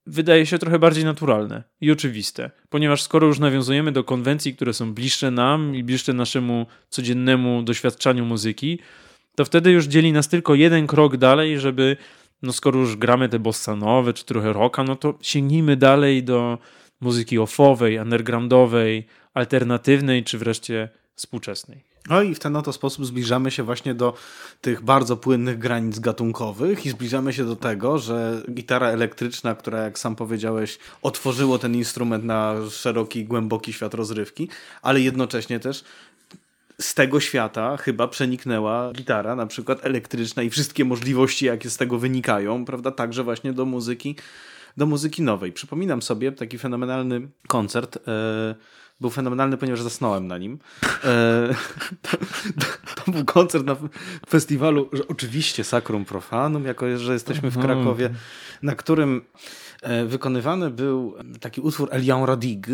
wydaje 0.06 0.46
się 0.46 0.58
trochę 0.58 0.80
bardziej 0.80 1.06
naturalne 1.06 1.64
i 1.82 1.92
oczywiste, 1.92 2.52
ponieważ 2.70 3.02
skoro 3.02 3.28
już 3.28 3.40
nawiązujemy 3.40 3.92
do 3.92 4.04
konwencji, 4.04 4.56
które 4.56 4.74
są 4.74 4.94
bliższe 4.94 5.32
nam 5.32 5.76
i 5.76 5.84
bliższe 5.84 6.14
naszemu 6.14 6.66
codziennemu 6.90 7.64
doświadczaniu 7.64 8.26
muzyki, 8.26 8.80
to 9.36 9.46
wtedy 9.46 9.72
już 9.72 9.86
dzieli 9.86 10.14
nas 10.14 10.28
tylko 10.28 10.56
jeden 10.56 10.88
krok 10.88 11.18
dalej, 11.18 11.60
żeby 11.60 11.98
no 12.42 12.54
skoro 12.54 12.80
już 12.80 12.96
gramy 12.96 13.30
te 13.30 13.40
bossanowe 13.40 14.14
czy 14.14 14.26
trochę 14.26 14.54
rocka, 14.54 14.84
no 14.84 14.96
to 14.96 15.14
sięgnijmy 15.22 15.78
dalej 15.78 16.24
do 16.24 16.58
muzyki 17.02 17.40
offowej, 17.40 18.00
undergroundowej, 18.00 19.08
alternatywnej 19.34 20.24
czy 20.24 20.38
wreszcie 20.38 20.90
współczesnej. 21.16 21.84
No 22.10 22.22
i 22.22 22.36
w 22.36 22.40
ten 22.40 22.56
oto 22.56 22.74
sposób 22.74 23.06
zbliżamy 23.06 23.52
się 23.52 23.64
właśnie 23.64 23.94
do 23.94 24.14
tych 24.62 24.82
bardzo 24.82 25.18
płynnych 25.18 25.58
granic 25.58 26.00
gatunkowych 26.00 26.86
i 26.86 26.90
zbliżamy 26.90 27.34
się 27.34 27.46
do 27.46 27.56
tego, 27.56 28.00
że 28.00 28.42
gitara 28.54 28.88
elektryczna, 28.88 29.56
która 29.56 29.80
jak 29.84 30.00
sam 30.00 30.16
powiedziałeś 30.16 30.80
otworzyło 31.02 31.60
ten 31.60 31.76
instrument 31.76 32.24
na 32.24 32.56
szeroki, 32.70 33.26
głęboki 33.26 33.74
świat 33.74 33.94
rozrywki, 33.94 34.50
ale 34.82 35.02
jednocześnie 35.02 35.60
też 35.60 35.84
z 36.82 36.94
tego 36.94 37.20
świata 37.20 37.78
chyba 37.78 38.08
przeniknęła 38.08 38.92
gitara, 38.94 39.36
na 39.36 39.48
przykład 39.48 39.86
elektryczna 39.86 40.44
i 40.44 40.50
wszystkie 40.50 40.86
możliwości, 40.86 41.46
jakie 41.46 41.70
z 41.70 41.78
tego 41.78 42.00
wynikają, 42.00 42.66
prawda, 42.66 42.92
także 42.92 43.24
właśnie 43.24 43.54
do 43.54 43.66
muzyki, 43.66 44.16
do 44.78 44.86
muzyki 44.86 45.22
nowej. 45.22 45.52
Przypominam 45.52 46.02
sobie 46.02 46.32
taki 46.32 46.58
fenomenalny 46.58 47.28
koncert, 47.48 47.98
e, 48.08 48.56
był 49.02 49.10
fenomenalny, 49.10 49.58
ponieważ 49.58 49.82
zasnąłem 49.82 50.28
na 50.28 50.38
nim. 50.38 50.60
E, 51.04 51.56
to, 52.02 52.18
to, 53.06 53.12
był 53.12 53.26
koncert 53.26 53.66
na 53.66 53.76
festiwalu, 54.30 54.90
że 54.94 55.08
oczywiście 55.08 55.64
Sacrum 55.64 56.06
Profanum, 56.06 56.66
jako 56.66 56.98
że 56.98 57.14
jesteśmy 57.14 57.52
w 57.52 57.58
mhm. 57.58 57.66
Krakowie, 57.66 58.10
na 58.62 58.76
którym 58.76 59.22
e, 59.82 60.06
wykonywany 60.06 60.70
był 60.70 61.16
taki 61.40 61.62
utwór 61.62 61.90
Elian 61.92 62.24
Radig, 62.24 62.68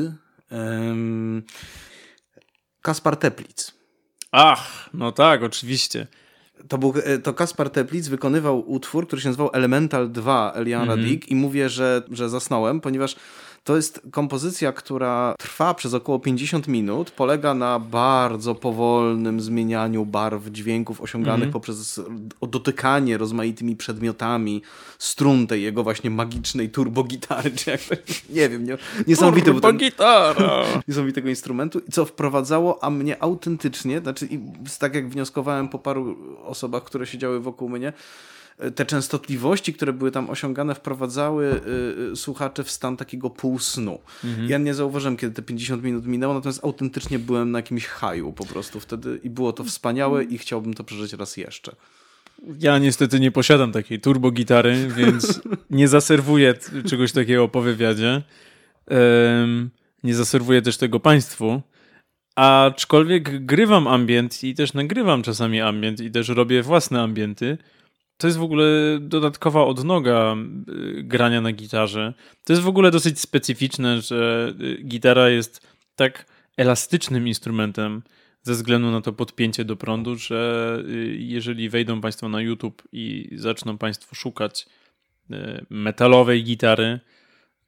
Kaspar 2.81 3.17
Teplic. 3.17 3.82
Ach, 4.33 4.89
no 4.93 5.11
tak, 5.11 5.43
oczywiście. 5.43 6.07
To, 6.67 6.77
był, 6.77 6.93
e, 7.03 7.17
to 7.17 7.33
Kaspar 7.33 7.69
Teplic 7.69 8.07
wykonywał 8.07 8.71
utwór, 8.71 9.07
który 9.07 9.21
się 9.21 9.29
nazywał 9.29 9.49
Elemental 9.53 10.11
2 10.11 10.51
Elian 10.55 10.91
mm 10.91 11.05
-hmm. 11.05 11.19
i 11.27 11.35
mówię, 11.35 11.69
że, 11.69 12.01
że 12.11 12.29
zasnąłem, 12.29 12.81
ponieważ 12.81 13.15
to 13.63 13.75
jest 13.75 14.01
kompozycja, 14.11 14.71
która 14.71 15.35
trwa 15.39 15.73
przez 15.73 15.93
około 15.93 16.19
50 16.19 16.67
minut, 16.67 17.11
polega 17.11 17.53
na 17.53 17.79
bardzo 17.79 18.55
powolnym 18.55 19.41
zmienianiu 19.41 20.05
barw 20.05 20.47
dźwięków 20.47 21.01
osiąganych 21.01 21.49
-hmm. 21.49 21.53
poprzez 21.53 22.01
dotykanie 22.41 23.17
rozmaitymi 23.17 23.75
przedmiotami 23.75 24.61
strun 24.99 25.47
tej 25.47 25.63
jego 25.63 25.83
właśnie 25.83 26.09
magicznej 26.09 26.69
turbogitary, 26.69 27.51
czy 27.57 27.71
jak 27.71 27.81
to, 27.81 27.95
nie 28.29 28.49
wiem, 28.49 28.65
nie, 28.65 28.77
niesamowity 29.07 29.51
Turbogitara! 29.51 30.63
niesamowitego 30.87 31.29
instrumentu, 31.29 31.81
co 31.91 32.05
wprowadzało, 32.05 32.83
a 32.83 32.89
mnie 32.89 33.23
autentycznie, 33.23 33.99
znaczy 33.99 34.27
tak 34.79 34.95
jak 34.95 35.09
wnioskowałem 35.09 35.69
po 35.69 35.79
paru 35.79 36.17
osobach, 36.43 36.83
które 36.83 37.05
siedziały 37.05 37.39
wokół 37.39 37.69
mnie, 37.69 37.93
te 38.75 38.85
częstotliwości, 38.85 39.73
które 39.73 39.93
były 39.93 40.11
tam 40.11 40.29
osiągane, 40.29 40.75
wprowadzały 40.75 41.45
y, 41.45 42.11
y, 42.11 42.15
słuchacze 42.15 42.63
w 42.63 42.71
stan 42.71 42.97
takiego 42.97 43.29
półsnu. 43.29 43.99
Mhm. 44.23 44.49
Ja 44.49 44.57
nie 44.57 44.73
zauważyłem, 44.73 45.17
kiedy 45.17 45.33
te 45.33 45.41
50 45.41 45.83
minut 45.83 46.05
minęło, 46.05 46.33
natomiast 46.33 46.63
autentycznie 46.63 47.19
byłem 47.19 47.51
na 47.51 47.59
jakimś 47.59 47.85
haju 47.85 48.33
po 48.33 48.45
prostu 48.45 48.79
wtedy 48.79 49.19
i 49.23 49.29
było 49.29 49.53
to 49.53 49.63
wspaniałe 49.63 50.23
i 50.23 50.37
chciałbym 50.37 50.73
to 50.73 50.83
przeżyć 50.83 51.13
raz 51.13 51.37
jeszcze. 51.37 51.75
Ja 52.59 52.77
niestety 52.77 53.19
nie 53.19 53.31
posiadam 53.31 53.71
takiej 53.71 53.99
turbogitary, 53.99 54.87
więc 54.95 55.41
nie 55.69 55.87
zaserwuję 55.87 56.53
czegoś 56.89 57.11
takiego 57.11 57.47
po 57.47 57.61
wywiadzie. 57.61 58.21
Um, 58.87 59.69
nie 60.03 60.15
zaserwuję 60.15 60.61
też 60.61 60.77
tego 60.77 60.99
Państwu. 60.99 61.61
Aczkolwiek 62.35 63.45
grywam 63.45 63.87
ambient 63.87 64.43
i 64.43 64.55
też 64.55 64.73
nagrywam 64.73 65.23
czasami 65.23 65.61
ambient 65.61 65.99
i 65.99 66.11
też 66.11 66.29
robię 66.29 66.63
własne 66.63 67.01
ambienty 67.01 67.57
to 68.23 68.27
jest 68.27 68.39
w 68.39 68.43
ogóle 68.43 68.65
dodatkowa 68.99 69.65
odnoga 69.65 70.35
y, 70.97 71.03
grania 71.03 71.41
na 71.41 71.51
gitarze. 71.51 72.13
To 72.43 72.53
jest 72.53 72.63
w 72.63 72.67
ogóle 72.67 72.91
dosyć 72.91 73.19
specyficzne, 73.19 74.01
że 74.01 74.53
y, 74.61 74.83
gitara 74.83 75.29
jest 75.29 75.67
tak 75.95 76.25
elastycznym 76.57 77.27
instrumentem 77.27 78.01
ze 78.41 78.53
względu 78.53 78.91
na 78.91 79.01
to 79.01 79.13
podpięcie 79.13 79.65
do 79.65 79.75
prądu, 79.75 80.15
że 80.15 80.79
y, 80.89 81.15
jeżeli 81.19 81.69
wejdą 81.69 82.01
Państwo 82.01 82.29
na 82.29 82.41
YouTube 82.41 82.83
i 82.91 83.29
zaczną 83.35 83.77
Państwo 83.77 84.15
szukać 84.15 84.65
metalowej 85.69 86.43
gitary, 86.43 86.99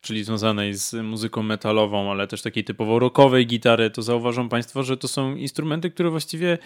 czyli 0.02 0.24
związanej 0.24 0.74
z 0.74 0.94
muzyką 0.94 1.44
metalową, 1.44 2.12
ale 2.12 2.28
też 2.28 2.42
takiej 2.42 2.64
typowo 2.64 3.00
rockowej 3.00 3.48
gitary, 3.48 3.90
to 3.90 4.02
zauważą 4.02 4.50
Państwo, 4.50 4.84
że 4.84 4.98
to 4.98 5.08
są 5.08 5.36
instrumenty, 5.36 5.92
które 5.92 6.10
właściwie 6.10 6.58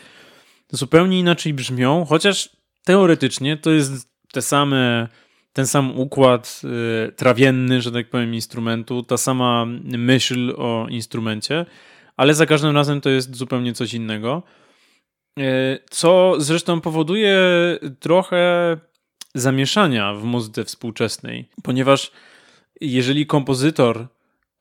zupełnie 0.72 1.20
inaczej 1.20 1.54
brzmią, 1.54 2.06
chociaż 2.06 2.59
teoretycznie 2.84 3.58
to 3.58 3.72
jest 3.72 4.10
te 4.32 4.42
same, 4.42 5.08
ten 5.54 5.68
sam 5.68 6.00
układ 6.00 6.62
y, 7.10 7.12
trawienny, 7.12 7.82
że 7.82 7.92
tak 7.92 8.10
powiem, 8.10 8.34
instrumentu, 8.34 9.04
ta 9.04 9.18
sama 9.18 9.66
myśl 9.84 10.54
o 10.58 10.88
instrumencie, 10.90 11.66
ale 12.18 12.34
za 12.34 12.46
każdym 12.46 12.76
razem 12.76 13.02
to 13.02 13.10
jest 13.10 13.36
zupełnie 13.36 13.74
coś 13.74 13.94
innego. 13.94 14.44
co 15.90 16.36
zresztą 16.38 16.82
powoduje 16.82 17.40
trochę 18.00 18.78
zamieszania 19.36 20.14
w 20.14 20.24
muzyce 20.24 20.66
współczesnej, 20.66 21.50
ponieważ 21.64 22.12
jeżeli 22.82 23.26
kompozytor 23.26 24.08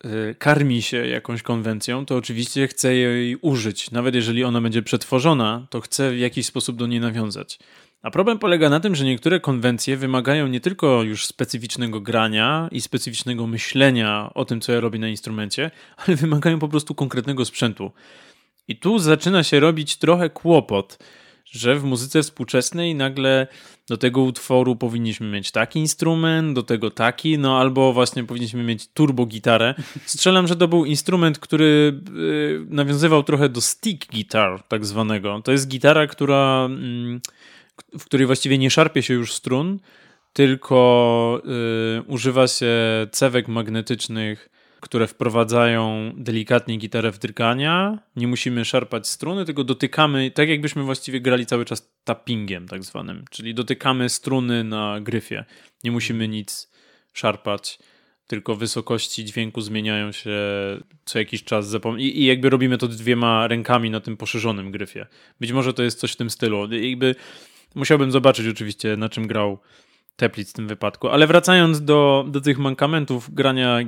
y, 0.05 0.35
karmi 0.39 0.83
się 0.83 1.07
jakąś 1.07 1.43
konwencją, 1.43 2.07
to 2.07 2.17
oczywiście 2.17 2.69
chce 2.69 2.95
jej 2.95 3.37
użyć. 3.37 3.91
Nawet 3.91 4.15
jeżeli 4.15 4.45
ona 4.45 4.61
będzie 4.61 4.83
przetworzona, 4.83 5.67
to 5.71 5.81
chce 5.81 6.11
w 6.11 6.19
jakiś 6.19 6.47
sposób 6.47 6.77
do 6.77 6.87
niej 6.87 7.01
nawiązać. 7.01 7.59
A 8.03 8.11
problem 8.11 8.39
polega 8.39 8.71
na 8.71 8.81
tym, 8.81 8.95
że 8.95 9.05
niektóre 9.05 9.41
konwencje 9.41 9.97
wymagają 9.97 10.47
nie 10.47 10.61
tylko 10.61 11.03
już 11.03 11.27
specyficznego 11.27 12.01
grania 12.01 12.69
i 12.73 12.81
specyficznego 12.81 13.47
myślenia 13.47 14.31
o 14.35 14.45
tym, 14.45 14.61
co 14.61 14.73
ja 14.73 14.81
robię 14.81 14.99
na 14.99 15.09
instrumencie, 15.09 15.71
ale 16.07 16.17
wymagają 16.17 16.59
po 16.59 16.69
prostu 16.69 16.95
konkretnego 16.95 17.45
sprzętu. 17.45 17.93
I 18.69 18.77
tu 18.77 18.99
zaczyna 18.99 19.43
się 19.43 19.61
robić 19.61 19.97
trochę 19.97 20.31
kłopot, 20.31 20.99
że 21.45 21.77
w 21.77 21.85
muzyce 21.85 22.23
współczesnej 22.23 22.95
nagle 22.95 23.47
do 23.89 23.97
tego 23.97 24.23
utworu 24.23 24.77
powinniśmy 24.77 25.27
mieć 25.27 25.51
taki 25.51 25.79
instrument, 25.79 26.55
do 26.55 26.63
tego 26.63 26.91
taki, 26.91 27.39
no 27.39 27.61
albo 27.61 27.93
właśnie 27.93 28.25
powinniśmy 28.25 28.65
mieć 28.65 28.87
turbo 28.87 29.27
gitarę. 29.27 29.75
Strzelam, 30.07 30.47
że 30.47 30.57
to 30.57 30.69
był 30.69 30.85
instrument, 30.85 31.39
który 31.39 32.01
y, 32.17 32.67
nawiązywał 32.69 33.23
trochę 33.23 33.49
do 33.49 33.61
stick 33.61 34.13
guitar, 34.13 34.63
tak 34.63 34.87
zwanego. 34.87 35.41
To 35.45 35.53
jest 35.53 35.69
gitara, 35.69 36.07
która, 36.07 36.65
mm, 36.65 37.21
w 37.99 38.05
której 38.05 38.27
właściwie 38.27 38.59
nie 38.59 38.71
szarpie 38.71 39.03
się 39.03 39.15
już 39.15 39.33
strun, 39.33 39.81
tylko 40.33 41.43
y, 41.99 42.03
używa 42.03 42.47
się 42.49 42.67
cewek 43.13 43.49
magnetycznych 43.49 44.49
które 44.81 45.07
wprowadzają 45.07 46.13
delikatnie 46.17 46.77
gitarę 46.77 47.13
w 47.13 47.19
drgania. 47.19 47.99
Nie 48.17 48.29
musimy 48.29 48.65
szarpać 48.65 49.09
struny, 49.09 49.45
tylko 49.45 49.65
dotykamy, 49.65 50.31
tak 50.31 50.49
jakbyśmy 50.49 50.83
właściwie 50.83 51.21
grali 51.21 51.47
cały 51.47 51.65
czas 51.65 51.93
tappingiem 52.05 52.69
tak 52.69 52.85
zwanym, 52.85 53.25
czyli 53.31 53.55
dotykamy 53.55 54.09
struny 54.09 54.65
na 54.65 55.01
gryfie. 55.01 55.45
Nie 55.85 55.91
musimy 55.91 56.29
nic 56.29 56.71
szarpać, 57.13 57.79
tylko 58.27 58.57
wysokości 58.57 59.25
dźwięku 59.25 59.61
zmieniają 59.61 60.13
się 60.13 60.31
co 61.05 61.19
jakiś 61.19 61.45
czas 61.45 61.77
I, 61.99 62.23
i 62.23 62.25
jakby 62.25 62.51
robimy 62.51 62.79
to 62.79 62.89
dwiema 62.89 63.47
rękami 63.49 63.91
na 63.91 64.01
tym 64.01 64.17
poszerzonym 64.17 64.71
gryfie. 64.71 65.07
Być 65.41 65.53
może 65.53 65.75
to 65.75 65.83
jest 65.83 66.01
coś 66.01 66.13
w 66.13 66.17
tym 66.17 66.31
stylu. 66.31 66.73
Jakby 66.73 67.15
musiałbym 67.75 68.13
zobaczyć 68.13 68.47
oczywiście 68.47 68.97
na 68.97 69.09
czym 69.09 69.27
grał 69.27 69.59
Teplic 70.19 70.51
w 70.51 70.53
tym 70.53 70.69
wypadku. 70.69 71.09
Ale 71.09 71.27
wracając 71.27 71.85
do, 71.85 72.25
do 72.29 72.41
tych 72.41 72.59
mankamentów 72.59 73.35
grania 73.35 73.79
e, 73.81 73.85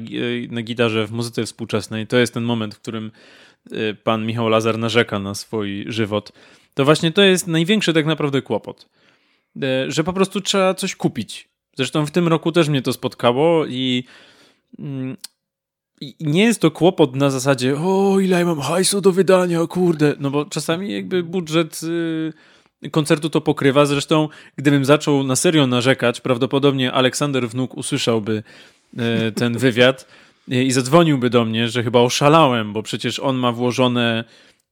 na 0.50 0.62
gitarze 0.62 1.06
w 1.06 1.12
muzyce 1.12 1.46
współczesnej, 1.46 2.06
to 2.06 2.16
jest 2.16 2.34
ten 2.34 2.42
moment, 2.42 2.74
w 2.74 2.80
którym 2.80 3.10
e, 3.72 3.94
pan 3.94 4.26
Michał 4.26 4.48
Lazar 4.48 4.78
narzeka 4.78 5.18
na 5.18 5.34
swój 5.34 5.84
żywot. 5.88 6.32
To 6.74 6.84
właśnie 6.84 7.12
to 7.12 7.22
jest 7.22 7.46
największy 7.46 7.92
tak 7.92 8.06
naprawdę 8.06 8.42
kłopot. 8.42 8.88
E, 9.62 9.90
że 9.90 10.04
po 10.04 10.12
prostu 10.12 10.40
trzeba 10.40 10.74
coś 10.74 10.96
kupić. 10.96 11.48
Zresztą 11.76 12.06
w 12.06 12.10
tym 12.10 12.28
roku 12.28 12.52
też 12.52 12.68
mnie 12.68 12.82
to 12.82 12.92
spotkało 12.92 13.66
i, 13.66 14.04
mm, 14.78 15.16
i 16.00 16.14
nie 16.20 16.44
jest 16.44 16.60
to 16.60 16.70
kłopot 16.70 17.16
na 17.16 17.30
zasadzie 17.30 17.76
o 17.78 18.20
ile 18.20 18.38
ja 18.38 18.46
mam 18.46 18.60
hajsu 18.60 19.00
do 19.00 19.12
wydania, 19.12 19.66
kurde. 19.66 20.14
No 20.20 20.30
bo 20.30 20.44
czasami 20.44 20.92
jakby 20.92 21.22
budżet... 21.22 21.80
Koncertu 22.90 23.30
to 23.30 23.40
pokrywa. 23.40 23.86
Zresztą, 23.86 24.28
gdybym 24.56 24.84
zaczął 24.84 25.22
na 25.22 25.36
serio 25.36 25.66
narzekać, 25.66 26.20
prawdopodobnie 26.20 26.92
Aleksander 26.92 27.48
Wnuk 27.48 27.74
usłyszałby 27.74 28.42
e, 28.96 29.32
ten 29.32 29.58
wywiad 29.58 30.06
i 30.48 30.72
zadzwoniłby 30.72 31.30
do 31.30 31.44
mnie, 31.44 31.68
że 31.68 31.82
chyba 31.82 32.00
oszalałem, 32.00 32.72
bo 32.72 32.82
przecież 32.82 33.18
on 33.18 33.36
ma 33.36 33.52
włożone 33.52 34.24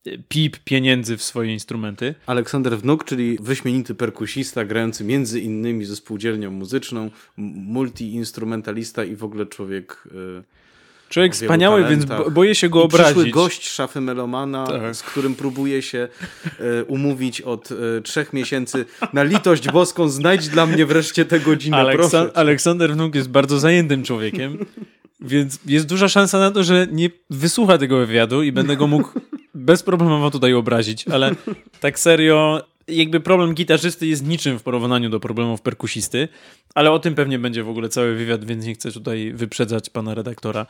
e, 0.07 0.11
pip 0.29 0.57
pieniędzy 0.65 1.17
w 1.17 1.23
swoje 1.23 1.53
instrumenty. 1.53 2.15
Aleksander 2.27 2.79
Wnuk, 2.79 3.05
czyli 3.05 3.39
wyśmienity 3.41 3.95
perkusista, 3.95 4.65
grający 4.65 5.05
między 5.05 5.41
innymi 5.41 5.85
ze 5.85 5.97
spółdzielnią 5.97 6.51
muzyczną, 6.51 7.11
multiinstrumentalista 7.37 9.05
i 9.05 9.17
w 9.17 9.25
ogóle 9.25 9.47
człowiek... 9.47 10.09
Yy 10.15 10.59
Człowiek 11.09 11.35
wspaniały, 11.35 11.85
więc 11.89 12.05
boję 12.31 12.55
się 12.55 12.69
go 12.69 12.83
obrazić. 12.83 13.13
Przyszły 13.13 13.31
gość 13.31 13.69
szafy 13.69 14.01
Melomana, 14.01 14.67
tak. 14.67 14.97
z 14.97 15.03
którym 15.03 15.35
próbuje 15.35 15.83
się 15.83 16.09
e, 16.61 16.85
umówić 16.85 17.41
od 17.41 17.73
e, 17.73 18.01
trzech 18.03 18.33
miesięcy. 18.33 18.85
Na 19.13 19.23
litość 19.23 19.71
boską 19.71 20.09
znajdź 20.09 20.49
dla 20.49 20.67
mnie 20.67 20.87
wreszcie 20.87 21.25
tę 21.25 21.41
godzinę, 21.41 21.77
Aleksa 21.77 22.27
Aleksander 22.35 22.93
Wnuk 22.93 23.15
jest 23.15 23.31
bardzo 23.31 23.59
zajętym 23.59 24.03
człowiekiem, 24.03 24.59
więc 25.21 25.59
jest 25.67 25.87
duża 25.87 26.09
szansa 26.09 26.39
na 26.39 26.51
to, 26.51 26.65
że 26.65 26.87
nie 26.93 27.11
wysłucha 27.31 27.79
tego 27.79 27.97
wywiadu 27.99 28.43
i 28.43 28.53
będę 28.53 28.77
go 28.77 28.87
mógł 28.87 29.09
bezproblemowo 29.55 30.31
tutaj 30.31 30.55
obrazić, 30.55 31.09
ale 31.09 31.35
tak 31.81 31.99
serio 31.99 32.63
jakby 32.89 33.21
problem 33.21 33.55
gitarzysty 33.55 34.07
jest 34.07 34.27
niczym 34.27 34.59
w 34.59 34.63
porównaniu 34.63 35.11
do 35.11 35.21
problemów 35.21 35.63
perkusisty, 35.63 36.29
ale 36.75 36.91
o 36.91 36.99
tym 36.99 37.15
pewnie 37.15 37.39
będzie 37.39 37.63
w 37.63 37.69
ogóle 37.69 37.89
cały 37.89 38.15
wywiad, 38.15 38.45
więc 38.45 38.65
nie 38.65 38.75
chcę 38.75 38.93
tutaj 38.93 39.33
wyprzedzać 39.35 39.91
pana 39.91 40.15
redaktora. 40.15 40.67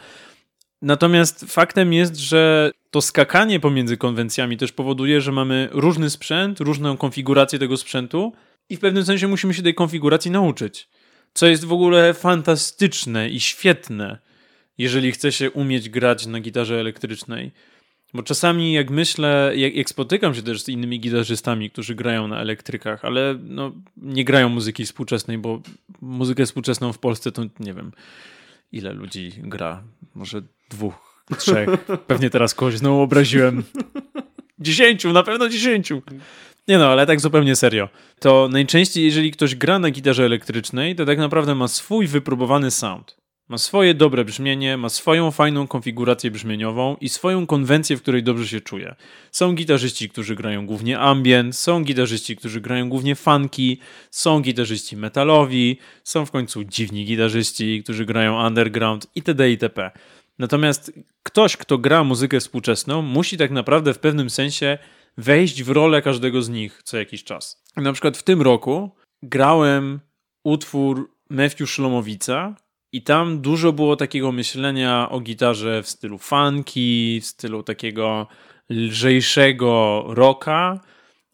Natomiast 0.82 1.44
faktem 1.44 1.92
jest, 1.92 2.16
że 2.16 2.70
to 2.90 3.00
skakanie 3.00 3.60
pomiędzy 3.60 3.96
konwencjami 3.96 4.56
też 4.56 4.72
powoduje, 4.72 5.20
że 5.20 5.32
mamy 5.32 5.68
różny 5.72 6.10
sprzęt, 6.10 6.60
różną 6.60 6.96
konfigurację 6.96 7.58
tego 7.58 7.76
sprzętu 7.76 8.32
i 8.68 8.76
w 8.76 8.80
pewnym 8.80 9.04
sensie 9.04 9.28
musimy 9.28 9.54
się 9.54 9.62
tej 9.62 9.74
konfiguracji 9.74 10.30
nauczyć. 10.30 10.88
Co 11.34 11.46
jest 11.46 11.64
w 11.64 11.72
ogóle 11.72 12.14
fantastyczne 12.14 13.30
i 13.30 13.40
świetne, 13.40 14.18
jeżeli 14.78 15.12
chce 15.12 15.32
się 15.32 15.50
umieć 15.50 15.88
grać 15.88 16.26
na 16.26 16.40
gitarze 16.40 16.80
elektrycznej. 16.80 17.52
Bo 18.14 18.22
czasami 18.22 18.72
jak 18.72 18.90
myślę, 18.90 19.52
jak, 19.56 19.74
jak, 19.74 19.88
spotykam 19.88 20.34
się 20.34 20.42
też 20.42 20.62
z 20.62 20.68
innymi 20.68 21.00
gitarzystami, 21.00 21.70
którzy 21.70 21.94
grają 21.94 22.28
na 22.28 22.40
elektrykach, 22.40 23.04
ale 23.04 23.38
no, 23.42 23.72
nie 23.96 24.24
grają 24.24 24.48
muzyki 24.48 24.84
współczesnej, 24.84 25.38
bo 25.38 25.60
muzykę 26.00 26.46
współczesną 26.46 26.92
w 26.92 26.98
Polsce 26.98 27.32
to 27.32 27.44
nie 27.60 27.74
wiem, 27.74 27.92
ile 28.72 28.92
ludzi 28.92 29.32
gra. 29.36 29.82
Może 30.14 30.42
dwóch, 30.70 31.24
trzech. 31.38 31.68
Pewnie 32.06 32.30
teraz 32.30 32.54
kogoś 32.54 32.78
znowu 32.78 33.00
obraziłem. 33.00 33.64
Dziesięciu, 34.58 35.12
na 35.12 35.22
pewno 35.22 35.48
dziesięciu. 35.48 36.02
Nie 36.68 36.78
no, 36.78 36.86
ale 36.88 37.06
tak 37.06 37.20
zupełnie 37.20 37.56
serio. 37.56 37.88
To 38.20 38.48
najczęściej, 38.52 39.04
jeżeli 39.04 39.30
ktoś 39.30 39.54
gra 39.54 39.78
na 39.78 39.90
gitarze 39.90 40.24
elektrycznej, 40.24 40.96
to 40.96 41.06
tak 41.06 41.18
naprawdę 41.18 41.54
ma 41.54 41.68
swój 41.68 42.06
wypróbowany 42.06 42.70
sound. 42.70 43.16
Ma 43.48 43.58
swoje 43.58 43.94
dobre 43.94 44.24
brzmienie, 44.24 44.76
ma 44.76 44.88
swoją 44.88 45.30
fajną 45.30 45.66
konfigurację 45.66 46.30
brzmieniową 46.30 46.96
i 47.00 47.08
swoją 47.08 47.46
konwencję, 47.46 47.96
w 47.96 48.02
której 48.02 48.22
dobrze 48.22 48.48
się 48.48 48.60
czuje. 48.60 48.94
Są 49.32 49.52
gitarzyści, 49.52 50.08
którzy 50.08 50.34
grają 50.34 50.66
głównie 50.66 50.98
ambient, 50.98 51.56
są 51.56 51.84
gitarzyści, 51.84 52.36
którzy 52.36 52.60
grają 52.60 52.88
głównie 52.88 53.14
funky, 53.14 53.78
są 54.10 54.40
gitarzyści 54.40 54.96
metalowi, 54.96 55.78
są 56.04 56.26
w 56.26 56.30
końcu 56.30 56.64
dziwni 56.64 57.04
gitarzyści, 57.04 57.82
którzy 57.84 58.04
grają 58.04 58.46
underground 58.46 59.06
itd. 59.14 59.50
itp. 59.50 59.90
Natomiast 60.38 60.92
ktoś, 61.22 61.56
kto 61.56 61.78
gra 61.78 62.04
muzykę 62.04 62.40
współczesną, 62.40 63.02
musi 63.02 63.36
tak 63.36 63.50
naprawdę 63.50 63.94
w 63.94 63.98
pewnym 63.98 64.30
sensie 64.30 64.78
wejść 65.18 65.62
w 65.62 65.70
rolę 65.70 66.02
każdego 66.02 66.42
z 66.42 66.48
nich 66.48 66.80
co 66.84 66.96
jakiś 66.96 67.24
czas. 67.24 67.62
Na 67.76 67.92
przykład 67.92 68.16
w 68.16 68.22
tym 68.22 68.42
roku 68.42 68.90
grałem 69.22 70.00
utwór 70.44 71.10
Matthew 71.30 71.70
Szlomowica, 71.70 72.54
i 72.92 73.02
tam 73.02 73.40
dużo 73.40 73.72
było 73.72 73.96
takiego 73.96 74.32
myślenia 74.32 75.08
o 75.10 75.20
gitarze 75.20 75.82
w 75.82 75.88
stylu 75.88 76.18
funky, 76.18 77.20
w 77.22 77.26
stylu 77.26 77.62
takiego 77.62 78.26
lżejszego 78.70 80.04
rocka, 80.08 80.80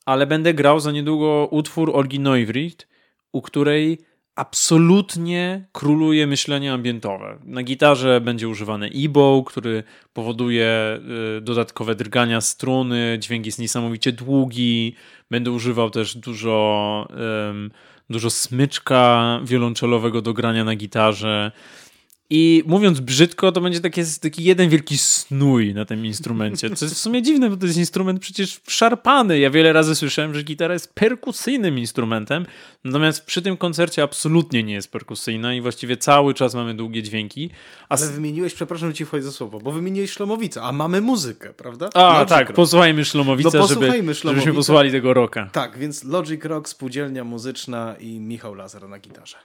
ale 0.05 0.26
będę 0.26 0.55
grał 0.55 0.80
za 0.80 0.92
niedługo 0.92 1.48
utwór 1.50 1.90
Olgi 1.96 2.20
Neuvricht, 2.20 2.88
u 3.32 3.42
której 3.42 3.98
absolutnie 4.34 5.68
króluje 5.72 6.26
myślenie 6.26 6.72
ambientowe. 6.72 7.38
Na 7.44 7.62
gitarze 7.62 8.20
będzie 8.20 8.48
używany 8.48 8.90
e-bow, 8.94 9.44
który 9.44 9.82
powoduje 10.12 11.00
y, 11.38 11.40
dodatkowe 11.40 11.94
drgania 11.94 12.40
struny, 12.40 13.16
dźwięk 13.20 13.46
jest 13.46 13.59
niesamowicie 13.59 14.12
długi, 14.12 14.94
będę 15.30 15.50
używał 15.50 15.90
też 15.90 16.16
dużo 16.16 17.09
dużo 18.11 18.30
smyczka 18.30 19.40
wiolonczelowego 19.44 20.22
do 20.22 20.32
grania 20.34 20.64
na 20.64 20.76
gitarze. 20.76 21.52
I 22.30 22.62
mówiąc 22.66 23.00
brzydko, 23.00 23.52
to 23.52 23.60
będzie 23.60 23.80
taki, 23.80 24.00
taki 24.20 24.44
jeden 24.44 24.68
wielki 24.68 24.98
snój 24.98 25.74
na 25.74 25.84
tym 25.84 26.06
instrumencie. 26.06 26.70
Co 26.70 26.84
jest 26.84 26.94
w 26.94 26.98
sumie 26.98 27.22
dziwne, 27.22 27.50
bo 27.50 27.56
to 27.56 27.66
jest 27.66 27.78
instrument 27.78 28.20
przecież 28.20 28.60
szarpany. 28.68 29.38
Ja 29.38 29.50
wiele 29.50 29.72
razy 29.72 29.94
słyszałem, 29.94 30.34
że 30.34 30.42
gitara 30.42 30.74
jest 30.74 30.94
perkusyjnym 30.94 31.78
instrumentem, 31.78 32.46
natomiast 32.84 33.24
przy 33.24 33.42
tym 33.42 33.56
koncercie 33.56 34.02
absolutnie 34.02 34.62
nie 34.62 34.74
jest 34.74 34.92
perkusyjna 34.92 35.54
i 35.54 35.60
właściwie 35.60 35.96
cały 35.96 36.34
czas 36.34 36.54
mamy 36.54 36.74
długie 36.74 37.02
dźwięki. 37.02 37.50
A 37.88 37.96
Ale 37.96 38.08
wymieniłeś, 38.08 38.54
przepraszam, 38.54 38.88
że 38.88 38.94
ci 38.94 39.04
wchodzi 39.04 39.24
za 39.24 39.32
słowo, 39.32 39.58
bo 39.60 39.72
wymieniłeś 39.72 40.10
Szlomowicę, 40.10 40.62
a 40.62 40.72
mamy 40.72 41.00
muzykę, 41.00 41.52
prawda? 41.52 41.90
A, 41.94 42.12
Logic 42.12 42.28
tak, 42.28 42.48
rock. 42.48 42.56
posłuchajmy 42.56 43.04
Szlomowicę, 43.04 43.58
no, 43.58 43.66
żeby, 43.66 44.04
żebyśmy 44.24 44.52
posłuchali 44.52 44.92
tego 44.92 45.14
roka. 45.14 45.48
Tak, 45.52 45.78
więc 45.78 46.04
Logic 46.04 46.44
Rock, 46.44 46.68
spółdzielnia 46.68 47.24
muzyczna 47.24 47.96
i 48.00 48.20
Michał 48.20 48.54
Lazar 48.54 48.88
na 48.88 48.98
gitarze. 48.98 49.36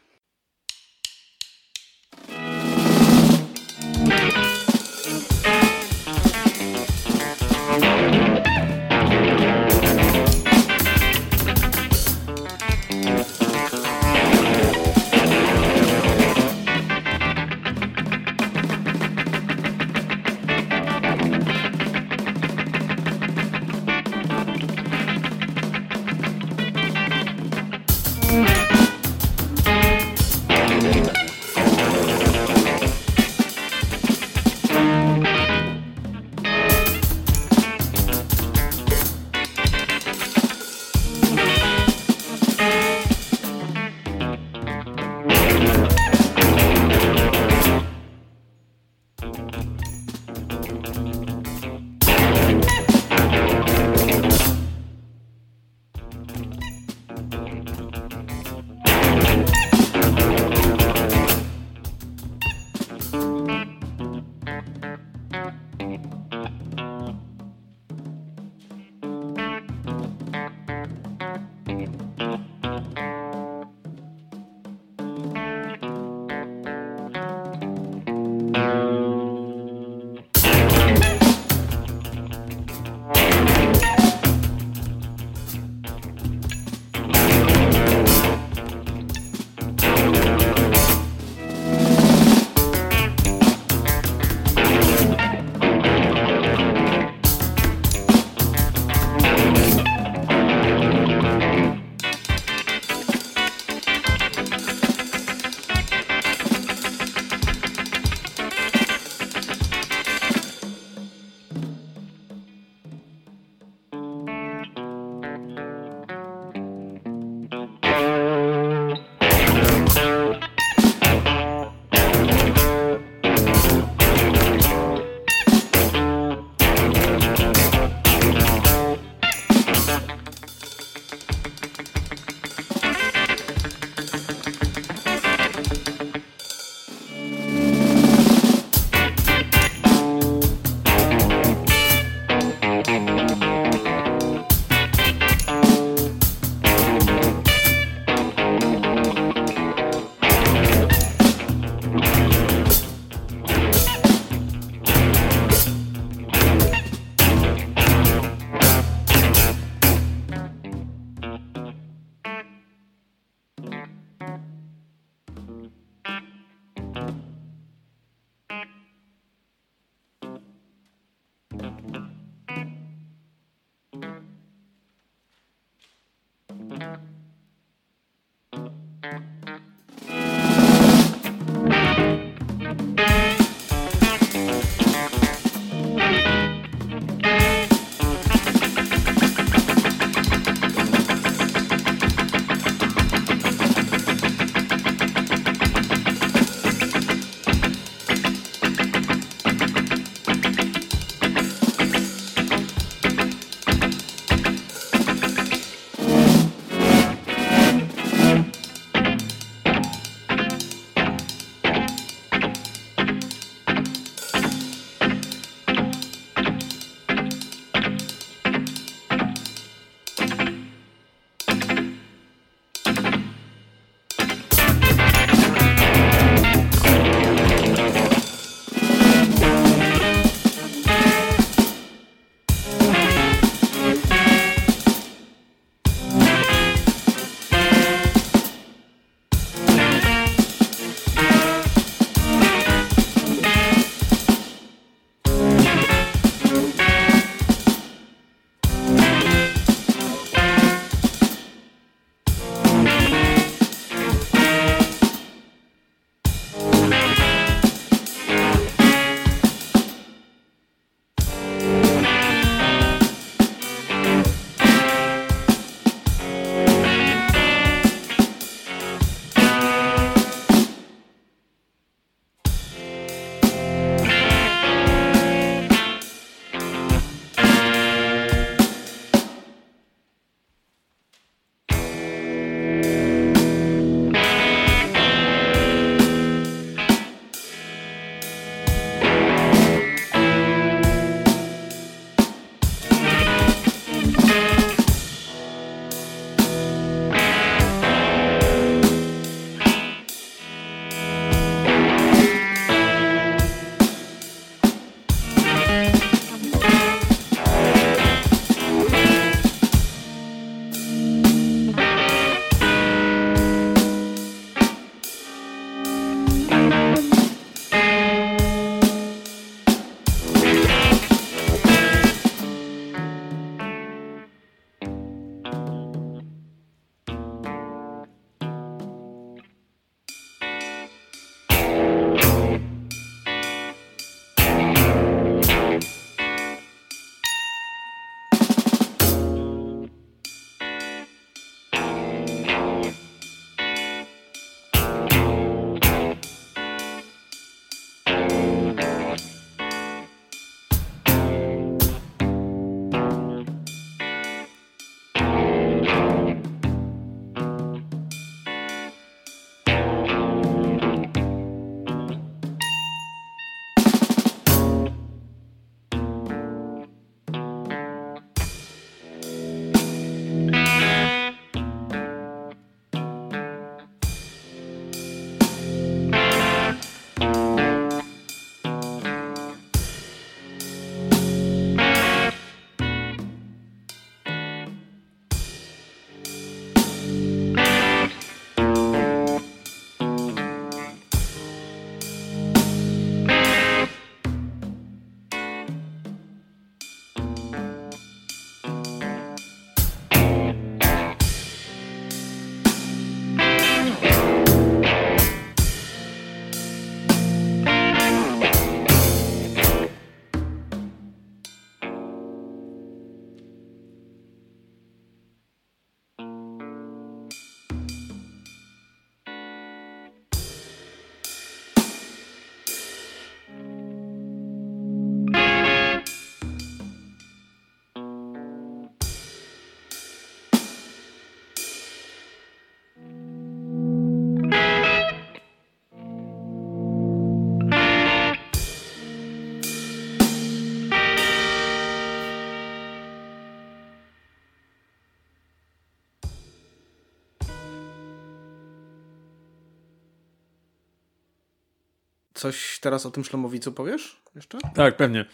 Coś 452.40 452.80
teraz 452.82 453.06
o 453.06 453.12
tym 453.12 453.24
Szlomowicu 453.24 453.72
powiesz 453.72 454.22
jeszcze? 454.36 454.58
Tak, 454.76 454.98
pewnie. 454.98 455.26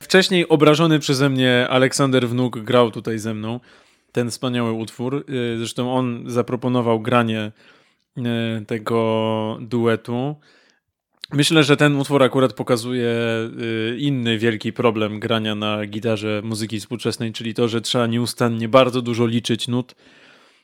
Wcześniej 0.00 0.48
obrażony 0.48 0.98
przeze 0.98 1.28
mnie 1.28 1.66
Aleksander 1.70 2.28
Wnuk 2.28 2.58
grał 2.58 2.90
tutaj 2.90 3.18
ze 3.18 3.34
mną 3.34 3.60
ten 4.12 4.30
wspaniały 4.30 4.72
utwór. 4.72 5.24
Y, 5.54 5.58
zresztą 5.58 5.94
on 5.94 6.24
zaproponował 6.26 7.00
granie 7.00 7.52
y, 8.18 8.22
tego 8.66 9.58
duetu. 9.60 10.36
Myślę, 11.32 11.64
że 11.64 11.76
ten 11.76 11.96
utwór 11.96 12.22
akurat 12.22 12.52
pokazuje 12.52 13.10
y, 13.60 13.96
inny 13.98 14.38
wielki 14.38 14.72
problem 14.72 15.20
grania 15.20 15.54
na 15.54 15.86
gitarze 15.86 16.40
muzyki 16.44 16.80
współczesnej, 16.80 17.32
czyli 17.32 17.54
to, 17.54 17.68
że 17.68 17.80
trzeba 17.80 18.06
nieustannie 18.06 18.68
bardzo 18.68 19.02
dużo 19.02 19.26
liczyć 19.26 19.68
nut. 19.68 19.94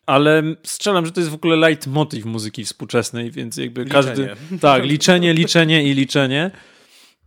Ale 0.06 0.42
strzelam, 0.62 1.06
że 1.06 1.12
to 1.12 1.20
jest 1.20 1.30
w 1.30 1.34
ogóle 1.34 1.56
leitmotiv 1.56 2.24
muzyki 2.24 2.64
współczesnej, 2.64 3.30
więc 3.30 3.56
jakby 3.56 3.84
liczenie. 3.84 4.02
każdy. 4.04 4.58
Tak, 4.60 4.84
liczenie, 4.84 5.34
liczenie 5.34 5.84
i 5.84 5.94
liczenie. 5.94 6.50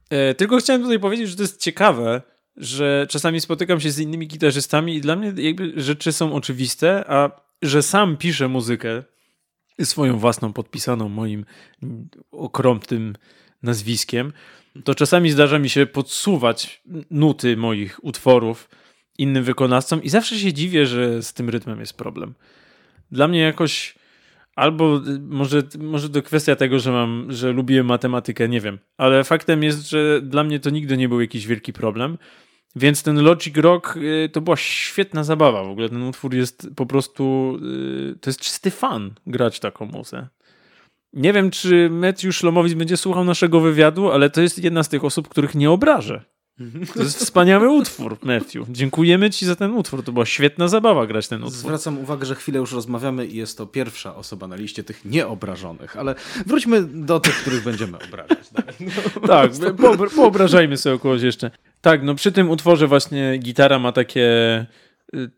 E, 0.09 0.33
tylko 0.33 0.57
chciałem 0.57 0.81
tutaj 0.81 0.99
powiedzieć, 0.99 1.29
że 1.29 1.35
to 1.35 1.41
jest 1.41 1.61
ciekawe, 1.61 2.21
że 2.57 3.07
czasami 3.09 3.41
spotykam 3.41 3.79
się 3.79 3.91
z 3.91 3.99
innymi 3.99 4.27
gitarzystami 4.27 4.95
i 4.95 5.01
dla 5.01 5.15
mnie 5.15 5.33
jakby 5.37 5.73
rzeczy 5.81 6.11
są 6.11 6.33
oczywiste, 6.33 7.03
a 7.07 7.31
że 7.61 7.81
sam 7.81 8.17
piszę 8.17 8.47
muzykę 8.47 9.03
swoją 9.83 10.17
własną, 10.17 10.53
podpisaną 10.53 11.09
moim 11.09 11.45
okrątym 12.31 13.15
nazwiskiem, 13.63 14.33
to 14.83 14.95
czasami 14.95 15.31
zdarza 15.31 15.59
mi 15.59 15.69
się 15.69 15.85
podsuwać 15.85 16.81
nuty 17.11 17.57
moich 17.57 18.03
utworów 18.03 18.69
innym 19.17 19.43
wykonawcom 19.43 20.03
i 20.03 20.09
zawsze 20.09 20.39
się 20.39 20.53
dziwię, 20.53 20.85
że 20.85 21.23
z 21.23 21.33
tym 21.33 21.49
rytmem 21.49 21.79
jest 21.79 21.93
problem. 21.93 22.33
Dla 23.11 23.27
mnie 23.27 23.39
jakoś 23.39 23.95
albo 24.55 25.01
może, 25.21 25.63
może 25.79 26.09
to 26.09 26.21
kwestia 26.21 26.55
tego, 26.55 26.79
że 26.79 26.91
mam, 26.91 27.25
że 27.29 27.51
lubiłem 27.51 27.85
matematykę, 27.85 28.49
nie 28.49 28.61
wiem, 28.61 28.79
ale 28.97 29.23
faktem 29.23 29.63
jest, 29.63 29.89
że 29.89 30.21
dla 30.21 30.43
mnie 30.43 30.59
to 30.59 30.69
nigdy 30.69 30.97
nie 30.97 31.09
był 31.09 31.21
jakiś 31.21 31.47
wielki 31.47 31.73
problem. 31.73 32.17
Więc 32.75 33.03
ten 33.03 33.21
Logic 33.21 33.57
Rock 33.57 33.97
y, 33.97 34.29
to 34.33 34.41
była 34.41 34.57
świetna 34.57 35.23
zabawa. 35.23 35.63
W 35.63 35.69
ogóle 35.69 35.89
ten 35.89 36.03
utwór 36.03 36.33
jest 36.33 36.69
po 36.75 36.85
prostu. 36.85 37.57
Y, 38.13 38.19
to 38.21 38.29
jest 38.29 38.39
czysty 38.39 38.71
fan 38.71 39.13
grać 39.27 39.59
taką 39.59 39.85
muzę. 39.85 40.27
Nie 41.13 41.33
wiem, 41.33 41.51
czy 41.51 41.89
Matthew 41.89 42.35
Szlomowic 42.35 42.73
będzie 42.73 42.97
słuchał 42.97 43.23
naszego 43.23 43.59
wywiadu, 43.59 44.11
ale 44.11 44.29
to 44.29 44.41
jest 44.41 44.63
jedna 44.63 44.83
z 44.83 44.89
tych 44.89 45.03
osób, 45.03 45.27
których 45.27 45.55
nie 45.55 45.71
obrażę. 45.71 46.25
To 46.93 47.03
jest 47.03 47.17
wspaniały 47.19 47.69
utwór, 47.69 48.17
Matthew. 48.23 48.67
Dziękujemy 48.69 49.29
Ci 49.29 49.45
za 49.45 49.55
ten 49.55 49.71
utwór. 49.71 50.03
To 50.03 50.11
była 50.11 50.25
świetna 50.25 50.67
zabawa 50.67 51.05
grać 51.05 51.27
ten 51.27 51.43
utwór. 51.43 51.59
Zwracam 51.59 51.97
uwagę, 51.97 52.25
że 52.25 52.35
chwilę 52.35 52.59
już 52.59 52.71
rozmawiamy 52.71 53.25
i 53.25 53.37
jest 53.37 53.57
to 53.57 53.65
pierwsza 53.65 54.15
osoba 54.15 54.47
na 54.47 54.55
liście 54.55 54.83
tych 54.83 55.05
nieobrażonych, 55.05 55.97
ale 55.97 56.15
wróćmy 56.45 56.83
do 56.83 57.19
tych, 57.19 57.35
których 57.35 57.63
będziemy 57.63 57.97
obrażać. 58.07 58.39
No, 58.51 59.27
tak, 59.27 59.51
po, 59.81 60.09
poobrażajmy 60.15 60.77
sobie 60.77 60.99
kogoś 60.99 61.21
jeszcze. 61.21 61.51
Tak, 61.81 62.03
no 62.03 62.15
przy 62.15 62.31
tym 62.31 62.49
utworze 62.49 62.87
właśnie 62.87 63.37
gitara 63.37 63.79
ma 63.79 63.91
takie 63.91 64.65
y, 65.15 65.29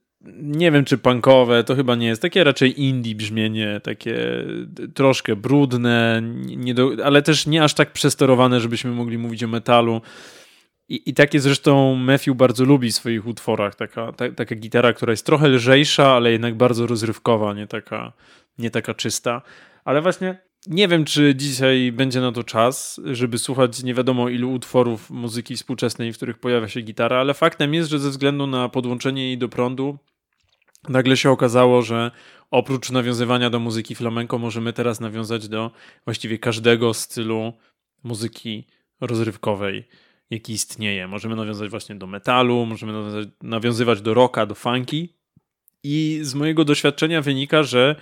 nie 0.42 0.72
wiem 0.72 0.86
czy 0.86 0.98
punkowe, 0.98 1.64
to 1.64 1.76
chyba 1.76 1.96
nie 1.96 2.08
jest, 2.08 2.22
takie 2.22 2.44
raczej 2.44 2.82
indie 2.82 3.16
brzmienie, 3.16 3.82
takie 3.84 4.46
troszkę 4.94 5.36
brudne, 5.36 6.22
nie 6.58 6.74
do, 6.74 6.92
ale 7.04 7.22
też 7.22 7.48
nie 7.48 7.64
aż 7.64 7.74
tak 7.74 7.94
przesterowane, 7.94 8.60
żebyśmy 8.60 8.92
mogli 8.92 9.18
mówić 9.18 9.44
o 9.44 9.48
metalu. 9.48 10.02
I, 10.90 11.10
I 11.10 11.14
takie 11.14 11.40
zresztą 11.40 11.96
Matthew 11.96 12.36
bardzo 12.36 12.66
lubi 12.66 12.92
w 12.92 12.96
swoich 12.96 13.28
utworach. 13.28 13.76
Taka, 13.76 14.12
ta, 14.12 14.32
taka 14.32 14.56
gitara, 14.56 14.94
która 14.94 15.12
jest 15.12 15.26
trochę 15.26 15.48
lżejsza, 15.48 16.08
ale 16.08 16.32
jednak 16.32 16.56
bardzo 16.56 16.88
rozrywkowa, 16.88 17.54
nie 17.54 17.68
taka, 17.68 18.14
nie 18.58 18.72
taka 18.72 18.94
czysta. 18.94 19.42
Ale 19.86 20.02
właśnie 20.02 20.48
nie 20.68 20.88
wiem, 20.88 21.06
czy 21.06 21.36
dzisiaj 21.36 21.92
będzie 21.92 22.22
na 22.22 22.32
to 22.32 22.44
czas, 22.44 23.02
żeby 23.06 23.38
słuchać 23.38 23.84
nie 23.84 23.94
wiadomo 23.94 24.30
ilu 24.30 24.54
utworów 24.54 25.10
muzyki 25.10 25.56
współczesnej, 25.56 26.14
w 26.14 26.18
których 26.18 26.40
pojawia 26.40 26.68
się 26.68 26.82
gitara, 26.82 27.18
ale 27.20 27.34
faktem 27.34 27.74
jest, 27.74 27.90
że 27.90 28.00
ze 28.00 28.10
względu 28.10 28.48
na 28.48 28.70
podłączenie 28.70 29.28
jej 29.28 29.38
do 29.38 29.50
prądu, 29.50 29.98
nagle 30.90 31.18
się 31.18 31.32
okazało, 31.32 31.82
że 31.82 32.12
oprócz 32.52 32.92
nawiązywania 32.92 33.50
do 33.50 33.60
muzyki 33.60 33.96
flamenco, 33.96 34.38
możemy 34.38 34.74
teraz 34.74 35.00
nawiązać 35.00 35.48
do 35.48 35.72
właściwie 36.06 36.40
każdego 36.40 36.94
stylu 36.94 37.54
muzyki 38.04 38.68
rozrywkowej 39.02 39.88
jaki 40.30 40.54
istnieje. 40.54 41.08
Możemy 41.08 41.36
nawiązać 41.36 41.70
właśnie 41.70 41.96
do 41.96 42.08
metalu, 42.08 42.66
możemy 42.66 42.94
nawiązywać 43.42 44.02
do 44.02 44.14
rocka, 44.14 44.46
do 44.46 44.56
funky. 44.56 45.10
I 45.84 46.20
z 46.22 46.34
mojego 46.34 46.66
doświadczenia 46.66 47.22
wynika, 47.22 47.64
że 47.64 47.96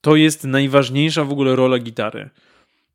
to 0.00 0.16
jest 0.16 0.44
najważniejsza 0.44 1.24
w 1.24 1.32
ogóle 1.32 1.56
rola 1.56 1.78
gitary. 1.78 2.30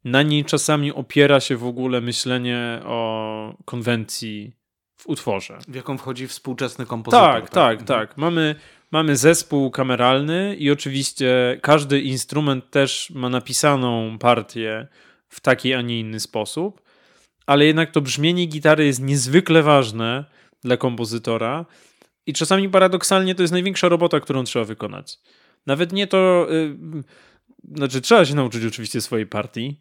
Na 0.03 0.23
niej 0.23 0.45
czasami 0.45 0.91
opiera 0.91 1.39
się 1.39 1.57
w 1.57 1.65
ogóle 1.65 2.01
myślenie 2.01 2.79
o 2.85 3.57
konwencji 3.65 4.51
w 4.95 5.07
utworze. 5.07 5.57
W 5.67 5.75
jaką 5.75 5.97
wchodzi 5.97 6.27
współczesny 6.27 6.85
kompozytor. 6.85 7.33
Tak, 7.33 7.49
tak, 7.49 7.77
tak. 7.77 7.87
tak. 7.87 8.17
Mamy, 8.17 8.55
mamy 8.91 9.17
zespół 9.17 9.71
kameralny 9.71 10.55
i 10.55 10.71
oczywiście 10.71 11.59
każdy 11.61 12.01
instrument 12.01 12.69
też 12.69 13.11
ma 13.15 13.29
napisaną 13.29 14.17
partię 14.17 14.87
w 15.27 15.41
taki, 15.41 15.73
a 15.73 15.81
nie 15.81 15.99
inny 15.99 16.19
sposób 16.19 16.84
ale 17.45 17.65
jednak 17.65 17.91
to 17.91 18.01
brzmienie 18.01 18.45
gitary 18.45 18.85
jest 18.85 19.01
niezwykle 19.01 19.63
ważne 19.63 20.25
dla 20.61 20.77
kompozytora 20.77 21.65
i 22.25 22.33
czasami 22.33 22.69
paradoksalnie 22.69 23.35
to 23.35 23.41
jest 23.41 23.53
największa 23.53 23.89
robota, 23.89 24.19
którą 24.19 24.43
trzeba 24.43 24.65
wykonać. 24.65 25.19
Nawet 25.65 25.93
nie 25.93 26.07
to, 26.07 26.47
yy, 26.49 27.03
znaczy 27.77 28.01
trzeba 28.01 28.25
się 28.25 28.35
nauczyć 28.35 28.65
oczywiście 28.65 29.01
swojej 29.01 29.27
partii, 29.27 29.79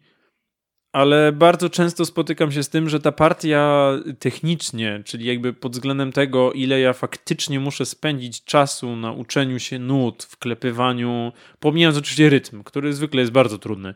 ale 0.95 1.31
bardzo 1.31 1.69
często 1.69 2.05
spotykam 2.05 2.51
się 2.51 2.63
z 2.63 2.69
tym, 2.69 2.89
że 2.89 2.99
ta 2.99 3.11
partia 3.11 3.91
technicznie, 4.19 5.01
czyli 5.05 5.25
jakby 5.25 5.53
pod 5.53 5.71
względem 5.71 6.11
tego, 6.11 6.53
ile 6.53 6.79
ja 6.79 6.93
faktycznie 6.93 7.59
muszę 7.59 7.85
spędzić 7.85 8.43
czasu 8.43 8.95
na 8.95 9.11
uczeniu 9.11 9.59
się 9.59 9.79
nut, 9.79 10.23
wklepywaniu, 10.23 11.31
pomijając 11.59 11.97
oczywiście 11.97 12.29
rytm, 12.29 12.63
który 12.63 12.93
zwykle 12.93 13.21
jest 13.21 13.31
bardzo 13.31 13.57
trudny, 13.57 13.93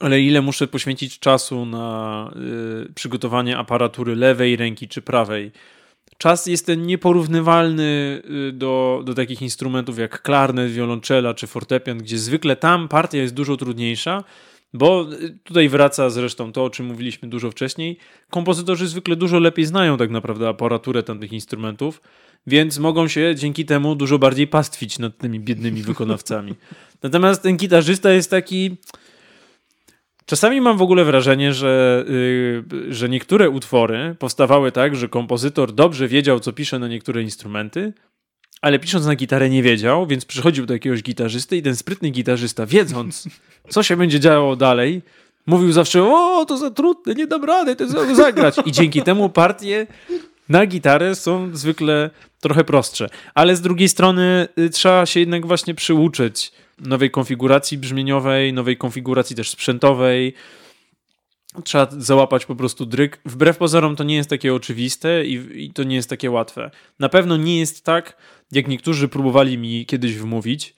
ale 0.00 0.20
ile 0.20 0.42
muszę 0.42 0.66
poświęcić 0.66 1.18
czasu 1.18 1.66
na 1.66 2.30
y, 2.88 2.92
przygotowanie 2.92 3.58
aparatury 3.58 4.16
lewej 4.16 4.56
ręki 4.56 4.88
czy 4.88 5.02
prawej. 5.02 5.52
Czas 6.18 6.46
jest 6.46 6.66
ten 6.66 6.86
nieporównywalny 6.86 8.22
y, 8.48 8.52
do, 8.52 9.02
do 9.04 9.14
takich 9.14 9.42
instrumentów 9.42 9.98
jak 9.98 10.22
klarnet, 10.22 10.72
wiolonczela 10.72 11.34
czy 11.34 11.46
fortepian, 11.46 11.98
gdzie 11.98 12.18
zwykle 12.18 12.56
tam 12.56 12.88
partia 12.88 13.18
jest 13.18 13.34
dużo 13.34 13.56
trudniejsza, 13.56 14.24
bo 14.74 15.06
y, 15.12 15.38
tutaj 15.44 15.68
wraca 15.68 16.10
zresztą 16.10 16.52
to, 16.52 16.64
o 16.64 16.70
czym 16.70 16.86
mówiliśmy 16.86 17.28
dużo 17.28 17.50
wcześniej. 17.50 17.98
Kompozytorzy 18.30 18.88
zwykle 18.88 19.16
dużo 19.16 19.38
lepiej 19.38 19.64
znają 19.64 19.96
tak 19.96 20.10
naprawdę 20.10 20.48
aparaturę 20.48 21.02
tamtych 21.02 21.32
instrumentów, 21.32 22.00
więc 22.46 22.78
mogą 22.78 23.08
się 23.08 23.34
dzięki 23.34 23.64
temu 23.64 23.94
dużo 23.94 24.18
bardziej 24.18 24.46
pastwić 24.46 24.98
nad 24.98 25.18
tymi 25.18 25.40
biednymi 25.40 25.82
wykonawcami. 25.82 26.54
Natomiast 27.02 27.42
ten 27.42 27.56
gitarzysta 27.56 28.10
jest 28.10 28.30
taki 28.30 28.76
Czasami 30.28 30.60
mam 30.60 30.78
w 30.78 30.82
ogóle 30.82 31.04
wrażenie, 31.04 31.54
że, 31.54 32.04
yy, 32.08 32.94
że 32.94 33.08
niektóre 33.08 33.50
utwory 33.50 34.16
powstawały 34.18 34.72
tak, 34.72 34.96
że 34.96 35.08
kompozytor 35.08 35.72
dobrze 35.72 36.08
wiedział, 36.08 36.40
co 36.40 36.52
pisze 36.52 36.78
na 36.78 36.88
niektóre 36.88 37.22
instrumenty, 37.22 37.92
ale 38.62 38.78
pisząc 38.78 39.06
na 39.06 39.14
gitarę 39.14 39.50
nie 39.50 39.62
wiedział, 39.62 40.06
więc 40.06 40.24
przychodził 40.24 40.66
do 40.66 40.74
jakiegoś 40.74 41.02
gitarzysty 41.02 41.56
i 41.56 41.62
ten 41.62 41.76
sprytny 41.76 42.10
gitarzysta, 42.10 42.66
wiedząc, 42.66 43.28
co 43.68 43.82
się 43.82 43.96
będzie 43.96 44.20
działo 44.20 44.56
dalej, 44.56 45.02
mówił 45.46 45.72
zawsze, 45.72 46.02
o, 46.04 46.44
to 46.48 46.56
za 46.56 46.70
trudne, 46.70 47.14
nie 47.14 47.26
dam 47.26 47.44
rady, 47.44 47.76
to 47.76 48.14
zagrać. 48.14 48.54
I 48.66 48.72
dzięki 48.72 49.02
temu 49.02 49.28
partie 49.28 49.86
na 50.48 50.66
gitarę 50.66 51.14
są 51.14 51.56
zwykle 51.56 52.10
trochę 52.40 52.64
prostsze. 52.64 53.08
Ale 53.34 53.56
z 53.56 53.60
drugiej 53.60 53.88
strony 53.88 54.48
y, 54.58 54.70
trzeba 54.70 55.06
się 55.06 55.20
jednak 55.20 55.46
właśnie 55.46 55.74
przyuczyć 55.74 56.52
nowej 56.80 57.10
konfiguracji 57.10 57.78
brzmieniowej, 57.78 58.52
nowej 58.52 58.76
konfiguracji 58.76 59.36
też 59.36 59.50
sprzętowej. 59.50 60.34
Trzeba 61.64 61.88
załapać 61.90 62.46
po 62.46 62.54
prostu 62.54 62.86
dryk. 62.86 63.20
Wbrew 63.24 63.56
pozorom 63.56 63.96
to 63.96 64.04
nie 64.04 64.16
jest 64.16 64.30
takie 64.30 64.54
oczywiste 64.54 65.24
i, 65.26 65.64
i 65.64 65.72
to 65.72 65.82
nie 65.82 65.96
jest 65.96 66.10
takie 66.10 66.30
łatwe. 66.30 66.70
Na 66.98 67.08
pewno 67.08 67.36
nie 67.36 67.58
jest 67.58 67.84
tak, 67.84 68.16
jak 68.52 68.68
niektórzy 68.68 69.08
próbowali 69.08 69.58
mi 69.58 69.86
kiedyś 69.86 70.14
wmówić, 70.14 70.74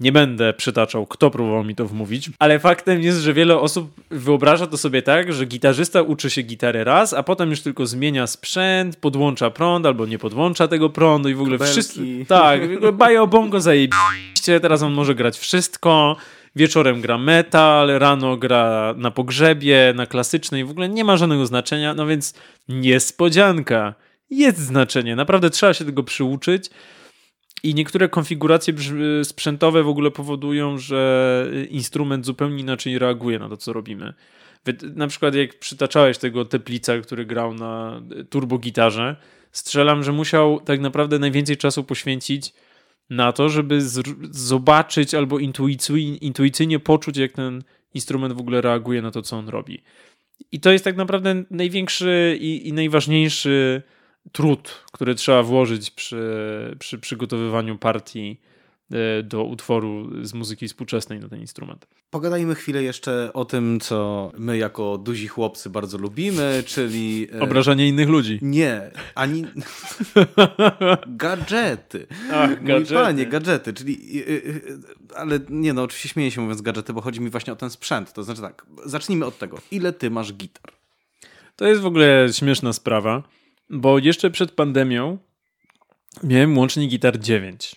nie 0.00 0.12
będę 0.12 0.52
przytaczał, 0.52 1.06
kto 1.06 1.30
próbował 1.30 1.64
mi 1.64 1.74
to 1.74 1.86
wmówić, 1.86 2.30
ale 2.38 2.58
faktem 2.58 3.02
jest, 3.02 3.20
że 3.20 3.32
wiele 3.32 3.58
osób 3.58 3.90
wyobraża 4.10 4.66
to 4.66 4.78
sobie 4.78 5.02
tak, 5.02 5.32
że 5.32 5.46
gitarzysta 5.46 6.02
uczy 6.02 6.30
się 6.30 6.42
gitary 6.42 6.84
raz, 6.84 7.12
a 7.12 7.22
potem 7.22 7.50
już 7.50 7.60
tylko 7.60 7.86
zmienia 7.86 8.26
sprzęt, 8.26 8.96
podłącza 8.96 9.50
prąd 9.50 9.86
albo 9.86 10.06
nie 10.06 10.18
podłącza 10.18 10.68
tego 10.68 10.90
prądu 10.90 11.28
i 11.28 11.34
w 11.34 11.40
ogóle 11.40 11.58
wszystko. 11.58 12.00
Tak, 12.28 12.60
bajo 12.92 13.26
bongo 13.26 13.60
zajebiście, 13.60 14.60
teraz 14.60 14.82
on 14.82 14.92
może 14.92 15.14
grać 15.14 15.38
wszystko. 15.38 16.16
Wieczorem 16.56 17.00
gra 17.00 17.18
metal, 17.18 17.88
rano 17.88 18.36
gra 18.36 18.94
na 18.96 19.10
pogrzebie, 19.10 19.92
na 19.96 20.06
klasycznej, 20.06 20.64
w 20.64 20.70
ogóle 20.70 20.88
nie 20.88 21.04
ma 21.04 21.16
żadnego 21.16 21.46
znaczenia, 21.46 21.94
no 21.94 22.06
więc 22.06 22.34
niespodzianka. 22.68 23.94
Jest 24.30 24.58
znaczenie, 24.58 25.16
naprawdę 25.16 25.50
trzeba 25.50 25.74
się 25.74 25.84
tego 25.84 26.02
przyuczyć. 26.02 26.70
I 27.62 27.74
niektóre 27.74 28.08
konfiguracje 28.08 28.74
sprzętowe 29.22 29.82
w 29.82 29.88
ogóle 29.88 30.10
powodują, 30.10 30.78
że 30.78 31.50
instrument 31.70 32.26
zupełnie 32.26 32.60
inaczej 32.60 32.98
reaguje 32.98 33.38
na 33.38 33.48
to, 33.48 33.56
co 33.56 33.72
robimy. 33.72 34.14
Na 34.94 35.06
przykład 35.06 35.34
jak 35.34 35.58
przytaczałeś 35.58 36.18
tego 36.18 36.44
Teplica, 36.44 36.98
który 36.98 37.26
grał 37.26 37.54
na 37.54 38.02
turbogitarze, 38.30 39.16
strzelam, 39.52 40.02
że 40.02 40.12
musiał 40.12 40.60
tak 40.60 40.80
naprawdę 40.80 41.18
najwięcej 41.18 41.56
czasu 41.56 41.84
poświęcić 41.84 42.52
na 43.10 43.32
to, 43.32 43.48
żeby 43.48 43.80
zobaczyć 44.30 45.14
albo 45.14 45.38
intuicyjnie 46.20 46.78
poczuć, 46.78 47.16
jak 47.16 47.32
ten 47.32 47.62
instrument 47.94 48.34
w 48.34 48.40
ogóle 48.40 48.60
reaguje 48.60 49.02
na 49.02 49.10
to, 49.10 49.22
co 49.22 49.36
on 49.36 49.48
robi. 49.48 49.82
I 50.52 50.60
to 50.60 50.72
jest 50.72 50.84
tak 50.84 50.96
naprawdę 50.96 51.44
największy 51.50 52.38
i, 52.40 52.68
i 52.68 52.72
najważniejszy 52.72 53.82
trud, 54.32 54.84
który 54.92 55.14
trzeba 55.14 55.42
włożyć 55.42 55.90
przy, 55.90 56.76
przy 56.78 56.98
przygotowywaniu 56.98 57.78
partii 57.78 58.40
E, 58.92 59.22
do 59.22 59.44
utworu 59.44 60.10
z 60.22 60.34
muzyki 60.34 60.68
współczesnej 60.68 61.20
na 61.20 61.28
ten 61.28 61.40
instrument. 61.40 61.86
Pogadajmy 62.10 62.54
chwilę 62.54 62.82
jeszcze 62.82 63.30
o 63.32 63.44
tym, 63.44 63.80
co 63.80 64.30
my 64.38 64.58
jako 64.58 64.98
duzi 64.98 65.28
chłopcy 65.28 65.70
bardzo 65.70 65.98
lubimy, 65.98 66.62
czyli... 66.66 67.28
E, 67.34 67.40
Obrażanie 67.40 67.88
innych 67.88 68.08
ludzi. 68.08 68.38
Nie, 68.42 68.90
ani... 69.14 69.44
gadżety. 71.06 72.06
Ach, 72.32 72.64
gadżety. 72.64 72.94
Mój 72.94 73.04
panie, 73.04 73.26
gadżety, 73.26 73.72
czyli... 73.72 74.22
E, 75.10 75.16
ale 75.16 75.40
nie 75.48 75.72
no, 75.72 75.82
oczywiście 75.82 76.08
śmieję 76.08 76.30
się 76.30 76.40
mówiąc 76.40 76.62
gadżety, 76.62 76.92
bo 76.92 77.00
chodzi 77.00 77.20
mi 77.20 77.30
właśnie 77.30 77.52
o 77.52 77.56
ten 77.56 77.70
sprzęt. 77.70 78.12
To 78.12 78.22
znaczy 78.22 78.40
tak, 78.40 78.66
zacznijmy 78.84 79.26
od 79.26 79.38
tego. 79.38 79.58
Ile 79.70 79.92
ty 79.92 80.10
masz 80.10 80.32
gitar? 80.32 80.72
To 81.56 81.66
jest 81.66 81.80
w 81.80 81.86
ogóle 81.86 82.28
śmieszna 82.32 82.72
sprawa, 82.72 83.22
bo 83.70 83.98
jeszcze 83.98 84.30
przed 84.30 84.52
pandemią 84.52 85.18
miałem 86.22 86.58
łącznie 86.58 86.86
gitar 86.86 87.18
9 87.18 87.76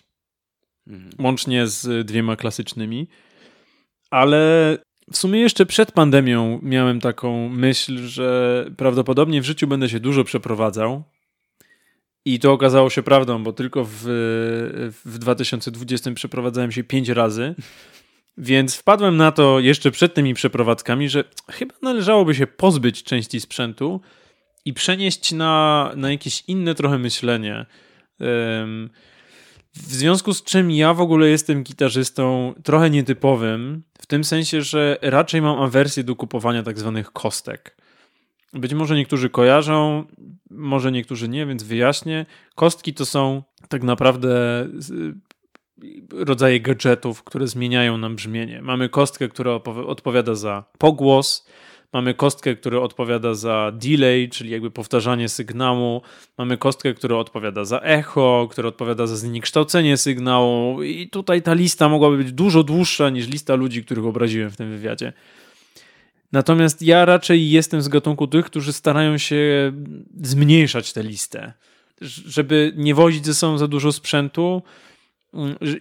mhm. 0.88 1.12
łącznie 1.20 1.68
z 1.68 2.08
dwiema 2.08 2.36
klasycznymi. 2.36 3.08
Ale 4.10 4.78
w 5.12 5.18
sumie 5.18 5.40
jeszcze 5.40 5.66
przed 5.66 5.92
pandemią 5.92 6.60
miałem 6.64 7.00
taką 7.00 7.50
myśl, 7.50 7.98
że 7.98 8.66
prawdopodobnie 8.78 9.42
w 9.42 9.46
życiu 9.46 9.68
będę 9.68 9.90
się 9.90 10.00
dużo 10.00 10.24
przeprowadzał. 10.24 11.04
I 12.26 12.40
to 12.40 12.52
okazało 12.52 12.90
się 12.90 13.04
prawdą, 13.04 13.44
bo 13.44 13.54
tylko 13.54 13.86
w, 13.86 14.02
w 15.06 15.18
2020 15.18 16.12
przeprowadzałem 16.12 16.72
się 16.72 16.84
pięć 16.84 17.10
razy. 17.10 17.56
Więc 18.38 18.76
wpadłem 18.76 19.18
na 19.18 19.32
to 19.32 19.60
jeszcze 19.60 19.92
przed 19.92 20.14
tymi 20.14 20.34
przeprowadzkami, 20.34 21.10
że 21.10 21.24
chyba 21.50 21.74
należałoby 21.82 22.36
się 22.36 22.48
pozbyć 22.48 23.04
części 23.04 23.40
sprzętu 23.40 24.02
i 24.66 24.74
przenieść 24.74 25.32
na, 25.32 25.92
na 25.96 26.12
jakieś 26.12 26.44
inne 26.48 26.76
trochę 26.76 26.98
myślenie. 26.98 27.66
W 29.74 29.94
związku 29.94 30.34
z 30.34 30.44
czym 30.44 30.72
ja 30.72 30.94
w 30.94 31.02
ogóle 31.02 31.28
jestem 31.28 31.64
gitarzystą 31.64 32.54
trochę 32.64 32.90
nietypowym, 32.90 33.84
w 34.02 34.06
tym 34.06 34.24
sensie, 34.24 34.62
że 34.62 34.98
raczej 35.02 35.42
mam 35.42 35.60
awersję 35.60 36.04
do 36.04 36.16
kupowania 36.16 36.64
tak 36.64 36.80
zwanych 36.80 37.12
kostek. 37.12 37.78
Być 38.54 38.74
może 38.74 38.96
niektórzy 38.96 39.30
kojarzą, 39.30 40.06
może 40.50 40.92
niektórzy 40.92 41.30
nie, 41.30 41.46
więc 41.46 41.64
wyjaśnię. 41.64 42.26
Kostki 42.56 42.94
to 42.94 43.06
są 43.06 43.44
tak 43.70 43.84
naprawdę 43.84 44.68
rodzaje 46.12 46.60
gadżetów, 46.60 47.24
które 47.24 47.48
zmieniają 47.48 47.98
nam 47.98 48.16
brzmienie. 48.16 48.62
Mamy 48.62 48.90
kostkę, 48.90 49.30
która 49.30 49.52
odpowiada 49.88 50.36
za 50.36 50.64
pogłos, 50.78 51.48
Mamy 51.94 52.14
kostkę, 52.14 52.56
która 52.56 52.80
odpowiada 52.80 53.34
za 53.34 53.72
delay, 53.76 54.30
czyli 54.30 54.50
jakby 54.50 54.72
powtarzanie 54.72 55.30
sygnału. 55.30 56.02
Mamy 56.38 56.58
kostkę, 56.58 56.94
która 56.94 57.16
odpowiada 57.16 57.66
za 57.66 57.80
echo, 57.80 58.48
która 58.52 58.68
odpowiada 58.68 59.08
za 59.08 59.16
zniekształcenie 59.16 59.98
sygnału. 59.98 60.84
I 60.84 61.10
tutaj 61.10 61.42
ta 61.42 61.54
lista 61.54 61.90
mogłaby 61.90 62.18
być 62.18 62.32
dużo 62.32 62.64
dłuższa 62.64 63.10
niż 63.10 63.28
lista 63.28 63.56
ludzi, 63.56 63.84
których 63.84 64.06
obraziłem 64.06 64.52
w 64.52 64.58
tym 64.58 64.70
wywiadzie. 64.70 65.14
Natomiast 66.32 66.82
ja 66.82 67.06
raczej 67.06 67.50
jestem 67.50 67.82
z 67.82 67.88
gatunku 67.88 68.28
tych, 68.28 68.46
którzy 68.46 68.74
starają 68.74 69.18
się 69.18 69.72
zmniejszać 70.22 70.94
tę 70.94 71.04
listę, 71.04 71.54
żeby 72.02 72.74
nie 72.76 72.96
wozić 72.96 73.26
ze 73.26 73.34
sobą 73.34 73.58
za 73.58 73.68
dużo 73.68 73.92
sprzętu 73.92 74.62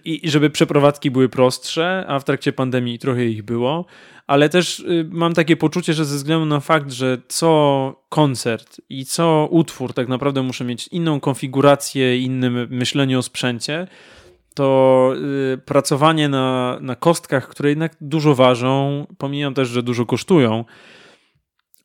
i 0.05 0.29
żeby 0.29 0.49
przeprowadzki 0.49 1.11
były 1.11 1.29
prostsze, 1.29 2.05
a 2.07 2.19
w 2.19 2.23
trakcie 2.23 2.53
pandemii 2.53 2.99
trochę 2.99 3.25
ich 3.25 3.43
było, 3.43 3.85
ale 4.27 4.49
też 4.49 4.79
y, 4.79 5.09
mam 5.11 5.33
takie 5.33 5.57
poczucie, 5.57 5.93
że 5.93 6.05
ze 6.05 6.15
względu 6.15 6.45
na 6.45 6.59
fakt, 6.59 6.91
że 6.91 7.17
co 7.27 8.03
koncert 8.09 8.81
i 8.89 9.05
co 9.05 9.47
utwór 9.51 9.93
tak 9.93 10.07
naprawdę 10.07 10.43
muszę 10.43 10.65
mieć 10.65 10.87
inną 10.87 11.19
konfigurację, 11.19 12.17
innym 12.17 12.67
myślenie 12.69 13.17
o 13.17 13.21
sprzęcie, 13.21 13.87
to 14.53 15.13
y, 15.53 15.57
pracowanie 15.57 16.29
na, 16.29 16.77
na 16.81 16.95
kostkach, 16.95 17.47
które 17.47 17.69
jednak 17.69 17.95
dużo 18.01 18.35
ważą, 18.35 19.05
pomijam 19.17 19.53
też, 19.53 19.67
że 19.67 19.83
dużo 19.83 20.05
kosztują, 20.05 20.65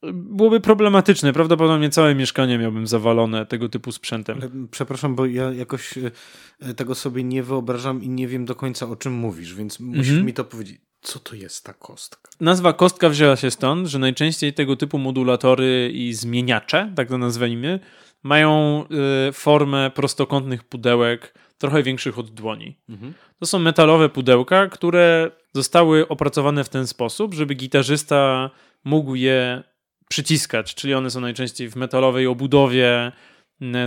byłoby 0.02 0.60
problematyczne. 0.60 1.32
Prawdopodobnie 1.32 1.90
całe 1.90 2.14
mieszkanie 2.14 2.58
miałbym 2.58 2.86
zawalone 2.86 3.46
tego 3.46 3.68
typu 3.68 3.92
sprzętem. 3.92 4.68
Przepraszam, 4.70 5.14
bo 5.14 5.26
ja 5.26 5.52
jakoś 5.52 5.98
y, 5.98 6.74
tego 6.74 6.94
sobie 6.94 7.24
nie 7.24 7.42
wyobrażam 7.42 8.02
i 8.02 8.08
nie 8.08 8.28
wiem 8.28 8.44
do 8.44 8.54
końca 8.54 8.88
o 8.88 8.96
czym 8.96 9.12
mówisz, 9.12 9.54
więc 9.54 9.80
musisz 9.80 10.08
mhm. 10.08 10.26
mi 10.26 10.34
to 10.34 10.44
powiedzieć. 10.44 10.80
Co 11.00 11.18
to 11.18 11.34
jest 11.34 11.64
ta 11.64 11.72
kostka? 11.72 12.30
Nazwa 12.40 12.72
kostka 12.72 13.08
wzięła 13.08 13.36
się 13.36 13.50
stąd, 13.50 13.86
że 13.88 13.98
najczęściej 13.98 14.54
tego 14.54 14.76
typu 14.76 14.98
modulatory 14.98 15.90
i 15.94 16.12
zmieniacze, 16.12 16.92
tak 16.96 17.08
to 17.08 17.18
nazwijmy, 17.18 17.80
mają 18.22 18.84
y, 19.28 19.32
formę 19.32 19.90
prostokątnych 19.94 20.64
pudełek, 20.64 21.34
trochę 21.58 21.82
większych 21.82 22.18
od 22.18 22.30
dłoni. 22.30 22.78
Mhm. 22.88 23.14
To 23.40 23.46
są 23.46 23.58
metalowe 23.58 24.08
pudełka, 24.08 24.66
które 24.66 25.30
zostały 25.52 26.08
opracowane 26.08 26.64
w 26.64 26.68
ten 26.68 26.86
sposób, 26.86 27.34
żeby 27.34 27.54
gitarzysta 27.54 28.50
mógł 28.84 29.14
je 29.14 29.62
przyciskać, 30.08 30.74
czyli 30.74 30.94
one 30.94 31.10
są 31.10 31.20
najczęściej 31.20 31.68
w 31.68 31.76
metalowej 31.76 32.26
obudowie, 32.26 33.12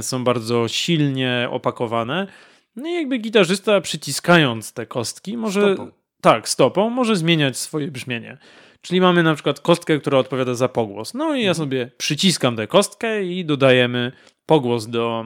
są 0.02 0.24
bardzo 0.24 0.68
silnie 0.68 1.48
opakowane. 1.52 2.28
No 2.76 2.90
i 2.90 2.94
jakby 2.94 3.18
gitarzysta 3.18 3.82
przyciskając 3.82 4.74
te 4.74 4.86
kostki 4.86 5.38
może 5.38 5.74
Stopą. 5.74 5.92
Tak, 6.22 6.50
stopą 6.50 6.90
może 6.90 7.16
zmieniać 7.16 7.58
swoje 7.58 7.88
brzmienie. 7.92 8.38
Czyli 8.82 9.02
mamy 9.02 9.24
na 9.24 9.34
przykład 9.34 9.60
kostkę, 9.60 10.00
która 10.00 10.18
odpowiada 10.18 10.54
za 10.54 10.70
pogłos. 10.70 11.14
No 11.14 11.36
i 11.36 11.44
ja 11.44 11.50
mhm. 11.50 11.56
sobie 11.56 11.92
przyciskam 11.98 12.56
tę 12.56 12.68
kostkę 12.68 13.24
i 13.24 13.46
dodajemy 13.46 14.12
pogłos 14.46 14.88
do, 14.88 15.26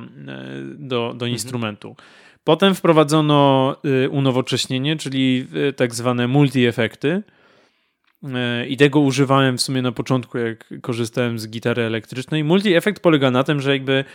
do, 0.63 0.97
do 0.97 1.11
mhm. 1.11 1.31
instrumentu. 1.31 1.95
Potem 2.43 2.75
wprowadzono 2.75 3.75
y, 4.05 4.09
unowocześnienie, 4.09 4.95
czyli 4.95 5.47
y, 5.69 5.73
tak 5.73 5.95
zwane 5.95 6.27
multi-efekty. 6.27 7.21
E, 8.23 8.67
I 8.67 8.77
tego 8.77 8.99
używałem 8.99 9.57
w 9.57 9.61
sumie 9.61 9.81
na 9.81 9.91
początku, 9.91 10.37
jak 10.37 10.73
korzystałem 10.81 11.39
z 11.39 11.47
gitary 11.47 11.81
elektrycznej. 11.81 12.43
Multi-efekt 12.43 12.99
polega 12.99 13.31
na 13.31 13.43
tym, 13.43 13.61
że 13.61 13.71
jakby 13.71 14.05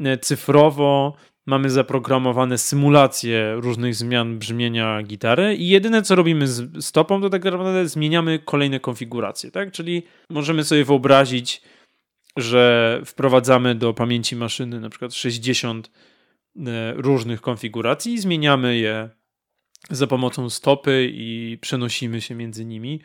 e, 0.00 0.18
cyfrowo 0.18 1.16
mamy 1.46 1.70
zaprogramowane 1.70 2.58
symulacje 2.58 3.54
różnych 3.54 3.94
zmian 3.94 4.38
brzmienia 4.38 5.02
gitary 5.02 5.54
i 5.54 5.68
jedyne 5.68 6.02
co 6.02 6.14
robimy 6.14 6.46
z 6.46 6.84
stopą 6.84 7.20
to 7.20 7.30
tak 7.30 7.44
naprawdę 7.44 7.88
zmieniamy 7.88 8.38
kolejne 8.38 8.80
konfiguracje, 8.80 9.50
tak? 9.50 9.72
Czyli 9.72 10.02
możemy 10.30 10.64
sobie 10.64 10.84
wyobrazić, 10.84 11.62
że 12.36 13.00
wprowadzamy 13.04 13.74
do 13.74 13.94
pamięci 13.94 14.36
maszyny 14.36 14.80
na 14.80 14.90
przykład 14.90 15.14
60 15.14 15.90
e, 16.56 16.92
różnych 16.96 17.40
konfiguracji 17.40 18.14
i 18.14 18.18
zmieniamy 18.18 18.76
je 18.76 19.10
za 19.90 20.06
pomocą 20.06 20.50
stopy 20.50 21.10
i 21.12 21.58
przenosimy 21.60 22.20
się 22.20 22.34
między 22.34 22.64
nimi. 22.64 23.00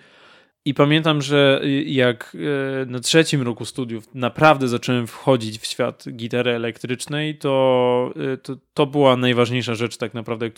I 0.69 0.73
pamiętam, 0.73 1.21
że 1.21 1.61
jak 1.85 2.37
e, 2.81 2.85
na 2.85 2.99
trzecim 2.99 3.41
roku 3.41 3.65
studiów 3.65 4.15
naprawdę 4.15 4.67
zacząłem 4.67 5.07
wchodzić 5.07 5.59
w 5.59 5.65
świat 5.65 6.05
gitary 6.11 6.51
elektrycznej, 6.51 7.37
to, 7.37 8.13
e, 8.33 8.37
to, 8.37 8.55
to 8.73 8.85
była 8.85 9.15
najważniejsza 9.15 9.75
rzecz 9.75 9.97
tak 9.97 10.13
naprawdę, 10.13 10.49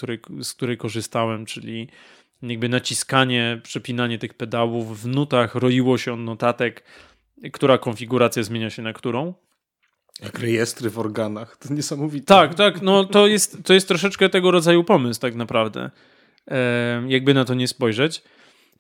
z 0.41 0.53
której 0.53 0.78
korzystałem, 0.78 1.45
czyli 1.45 1.88
jakby 2.41 2.70
naciskanie, 2.70 3.62
przepinanie 3.64 4.20
tych 4.20 4.34
pedałów 4.34 5.01
w 5.01 5.07
nutach, 5.07 5.55
roiło 5.55 5.97
się 5.97 6.14
od 6.14 6.20
notatek, 6.20 6.84
która 7.53 7.78
konfiguracja 7.78 8.43
zmienia 8.43 8.70
się 8.70 8.82
na 8.82 8.93
którą. 8.93 9.34
Jak 10.24 10.39
rejestry 10.39 10.89
w 10.89 10.99
organach, 10.99 11.58
to 11.58 11.74
niesamowite. 11.74 12.25
Tak, 12.25 12.55
tak, 12.55 12.82
no 12.82 13.05
to 13.05 13.28
jest, 13.28 13.58
to 13.63 13.74
jest 13.74 13.88
troszeczkę 13.88 14.29
tego 14.29 14.51
rodzaju 14.51 14.83
pomysł 14.83 15.20
tak 15.20 15.36
naprawdę, 15.36 15.92
e, 16.47 17.04
jakby 17.08 17.33
na 17.33 17.46
to 17.46 17.54
nie 17.54 17.67
spojrzeć. 17.67 18.24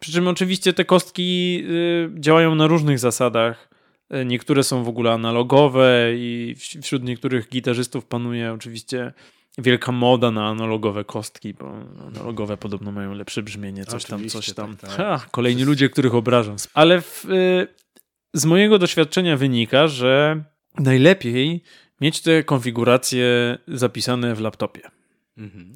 Przy 0.01 0.11
czym 0.11 0.27
oczywiście 0.27 0.73
te 0.73 0.85
kostki 0.85 1.63
y, 1.69 2.11
działają 2.19 2.55
na 2.55 2.67
różnych 2.67 2.99
zasadach. 2.99 3.69
E, 4.09 4.25
niektóre 4.25 4.63
są 4.63 4.83
w 4.83 4.87
ogóle 4.87 5.11
analogowe 5.11 6.11
i 6.15 6.55
wśród 6.81 7.03
niektórych 7.03 7.49
gitarzystów 7.49 8.05
panuje 8.05 8.53
oczywiście 8.53 9.13
wielka 9.57 9.91
moda 9.91 10.31
na 10.31 10.47
analogowe 10.47 11.03
kostki, 11.03 11.53
bo 11.53 11.73
analogowe 12.07 12.57
podobno 12.57 12.91
mają 12.91 13.13
lepsze 13.13 13.43
brzmienie, 13.43 13.85
coś 13.85 14.05
tam, 14.05 14.29
coś 14.29 14.53
tam. 14.53 14.77
Tak, 14.77 14.89
tak. 14.89 14.97
Ha, 14.97 15.25
kolejni 15.31 15.63
ludzie, 15.63 15.89
których 15.89 16.15
obrażam. 16.15 16.55
Ale 16.73 17.01
w, 17.01 17.25
y, 17.25 17.67
z 18.33 18.45
mojego 18.45 18.79
doświadczenia 18.79 19.37
wynika, 19.37 19.87
że 19.87 20.43
najlepiej 20.79 21.63
mieć 22.01 22.21
te 22.21 22.43
konfiguracje 22.43 23.57
zapisane 23.67 24.35
w 24.35 24.39
laptopie. 24.39 24.81
Mhm. 25.37 25.73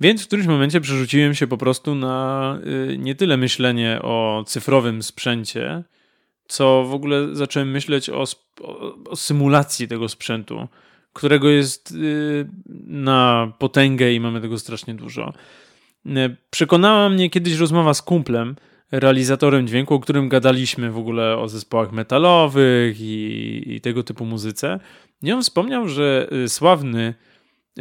Więc 0.00 0.22
w 0.22 0.26
którymś 0.26 0.48
momencie 0.48 0.80
przerzuciłem 0.80 1.34
się 1.34 1.46
po 1.46 1.58
prostu 1.58 1.94
na 1.94 2.58
y, 2.92 2.98
nie 2.98 3.14
tyle 3.14 3.36
myślenie 3.36 3.98
o 4.02 4.44
cyfrowym 4.46 5.02
sprzęcie, 5.02 5.82
co 6.48 6.84
w 6.84 6.94
ogóle 6.94 7.28
zacząłem 7.32 7.70
myśleć 7.70 8.10
o, 8.10 8.24
o, 9.10 9.16
symulacji 9.16 9.88
tego 9.88 10.08
sprzętu, 10.08 10.68
którego 11.12 11.48
jest 11.48 11.92
y, 11.92 12.48
na 12.86 13.52
potęgę 13.58 14.12
i 14.12 14.20
mamy 14.20 14.40
tego 14.40 14.58
strasznie 14.58 14.94
dużo. 14.94 15.32
Y, 16.06 16.36
przekonała 16.50 17.08
mnie 17.08 17.30
kiedyś 17.30 17.58
rozmowa 17.58 17.94
z 17.94 18.02
kumplem, 18.02 18.56
realizatorem 18.92 19.66
dźwięku, 19.66 19.94
o 19.94 20.00
którym 20.00 20.28
gadaliśmy 20.28 20.90
w 20.90 20.98
ogóle 20.98 21.36
o 21.36 21.48
zespołach 21.48 21.92
metalowych 21.92 23.00
i, 23.00 23.62
i 23.66 23.80
tego 23.80 24.02
typu 24.02 24.24
muzyce. 24.24 24.80
I 25.22 25.32
on 25.32 25.42
wspomniał, 25.42 25.88
że 25.88 26.28
sławny, 26.46 27.14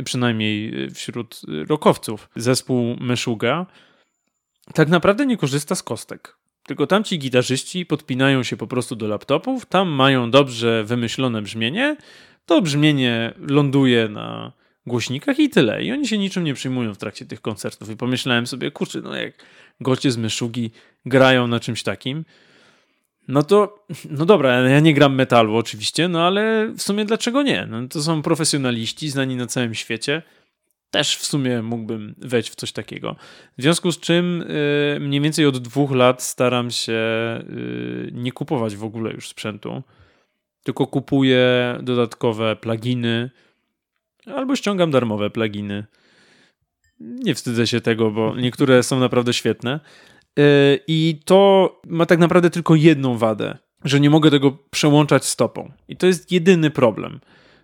przynajmniej 0.05 0.73
wśród 0.91 1.41
rockowców, 1.67 2.29
zespół 2.35 2.95
Meshuga 2.99 3.65
tak 4.73 4.89
naprawdę 4.89 5.25
nie 5.25 5.37
korzysta 5.37 5.75
z 5.75 5.83
kostek. 5.83 6.37
Tylko 6.63 6.87
tamci 6.87 7.19
gitarzyści 7.19 7.85
podpinają 7.85 8.43
się 8.43 8.57
po 8.57 8.67
prostu 8.67 8.95
do 8.95 9.07
laptopów, 9.07 9.65
tam 9.65 9.89
mają 9.89 10.31
dobrze 10.31 10.83
wymyślone 10.83 11.41
brzmienie, 11.41 11.97
to 12.45 12.61
brzmienie 12.61 13.33
ląduje 13.37 14.07
na 14.07 14.51
głośnikach 14.85 15.39
i 15.39 15.49
tyle. 15.49 15.83
I 15.83 15.91
oni 15.91 16.07
się 16.07 16.17
niczym 16.17 16.43
nie 16.43 16.53
przyjmują 16.53 16.93
w 16.93 16.97
trakcie 16.97 17.25
tych 17.25 17.41
koncertów. 17.41 17.89
I 17.89 17.97
pomyślałem 17.97 18.47
sobie, 18.47 18.71
kurczę, 18.71 19.01
no 19.01 19.15
jak 19.15 19.33
goście 19.81 20.11
z 20.11 20.17
Myszugi 20.17 20.71
grają 21.05 21.47
na 21.47 21.59
czymś 21.59 21.83
takim, 21.83 22.25
no 23.29 23.43
to, 23.43 23.85
no 24.09 24.25
dobra, 24.25 24.69
ja 24.69 24.79
nie 24.79 24.93
gram 24.93 25.15
metalu 25.15 25.55
oczywiście, 25.55 26.07
no 26.07 26.21
ale 26.21 26.67
w 26.77 26.81
sumie 26.81 27.05
dlaczego 27.05 27.41
nie? 27.41 27.67
No 27.69 27.87
to 27.87 28.01
są 28.01 28.21
profesjonaliści 28.21 29.09
znani 29.09 29.35
na 29.35 29.47
całym 29.47 29.75
świecie 29.75 30.21
też 30.91 31.17
w 31.17 31.25
sumie 31.25 31.61
mógłbym 31.61 32.15
wejść 32.17 32.49
w 32.49 32.55
coś 32.55 32.71
takiego. 32.71 33.15
W 33.57 33.61
związku 33.61 33.91
z 33.91 33.99
czym 33.99 34.41
y, 34.41 34.97
mniej 34.99 35.21
więcej 35.21 35.45
od 35.45 35.57
dwóch 35.57 35.91
lat 35.91 36.23
staram 36.23 36.71
się 36.71 36.93
y, 37.49 38.09
nie 38.13 38.31
kupować 38.31 38.75
w 38.75 38.83
ogóle 38.83 39.11
już 39.11 39.29
sprzętu, 39.29 39.83
tylko 40.63 40.87
kupuję 40.87 41.77
dodatkowe 41.81 42.55
pluginy 42.55 43.29
albo 44.25 44.55
ściągam 44.55 44.91
darmowe 44.91 45.29
pluginy. 45.29 45.85
Nie 46.99 47.35
wstydzę 47.35 47.67
się 47.67 47.81
tego, 47.81 48.11
bo 48.11 48.35
niektóre 48.35 48.83
są 48.83 48.99
naprawdę 48.99 49.33
świetne. 49.33 49.79
Y, 50.39 50.79
I 50.87 51.19
to 51.25 51.81
ma 51.87 52.05
tak 52.05 52.19
naprawdę 52.19 52.49
tylko 52.49 52.75
jedną 52.75 53.17
wadę, 53.17 53.57
że 53.83 53.99
nie 53.99 54.09
mogę 54.09 54.31
tego 54.31 54.57
przełączać 54.69 55.25
stopą. 55.25 55.71
I 55.87 55.95
to 55.97 56.07
jest 56.07 56.31
jedyny 56.31 56.69
problem. 56.69 57.19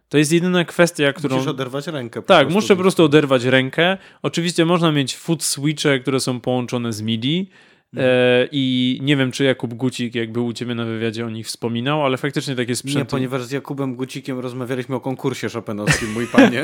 To 0.09 0.17
jest 0.17 0.31
jedyna 0.31 0.65
kwestia, 0.65 1.13
którą. 1.13 1.35
Musisz 1.35 1.49
oderwać 1.49 1.87
rękę. 1.87 2.21
tak, 2.21 2.49
muszę 2.49 2.75
po 2.75 2.81
prostu 2.81 3.03
oderwać 3.03 3.43
rękę. 3.43 3.97
Oczywiście 4.21 4.65
można 4.65 4.91
mieć 4.91 5.17
foot 5.17 5.43
switche, 5.43 5.99
które 5.99 6.19
są 6.19 6.39
połączone 6.39 6.93
z 6.93 7.01
MIDI. 7.01 7.49
E, 7.97 8.47
I 8.51 8.99
nie 9.01 9.17
wiem, 9.17 9.31
czy 9.31 9.43
Jakub 9.43 9.73
Gucik, 9.73 10.15
jak 10.15 10.31
był 10.31 10.45
u 10.45 10.53
ciebie 10.53 10.75
na 10.75 10.85
wywiadzie, 10.85 11.25
o 11.25 11.29
nich 11.29 11.47
wspominał, 11.47 12.05
ale 12.05 12.17
faktycznie 12.17 12.55
takie 12.55 12.75
sprzęty... 12.75 12.99
Nie, 12.99 13.05
ponieważ 13.05 13.43
z 13.43 13.51
Jakubem 13.51 13.95
Gucikiem 13.95 14.39
rozmawialiśmy 14.39 14.95
o 14.95 14.99
konkursie 14.99 15.49
Chopinowskim, 15.49 16.11
mój 16.11 16.27
panie. 16.27 16.63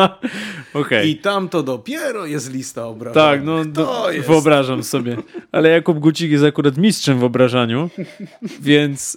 okay. 0.74 1.06
I 1.06 1.16
tam 1.16 1.48
to 1.48 1.62
dopiero 1.62 2.26
jest 2.26 2.52
lista 2.52 2.86
obrażeń. 2.86 3.22
Tak, 3.22 3.44
no 3.44 3.64
do, 3.64 4.06
wyobrażam 4.26 4.82
sobie. 4.82 5.16
Ale 5.52 5.68
Jakub 5.68 5.98
Gucik 5.98 6.30
jest 6.30 6.44
akurat 6.44 6.76
mistrzem 6.76 7.18
w 7.18 7.24
obrażaniu, 7.24 7.90
więc, 8.60 9.14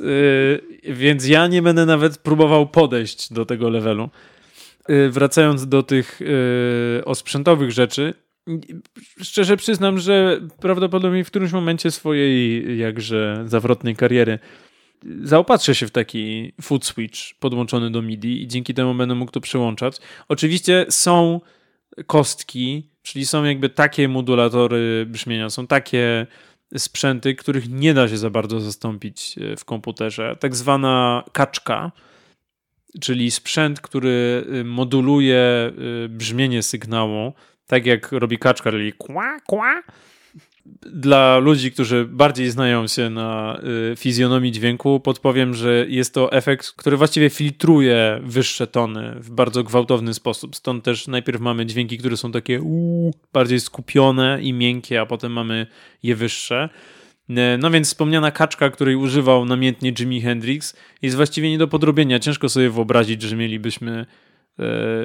yy, 0.83 0.93
więc 0.93 1.27
ja 1.27 1.47
nie 1.47 1.61
będę 1.61 1.85
nawet 1.85 2.17
próbował 2.17 2.67
podejść 2.67 3.33
do 3.33 3.45
tego 3.45 3.69
levelu. 3.69 4.09
Yy, 4.89 5.09
wracając 5.09 5.67
do 5.67 5.83
tych 5.83 6.19
yy, 6.19 7.05
osprzętowych 7.05 7.71
rzeczy, 7.71 8.13
szczerze 9.21 9.57
przyznam, 9.57 9.99
że 9.99 10.41
prawdopodobnie 10.59 11.23
w 11.23 11.27
którymś 11.27 11.51
momencie 11.51 11.91
swojej 11.91 12.63
jakże 12.77 13.43
zawrotnej 13.45 13.95
kariery 13.95 14.39
zaopatrzę 15.23 15.75
się 15.75 15.87
w 15.87 15.91
taki 15.91 16.53
foot 16.61 16.85
switch 16.85 17.19
podłączony 17.39 17.91
do 17.91 18.01
MIDI 18.01 18.43
i 18.43 18.47
dzięki 18.47 18.73
temu 18.73 18.95
będę 18.95 19.15
mógł 19.15 19.31
to 19.31 19.41
przełączać. 19.41 19.97
Oczywiście 20.27 20.85
są 20.89 21.41
kostki, 22.07 22.89
czyli 23.01 23.25
są 23.25 23.43
jakby 23.43 23.69
takie 23.69 24.07
modulatory 24.07 25.05
brzmienia, 25.09 25.49
są 25.49 25.67
takie 25.67 26.27
sprzęty, 26.77 27.35
których 27.35 27.69
nie 27.69 27.93
da 27.93 28.07
się 28.07 28.17
za 28.17 28.29
bardzo 28.29 28.59
zastąpić 28.59 29.35
e, 29.37 29.57
w 29.57 29.65
komputerze. 29.65 30.35
Tak 30.39 30.55
zwana 30.55 31.23
kaczka, 31.31 31.91
czyli 33.01 33.31
sprzęt, 33.31 33.81
który 33.81 34.45
e, 34.51 34.63
moduluje 34.63 35.37
e, 35.37 35.73
brzmienie 36.09 36.63
sygnału 36.63 37.33
tak 37.67 37.85
jak 37.85 38.11
robi 38.11 38.37
kaczka, 38.37 38.71
czyli 38.71 38.93
kła, 38.93 39.39
kła. 39.47 39.83
Dla 40.81 41.37
ludzi, 41.37 41.71
którzy 41.71 42.05
bardziej 42.05 42.49
znają 42.49 42.87
się 42.87 43.09
na 43.09 43.59
y, 43.91 43.95
fizjonomii 43.95 44.51
dźwięku, 44.51 44.99
podpowiem, 44.99 45.53
że 45.53 45.85
jest 45.89 46.13
to 46.13 46.31
efekt, 46.31 46.71
który 46.71 46.97
właściwie 46.97 47.29
filtruje 47.29 48.19
wyższe 48.23 48.67
tony 48.67 49.15
w 49.19 49.31
bardzo 49.31 49.63
gwałtowny 49.63 50.13
sposób. 50.13 50.55
Stąd 50.55 50.83
też 50.83 51.07
najpierw 51.07 51.41
mamy 51.41 51.65
dźwięki, 51.65 51.97
które 51.97 52.17
są 52.17 52.31
takie 52.31 52.61
uu, 52.61 53.13
bardziej 53.33 53.59
skupione 53.59 54.39
i 54.41 54.53
miękkie, 54.53 55.01
a 55.01 55.05
potem 55.05 55.31
mamy 55.31 55.67
je 56.03 56.15
wyższe. 56.15 56.69
Y, 57.29 57.33
no 57.59 57.71
więc 57.71 57.87
wspomniana 57.87 58.31
kaczka, 58.31 58.69
której 58.69 58.95
używał 58.95 59.45
namiętnie 59.45 59.91
Jimi 59.91 60.21
Hendrix, 60.21 60.75
jest 61.01 61.15
właściwie 61.15 61.49
nie 61.49 61.57
do 61.57 61.67
podrobienia. 61.67 62.19
Ciężko 62.19 62.49
sobie 62.49 62.69
wyobrazić, 62.69 63.21
że 63.21 63.35
mielibyśmy 63.35 64.05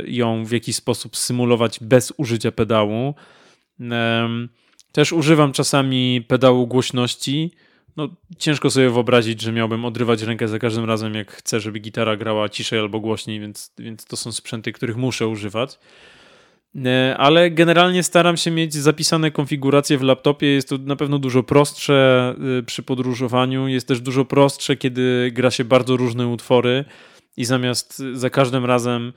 ją 0.06 0.44
w 0.44 0.50
jakiś 0.50 0.76
sposób 0.76 1.16
symulować 1.16 1.78
bez 1.80 2.12
użycia 2.16 2.52
pedału. 2.52 3.14
Też 4.92 5.12
używam 5.12 5.52
czasami 5.52 6.24
pedału 6.28 6.66
głośności. 6.66 7.50
No, 7.96 8.08
ciężko 8.38 8.70
sobie 8.70 8.90
wyobrazić, 8.90 9.40
że 9.40 9.52
miałbym 9.52 9.84
odrywać 9.84 10.22
rękę 10.22 10.48
za 10.48 10.58
każdym 10.58 10.84
razem, 10.84 11.14
jak 11.14 11.32
chcę, 11.32 11.60
żeby 11.60 11.78
gitara 11.78 12.16
grała 12.16 12.48
ciszej 12.48 12.78
albo 12.78 13.00
głośniej, 13.00 13.40
więc, 13.40 13.72
więc 13.78 14.04
to 14.04 14.16
są 14.16 14.32
sprzęty, 14.32 14.72
których 14.72 14.96
muszę 14.96 15.28
używać. 15.28 15.78
E, 16.84 17.16
ale 17.18 17.50
generalnie 17.50 18.02
staram 18.02 18.36
się 18.36 18.50
mieć 18.50 18.74
zapisane 18.74 19.30
konfiguracje 19.30 19.98
w 19.98 20.02
laptopie. 20.02 20.46
Jest 20.46 20.68
to 20.68 20.78
na 20.78 20.96
pewno 20.96 21.18
dużo 21.18 21.42
prostsze 21.42 22.34
e, 22.58 22.62
przy 22.62 22.82
podróżowaniu. 22.82 23.68
Jest 23.68 23.88
też 23.88 24.00
dużo 24.00 24.24
prostsze, 24.24 24.76
kiedy 24.76 25.30
gra 25.34 25.50
się 25.50 25.64
bardzo 25.64 25.96
różne 25.96 26.28
utwory 26.28 26.84
i 27.36 27.44
zamiast 27.44 28.02
za 28.12 28.30
każdym 28.30 28.64
razem 28.64 29.12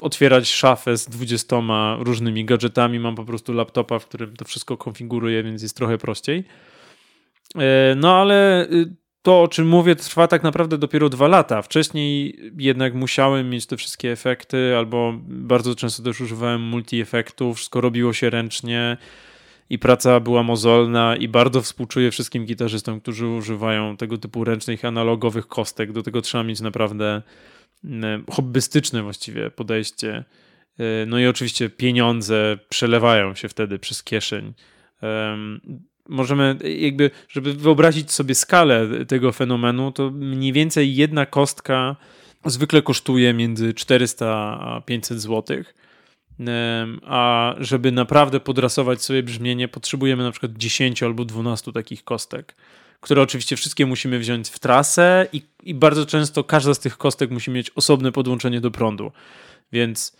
otwierać 0.00 0.48
szafę 0.48 0.96
z 0.96 1.08
20 1.08 1.56
różnymi 1.98 2.44
gadżetami. 2.44 3.00
Mam 3.00 3.14
po 3.14 3.24
prostu 3.24 3.52
laptopa, 3.52 3.98
w 3.98 4.06
którym 4.06 4.36
to 4.36 4.44
wszystko 4.44 4.76
konfiguruję, 4.76 5.42
więc 5.42 5.62
jest 5.62 5.76
trochę 5.76 5.98
prościej. 5.98 6.44
E, 7.56 7.94
no 7.96 8.16
ale 8.16 8.66
y, 8.72 8.96
to, 9.22 9.42
o 9.42 9.48
czym 9.48 9.68
mówię, 9.68 9.96
trwa 9.96 10.28
tak 10.28 10.42
naprawdę 10.42 10.78
dopiero 10.78 11.08
dwa 11.08 11.28
lata. 11.28 11.62
Wcześniej 11.62 12.38
jednak 12.58 12.94
musiałem 12.94 13.50
mieć 13.50 13.66
te 13.66 13.76
wszystkie 13.76 14.12
efekty, 14.12 14.76
albo 14.76 15.14
bardzo 15.28 15.74
często 15.74 16.02
też 16.02 16.20
używałem 16.20 16.60
multi-efektów, 16.60 17.56
wszystko 17.56 17.80
robiło 17.80 18.12
się 18.12 18.30
ręcznie 18.30 18.96
i 19.70 19.78
praca 19.78 20.20
była 20.20 20.42
mozolna 20.42 21.16
i 21.16 21.28
bardzo 21.28 21.62
współczuję 21.62 22.10
wszystkim 22.10 22.44
gitarzystom, 22.44 23.00
którzy 23.00 23.26
używają 23.26 23.96
tego 23.96 24.18
typu 24.18 24.44
ręcznych, 24.44 24.84
analogowych 24.84 25.46
kostek. 25.48 25.92
Do 25.92 26.02
tego 26.02 26.22
trzeba 26.22 26.44
mieć 26.44 26.60
naprawdę 26.60 27.22
hobbystyczne 28.30 29.02
właściwie 29.02 29.50
podejście. 29.50 30.24
E, 30.78 31.06
no 31.06 31.18
i 31.18 31.26
oczywiście 31.26 31.70
pieniądze 31.70 32.58
przelewają 32.68 33.34
się 33.34 33.48
wtedy 33.48 33.78
przez 33.78 34.02
kieszeń. 34.02 34.54
Możemy 36.08 36.56
jakby, 36.78 37.10
żeby 37.28 37.52
wyobrazić 37.54 38.12
sobie 38.12 38.34
skalę 38.34 38.88
tego 39.08 39.32
fenomenu, 39.32 39.92
to 39.92 40.10
mniej 40.10 40.52
więcej 40.52 40.96
jedna 40.96 41.26
kostka 41.26 41.96
zwykle 42.44 42.82
kosztuje 42.82 43.34
między 43.34 43.74
400 43.74 44.26
a 44.60 44.80
500 44.80 45.20
zł. 45.20 45.64
A 47.06 47.54
żeby 47.58 47.92
naprawdę 47.92 48.40
podrasować 48.40 49.02
sobie 49.02 49.22
brzmienie, 49.22 49.68
potrzebujemy 49.68 50.22
na 50.22 50.30
przykład 50.30 50.52
10 50.52 51.02
albo 51.02 51.24
12 51.24 51.72
takich 51.72 52.04
kostek 52.04 52.54
które 53.00 53.22
oczywiście 53.22 53.56
wszystkie 53.56 53.86
musimy 53.86 54.18
wziąć 54.18 54.48
w 54.48 54.58
trasę 54.58 55.26
i, 55.32 55.42
i 55.62 55.74
bardzo 55.74 56.06
często 56.06 56.44
każda 56.44 56.74
z 56.74 56.78
tych 56.78 56.98
kostek 56.98 57.30
musi 57.30 57.50
mieć 57.50 57.70
osobne 57.70 58.12
podłączenie 58.12 58.60
do 58.60 58.70
prądu. 58.70 59.12
Więc 59.72 60.16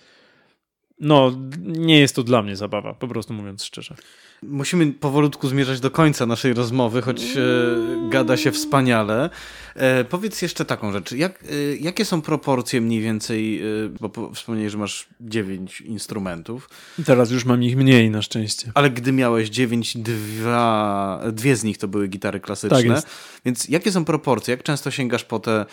no, 1.01 1.33
nie 1.62 2.01
jest 2.01 2.16
to 2.16 2.23
dla 2.23 2.43
mnie 2.43 2.57
zabawa, 2.57 2.95
po 2.95 3.09
prostu 3.09 3.33
mówiąc 3.33 3.65
szczerze. 3.65 3.95
Musimy 4.43 4.93
powolutku 4.93 5.49
zmierzać 5.49 5.81
do 5.81 5.91
końca 5.91 6.27
naszej 6.27 6.55
rozmowy, 6.55 7.03
choć 7.03 7.23
e, 7.23 8.09
gada 8.11 8.37
się 8.37 8.53
wspaniale. 8.53 9.31
E, 9.75 10.05
powiedz 10.05 10.43
jeszcze 10.43 10.65
taką 10.65 10.93
rzecz. 10.93 11.12
Jak, 11.12 11.43
e, 11.43 11.77
jakie 11.77 12.05
są 12.05 12.23
proporcje 12.23 12.81
mniej 12.81 13.01
więcej, 13.01 13.62
e, 13.62 13.65
bo 14.01 14.09
po, 14.09 14.35
wspomniałeś, 14.35 14.73
że 14.73 14.79
masz 14.79 15.09
dziewięć 15.20 15.81
instrumentów. 15.81 16.70
Teraz 17.05 17.31
już 17.31 17.45
mam 17.45 17.62
ich 17.62 17.77
mniej 17.77 18.11
na 18.11 18.23
szczęście. 18.23 18.73
Ale 18.75 18.91
gdy 18.91 19.12
miałeś 19.12 19.49
dziewięć, 19.49 19.97
dwa, 19.97 21.23
dwie 21.33 21.57
z 21.57 21.65
nich 21.65 21.79
to 21.79 21.89
były 21.89 22.09
gitary 22.09 22.41
klasyczne. 22.41 22.77
Tak 22.77 22.87
jest. 22.87 23.07
Więc 23.45 23.69
jakie 23.69 23.93
są 23.93 24.05
proporcje? 24.05 24.53
Jak 24.53 24.62
często 24.62 24.91
sięgasz 24.91 25.25
po 25.25 25.39
te 25.39 25.66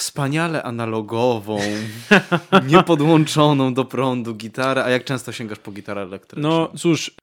wspaniale 0.00 0.62
analogową, 0.62 1.60
niepodłączoną 2.72 3.74
do 3.74 3.84
prądu 3.84 4.34
gitarę, 4.34 4.84
a 4.84 4.90
jak 4.90 5.04
często 5.04 5.32
sięgasz 5.32 5.58
po 5.58 5.72
gitarę 5.72 6.02
elektryczną? 6.02 6.48
No 6.48 6.72
cóż, 6.76 7.14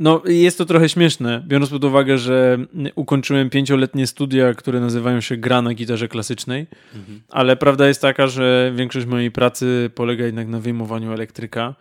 No, 0.00 0.22
jest 0.24 0.58
to 0.58 0.64
trochę 0.64 0.88
śmieszne, 0.88 1.44
biorąc 1.46 1.70
pod 1.70 1.84
uwagę, 1.84 2.18
że 2.18 2.58
ukończyłem 2.94 3.50
pięcioletnie 3.50 4.06
studia, 4.06 4.54
które 4.54 4.80
nazywają 4.80 5.20
się 5.20 5.36
gra 5.36 5.62
na 5.62 5.74
gitarze 5.74 6.08
klasycznej, 6.08 6.66
mhm. 6.94 7.20
ale 7.28 7.56
prawda 7.56 7.88
jest 7.88 8.02
taka, 8.02 8.26
że 8.26 8.72
większość 8.76 9.06
mojej 9.06 9.30
pracy 9.30 9.90
polega 9.94 10.26
jednak 10.26 10.48
na 10.48 10.60
wyjmowaniu 10.60 11.12
elektryka. 11.12 11.74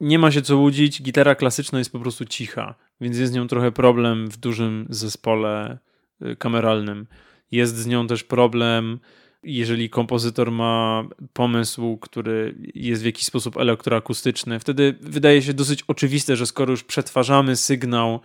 Nie 0.00 0.18
ma 0.18 0.30
się 0.30 0.42
co 0.42 0.56
łudzić, 0.56 1.02
gitara 1.02 1.34
klasyczna 1.34 1.78
jest 1.78 1.92
po 1.92 1.98
prostu 1.98 2.24
cicha, 2.24 2.74
więc 3.00 3.18
jest 3.18 3.32
z 3.32 3.34
nią 3.34 3.48
trochę 3.48 3.72
problem 3.72 4.28
w 4.28 4.36
dużym 4.36 4.86
zespole 4.90 5.78
y, 6.22 6.36
kameralnym. 6.36 7.06
Jest 7.50 7.76
z 7.76 7.86
nią 7.86 8.06
też 8.06 8.24
problem 8.24 8.98
jeżeli 9.46 9.90
kompozytor 9.90 10.52
ma 10.52 11.04
pomysł, 11.32 11.96
który 11.96 12.54
jest 12.74 13.02
w 13.02 13.06
jakiś 13.06 13.24
sposób 13.24 13.56
elektroakustyczny, 13.56 14.60
wtedy 14.60 14.94
wydaje 15.00 15.42
się 15.42 15.54
dosyć 15.54 15.84
oczywiste, 15.88 16.36
że 16.36 16.46
skoro 16.46 16.70
już 16.70 16.84
przetwarzamy 16.84 17.56
sygnał 17.56 18.20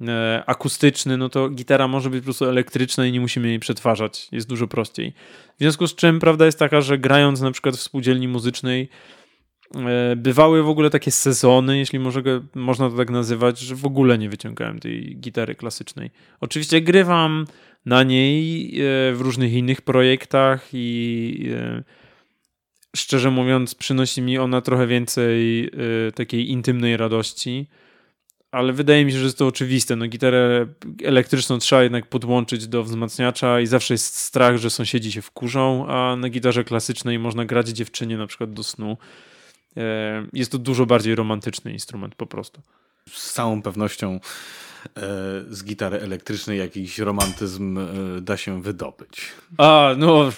e, 0.00 0.42
akustyczny, 0.46 1.16
no 1.16 1.28
to 1.28 1.48
gitara 1.48 1.88
może 1.88 2.10
być 2.10 2.20
po 2.20 2.24
prostu 2.24 2.44
elektryczna 2.44 3.06
i 3.06 3.12
nie 3.12 3.20
musimy 3.20 3.48
jej 3.48 3.58
przetwarzać. 3.58 4.28
Jest 4.32 4.48
dużo 4.48 4.66
prościej. 4.66 5.12
W 5.56 5.58
związku 5.58 5.86
z 5.86 5.94
czym 5.94 6.20
prawda 6.20 6.46
jest 6.46 6.58
taka, 6.58 6.80
że 6.80 6.98
grając 6.98 7.40
na 7.40 7.50
przykład 7.50 7.76
w 7.76 7.82
spółdzielni 7.82 8.28
muzycznej, 8.28 8.88
e, 9.74 10.16
bywały 10.16 10.62
w 10.62 10.68
ogóle 10.68 10.90
takie 10.90 11.10
sezony, 11.10 11.78
jeśli 11.78 11.98
może, 11.98 12.22
można 12.54 12.90
to 12.90 12.96
tak 12.96 13.10
nazywać, 13.10 13.58
że 13.58 13.74
w 13.74 13.86
ogóle 13.86 14.18
nie 14.18 14.28
wyciągałem 14.28 14.78
tej 14.78 15.16
gitary 15.20 15.54
klasycznej. 15.54 16.10
Oczywiście 16.40 16.80
grywam 16.80 17.46
na 17.86 18.02
niej 18.02 18.74
e, 18.80 19.12
w 19.14 19.20
różnych 19.20 19.52
innych 19.52 19.82
projektach 19.82 20.68
i 20.72 21.50
e, 21.54 21.82
szczerze 22.96 23.30
mówiąc 23.30 23.74
przynosi 23.74 24.22
mi 24.22 24.38
ona 24.38 24.60
trochę 24.60 24.86
więcej 24.86 25.66
e, 25.66 26.12
takiej 26.12 26.50
intymnej 26.50 26.96
radości, 26.96 27.66
ale 28.50 28.72
wydaje 28.72 29.04
mi 29.04 29.12
się, 29.12 29.18
że 29.18 29.24
jest 29.24 29.38
to 29.38 29.46
oczywiste. 29.46 29.96
No, 29.96 30.06
gitarę 30.06 30.66
elektryczną 31.04 31.58
trzeba 31.58 31.82
jednak 31.82 32.06
podłączyć 32.06 32.68
do 32.68 32.84
wzmacniacza 32.84 33.60
i 33.60 33.66
zawsze 33.66 33.94
jest 33.94 34.16
strach, 34.16 34.56
że 34.56 34.70
sąsiedzi 34.70 35.12
się 35.12 35.22
wkurzą, 35.22 35.86
a 35.88 36.16
na 36.16 36.28
gitarze 36.28 36.64
klasycznej 36.64 37.18
można 37.18 37.44
grać 37.44 37.68
dziewczynie 37.68 38.16
na 38.16 38.26
przykład 38.26 38.52
do 38.52 38.62
snu. 38.62 38.96
Jest 40.32 40.52
to 40.52 40.58
dużo 40.58 40.86
bardziej 40.86 41.14
romantyczny 41.14 41.72
instrument 41.72 42.14
po 42.14 42.26
prostu. 42.26 42.62
Z 43.10 43.32
całą 43.32 43.62
pewnością 43.62 44.20
z 45.50 45.64
gitary 45.64 46.00
elektrycznej 46.00 46.58
jakiś 46.58 46.98
romantyzm 46.98 47.78
e, 47.78 48.20
da 48.20 48.36
się 48.36 48.62
wydobyć. 48.62 49.20
A, 49.58 49.94
no... 49.98 50.30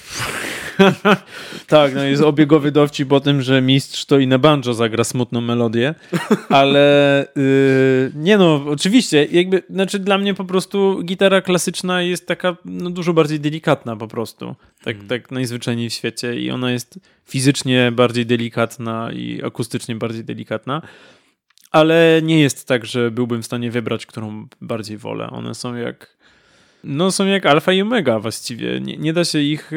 tak, 1.66 1.94
no 1.94 2.04
jest 2.04 2.22
obiegowy 2.22 2.72
dowcip 2.72 3.12
o 3.12 3.20
tym, 3.20 3.42
że 3.42 3.62
mistrz 3.62 4.04
to 4.04 4.18
i 4.18 4.26
na 4.26 4.38
banjo 4.38 4.74
zagra 4.74 5.04
smutną 5.04 5.40
melodię, 5.40 5.94
ale 6.48 7.26
yy, 7.36 8.12
nie 8.14 8.38
no, 8.38 8.64
oczywiście, 8.66 9.24
jakby, 9.24 9.62
znaczy 9.70 9.98
dla 9.98 10.18
mnie 10.18 10.34
po 10.34 10.44
prostu 10.44 11.00
gitara 11.04 11.40
klasyczna 11.40 12.02
jest 12.02 12.26
taka 12.26 12.56
no, 12.64 12.90
dużo 12.90 13.12
bardziej 13.12 13.40
delikatna 13.40 13.96
po 13.96 14.08
prostu, 14.08 14.54
tak, 14.84 14.96
hmm. 14.96 15.08
tak 15.08 15.30
najzwyczajniej 15.30 15.90
w 15.90 15.92
świecie 15.92 16.40
i 16.40 16.50
ona 16.50 16.72
jest 16.72 16.98
fizycznie 17.28 17.92
bardziej 17.92 18.26
delikatna 18.26 19.12
i 19.12 19.40
akustycznie 19.44 19.96
bardziej 19.96 20.24
delikatna. 20.24 20.82
Ale 21.70 22.20
nie 22.22 22.40
jest 22.40 22.68
tak, 22.68 22.86
że 22.86 23.10
byłbym 23.10 23.42
w 23.42 23.46
stanie 23.46 23.70
wybrać, 23.70 24.06
którą 24.06 24.46
bardziej 24.60 24.96
wolę. 24.98 25.30
One 25.30 25.54
są 25.54 25.74
jak. 25.74 26.18
No, 26.84 27.12
są 27.12 27.26
jak 27.26 27.46
alfa 27.46 27.72
i 27.72 27.82
omega 27.82 28.18
właściwie. 28.18 28.80
Nie, 28.80 28.96
nie, 28.96 29.12
da 29.12 29.24
się 29.24 29.38
ich, 29.38 29.72
e, 29.72 29.76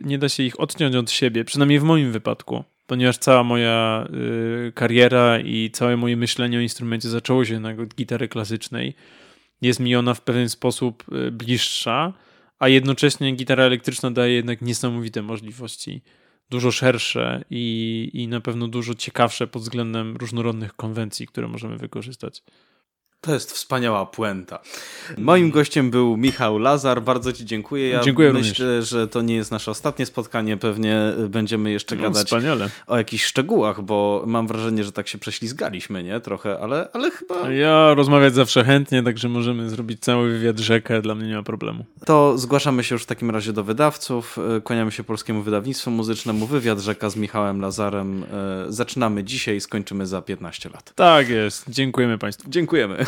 nie 0.00 0.18
da 0.18 0.28
się 0.28 0.42
ich 0.42 0.60
odciąć 0.60 0.96
od 0.96 1.10
siebie, 1.10 1.44
przynajmniej 1.44 1.80
w 1.80 1.82
moim 1.82 2.12
wypadku, 2.12 2.64
ponieważ 2.86 3.18
cała 3.18 3.44
moja 3.44 4.06
y, 4.68 4.72
kariera 4.72 5.38
i 5.40 5.70
całe 5.70 5.96
moje 5.96 6.16
myślenie 6.16 6.58
o 6.58 6.60
instrumencie 6.60 7.08
zaczęło 7.08 7.44
się 7.44 7.60
na 7.60 7.74
gitary 7.74 8.28
klasycznej. 8.28 8.94
Jest 9.62 9.80
mi 9.80 9.96
ona 9.96 10.14
w 10.14 10.20
pewien 10.20 10.48
sposób 10.48 11.04
e, 11.12 11.30
bliższa, 11.30 12.12
a 12.58 12.68
jednocześnie 12.68 13.32
gitara 13.32 13.64
elektryczna 13.64 14.10
daje 14.10 14.34
jednak 14.34 14.62
niesamowite 14.62 15.22
możliwości 15.22 16.02
dużo 16.50 16.70
szersze 16.70 17.44
i, 17.50 18.10
i 18.14 18.28
na 18.28 18.40
pewno 18.40 18.68
dużo 18.68 18.94
ciekawsze 18.94 19.46
pod 19.46 19.62
względem 19.62 20.16
różnorodnych 20.16 20.76
konwencji, 20.76 21.26
które 21.26 21.48
możemy 21.48 21.76
wykorzystać. 21.78 22.42
To 23.20 23.34
jest 23.34 23.52
wspaniała 23.52 24.06
puenta. 24.06 24.58
Moim 25.18 25.50
gościem 25.50 25.90
był 25.90 26.16
Michał 26.16 26.58
Lazar. 26.58 27.02
Bardzo 27.02 27.32
Ci 27.32 27.44
dziękuję. 27.44 27.88
Ja 27.88 28.00
dziękuję 28.00 28.32
myślę, 28.32 28.66
również. 28.66 28.88
że 28.88 29.08
to 29.08 29.22
nie 29.22 29.34
jest 29.34 29.50
nasze 29.50 29.70
ostatnie 29.70 30.06
spotkanie. 30.06 30.56
Pewnie 30.56 31.00
będziemy 31.28 31.70
jeszcze 31.70 31.96
no, 31.96 32.02
gadać 32.02 32.26
wspaniale. 32.26 32.70
o 32.86 32.96
jakichś 32.96 33.24
szczegółach, 33.24 33.82
bo 33.82 34.24
mam 34.26 34.46
wrażenie, 34.46 34.84
że 34.84 34.92
tak 34.92 35.08
się 35.08 35.18
prześlizgaliśmy, 35.18 36.02
nie? 36.02 36.20
Trochę, 36.20 36.58
ale, 36.60 36.88
ale 36.92 37.10
chyba... 37.10 37.50
Ja 37.50 37.94
rozmawiać 37.94 38.34
zawsze 38.34 38.64
chętnie, 38.64 39.02
także 39.02 39.28
możemy 39.28 39.70
zrobić 39.70 40.00
cały 40.00 40.30
wywiad 40.30 40.58
rzekę. 40.58 41.02
Dla 41.02 41.14
mnie 41.14 41.28
nie 41.28 41.34
ma 41.34 41.42
problemu. 41.42 41.84
To 42.04 42.38
zgłaszamy 42.38 42.84
się 42.84 42.94
już 42.94 43.02
w 43.02 43.06
takim 43.06 43.30
razie 43.30 43.52
do 43.52 43.64
wydawców. 43.64 44.38
Kłaniamy 44.64 44.92
się 44.92 45.04
Polskiemu 45.04 45.42
Wydawnictwu 45.42 45.90
Muzycznemu. 45.90 46.46
Wywiad 46.46 46.78
rzeka 46.78 47.10
z 47.10 47.16
Michałem 47.16 47.60
Lazarem. 47.60 48.24
E, 48.24 48.26
zaczynamy 48.68 49.24
dzisiaj 49.24 49.56
i 49.56 49.60
skończymy 49.60 50.06
za 50.06 50.22
15 50.22 50.68
lat. 50.68 50.92
Tak 50.94 51.28
jest. 51.28 51.64
Dziękujemy 51.68 52.18
Państwu. 52.18 52.50
Dziękujemy. 52.50 53.07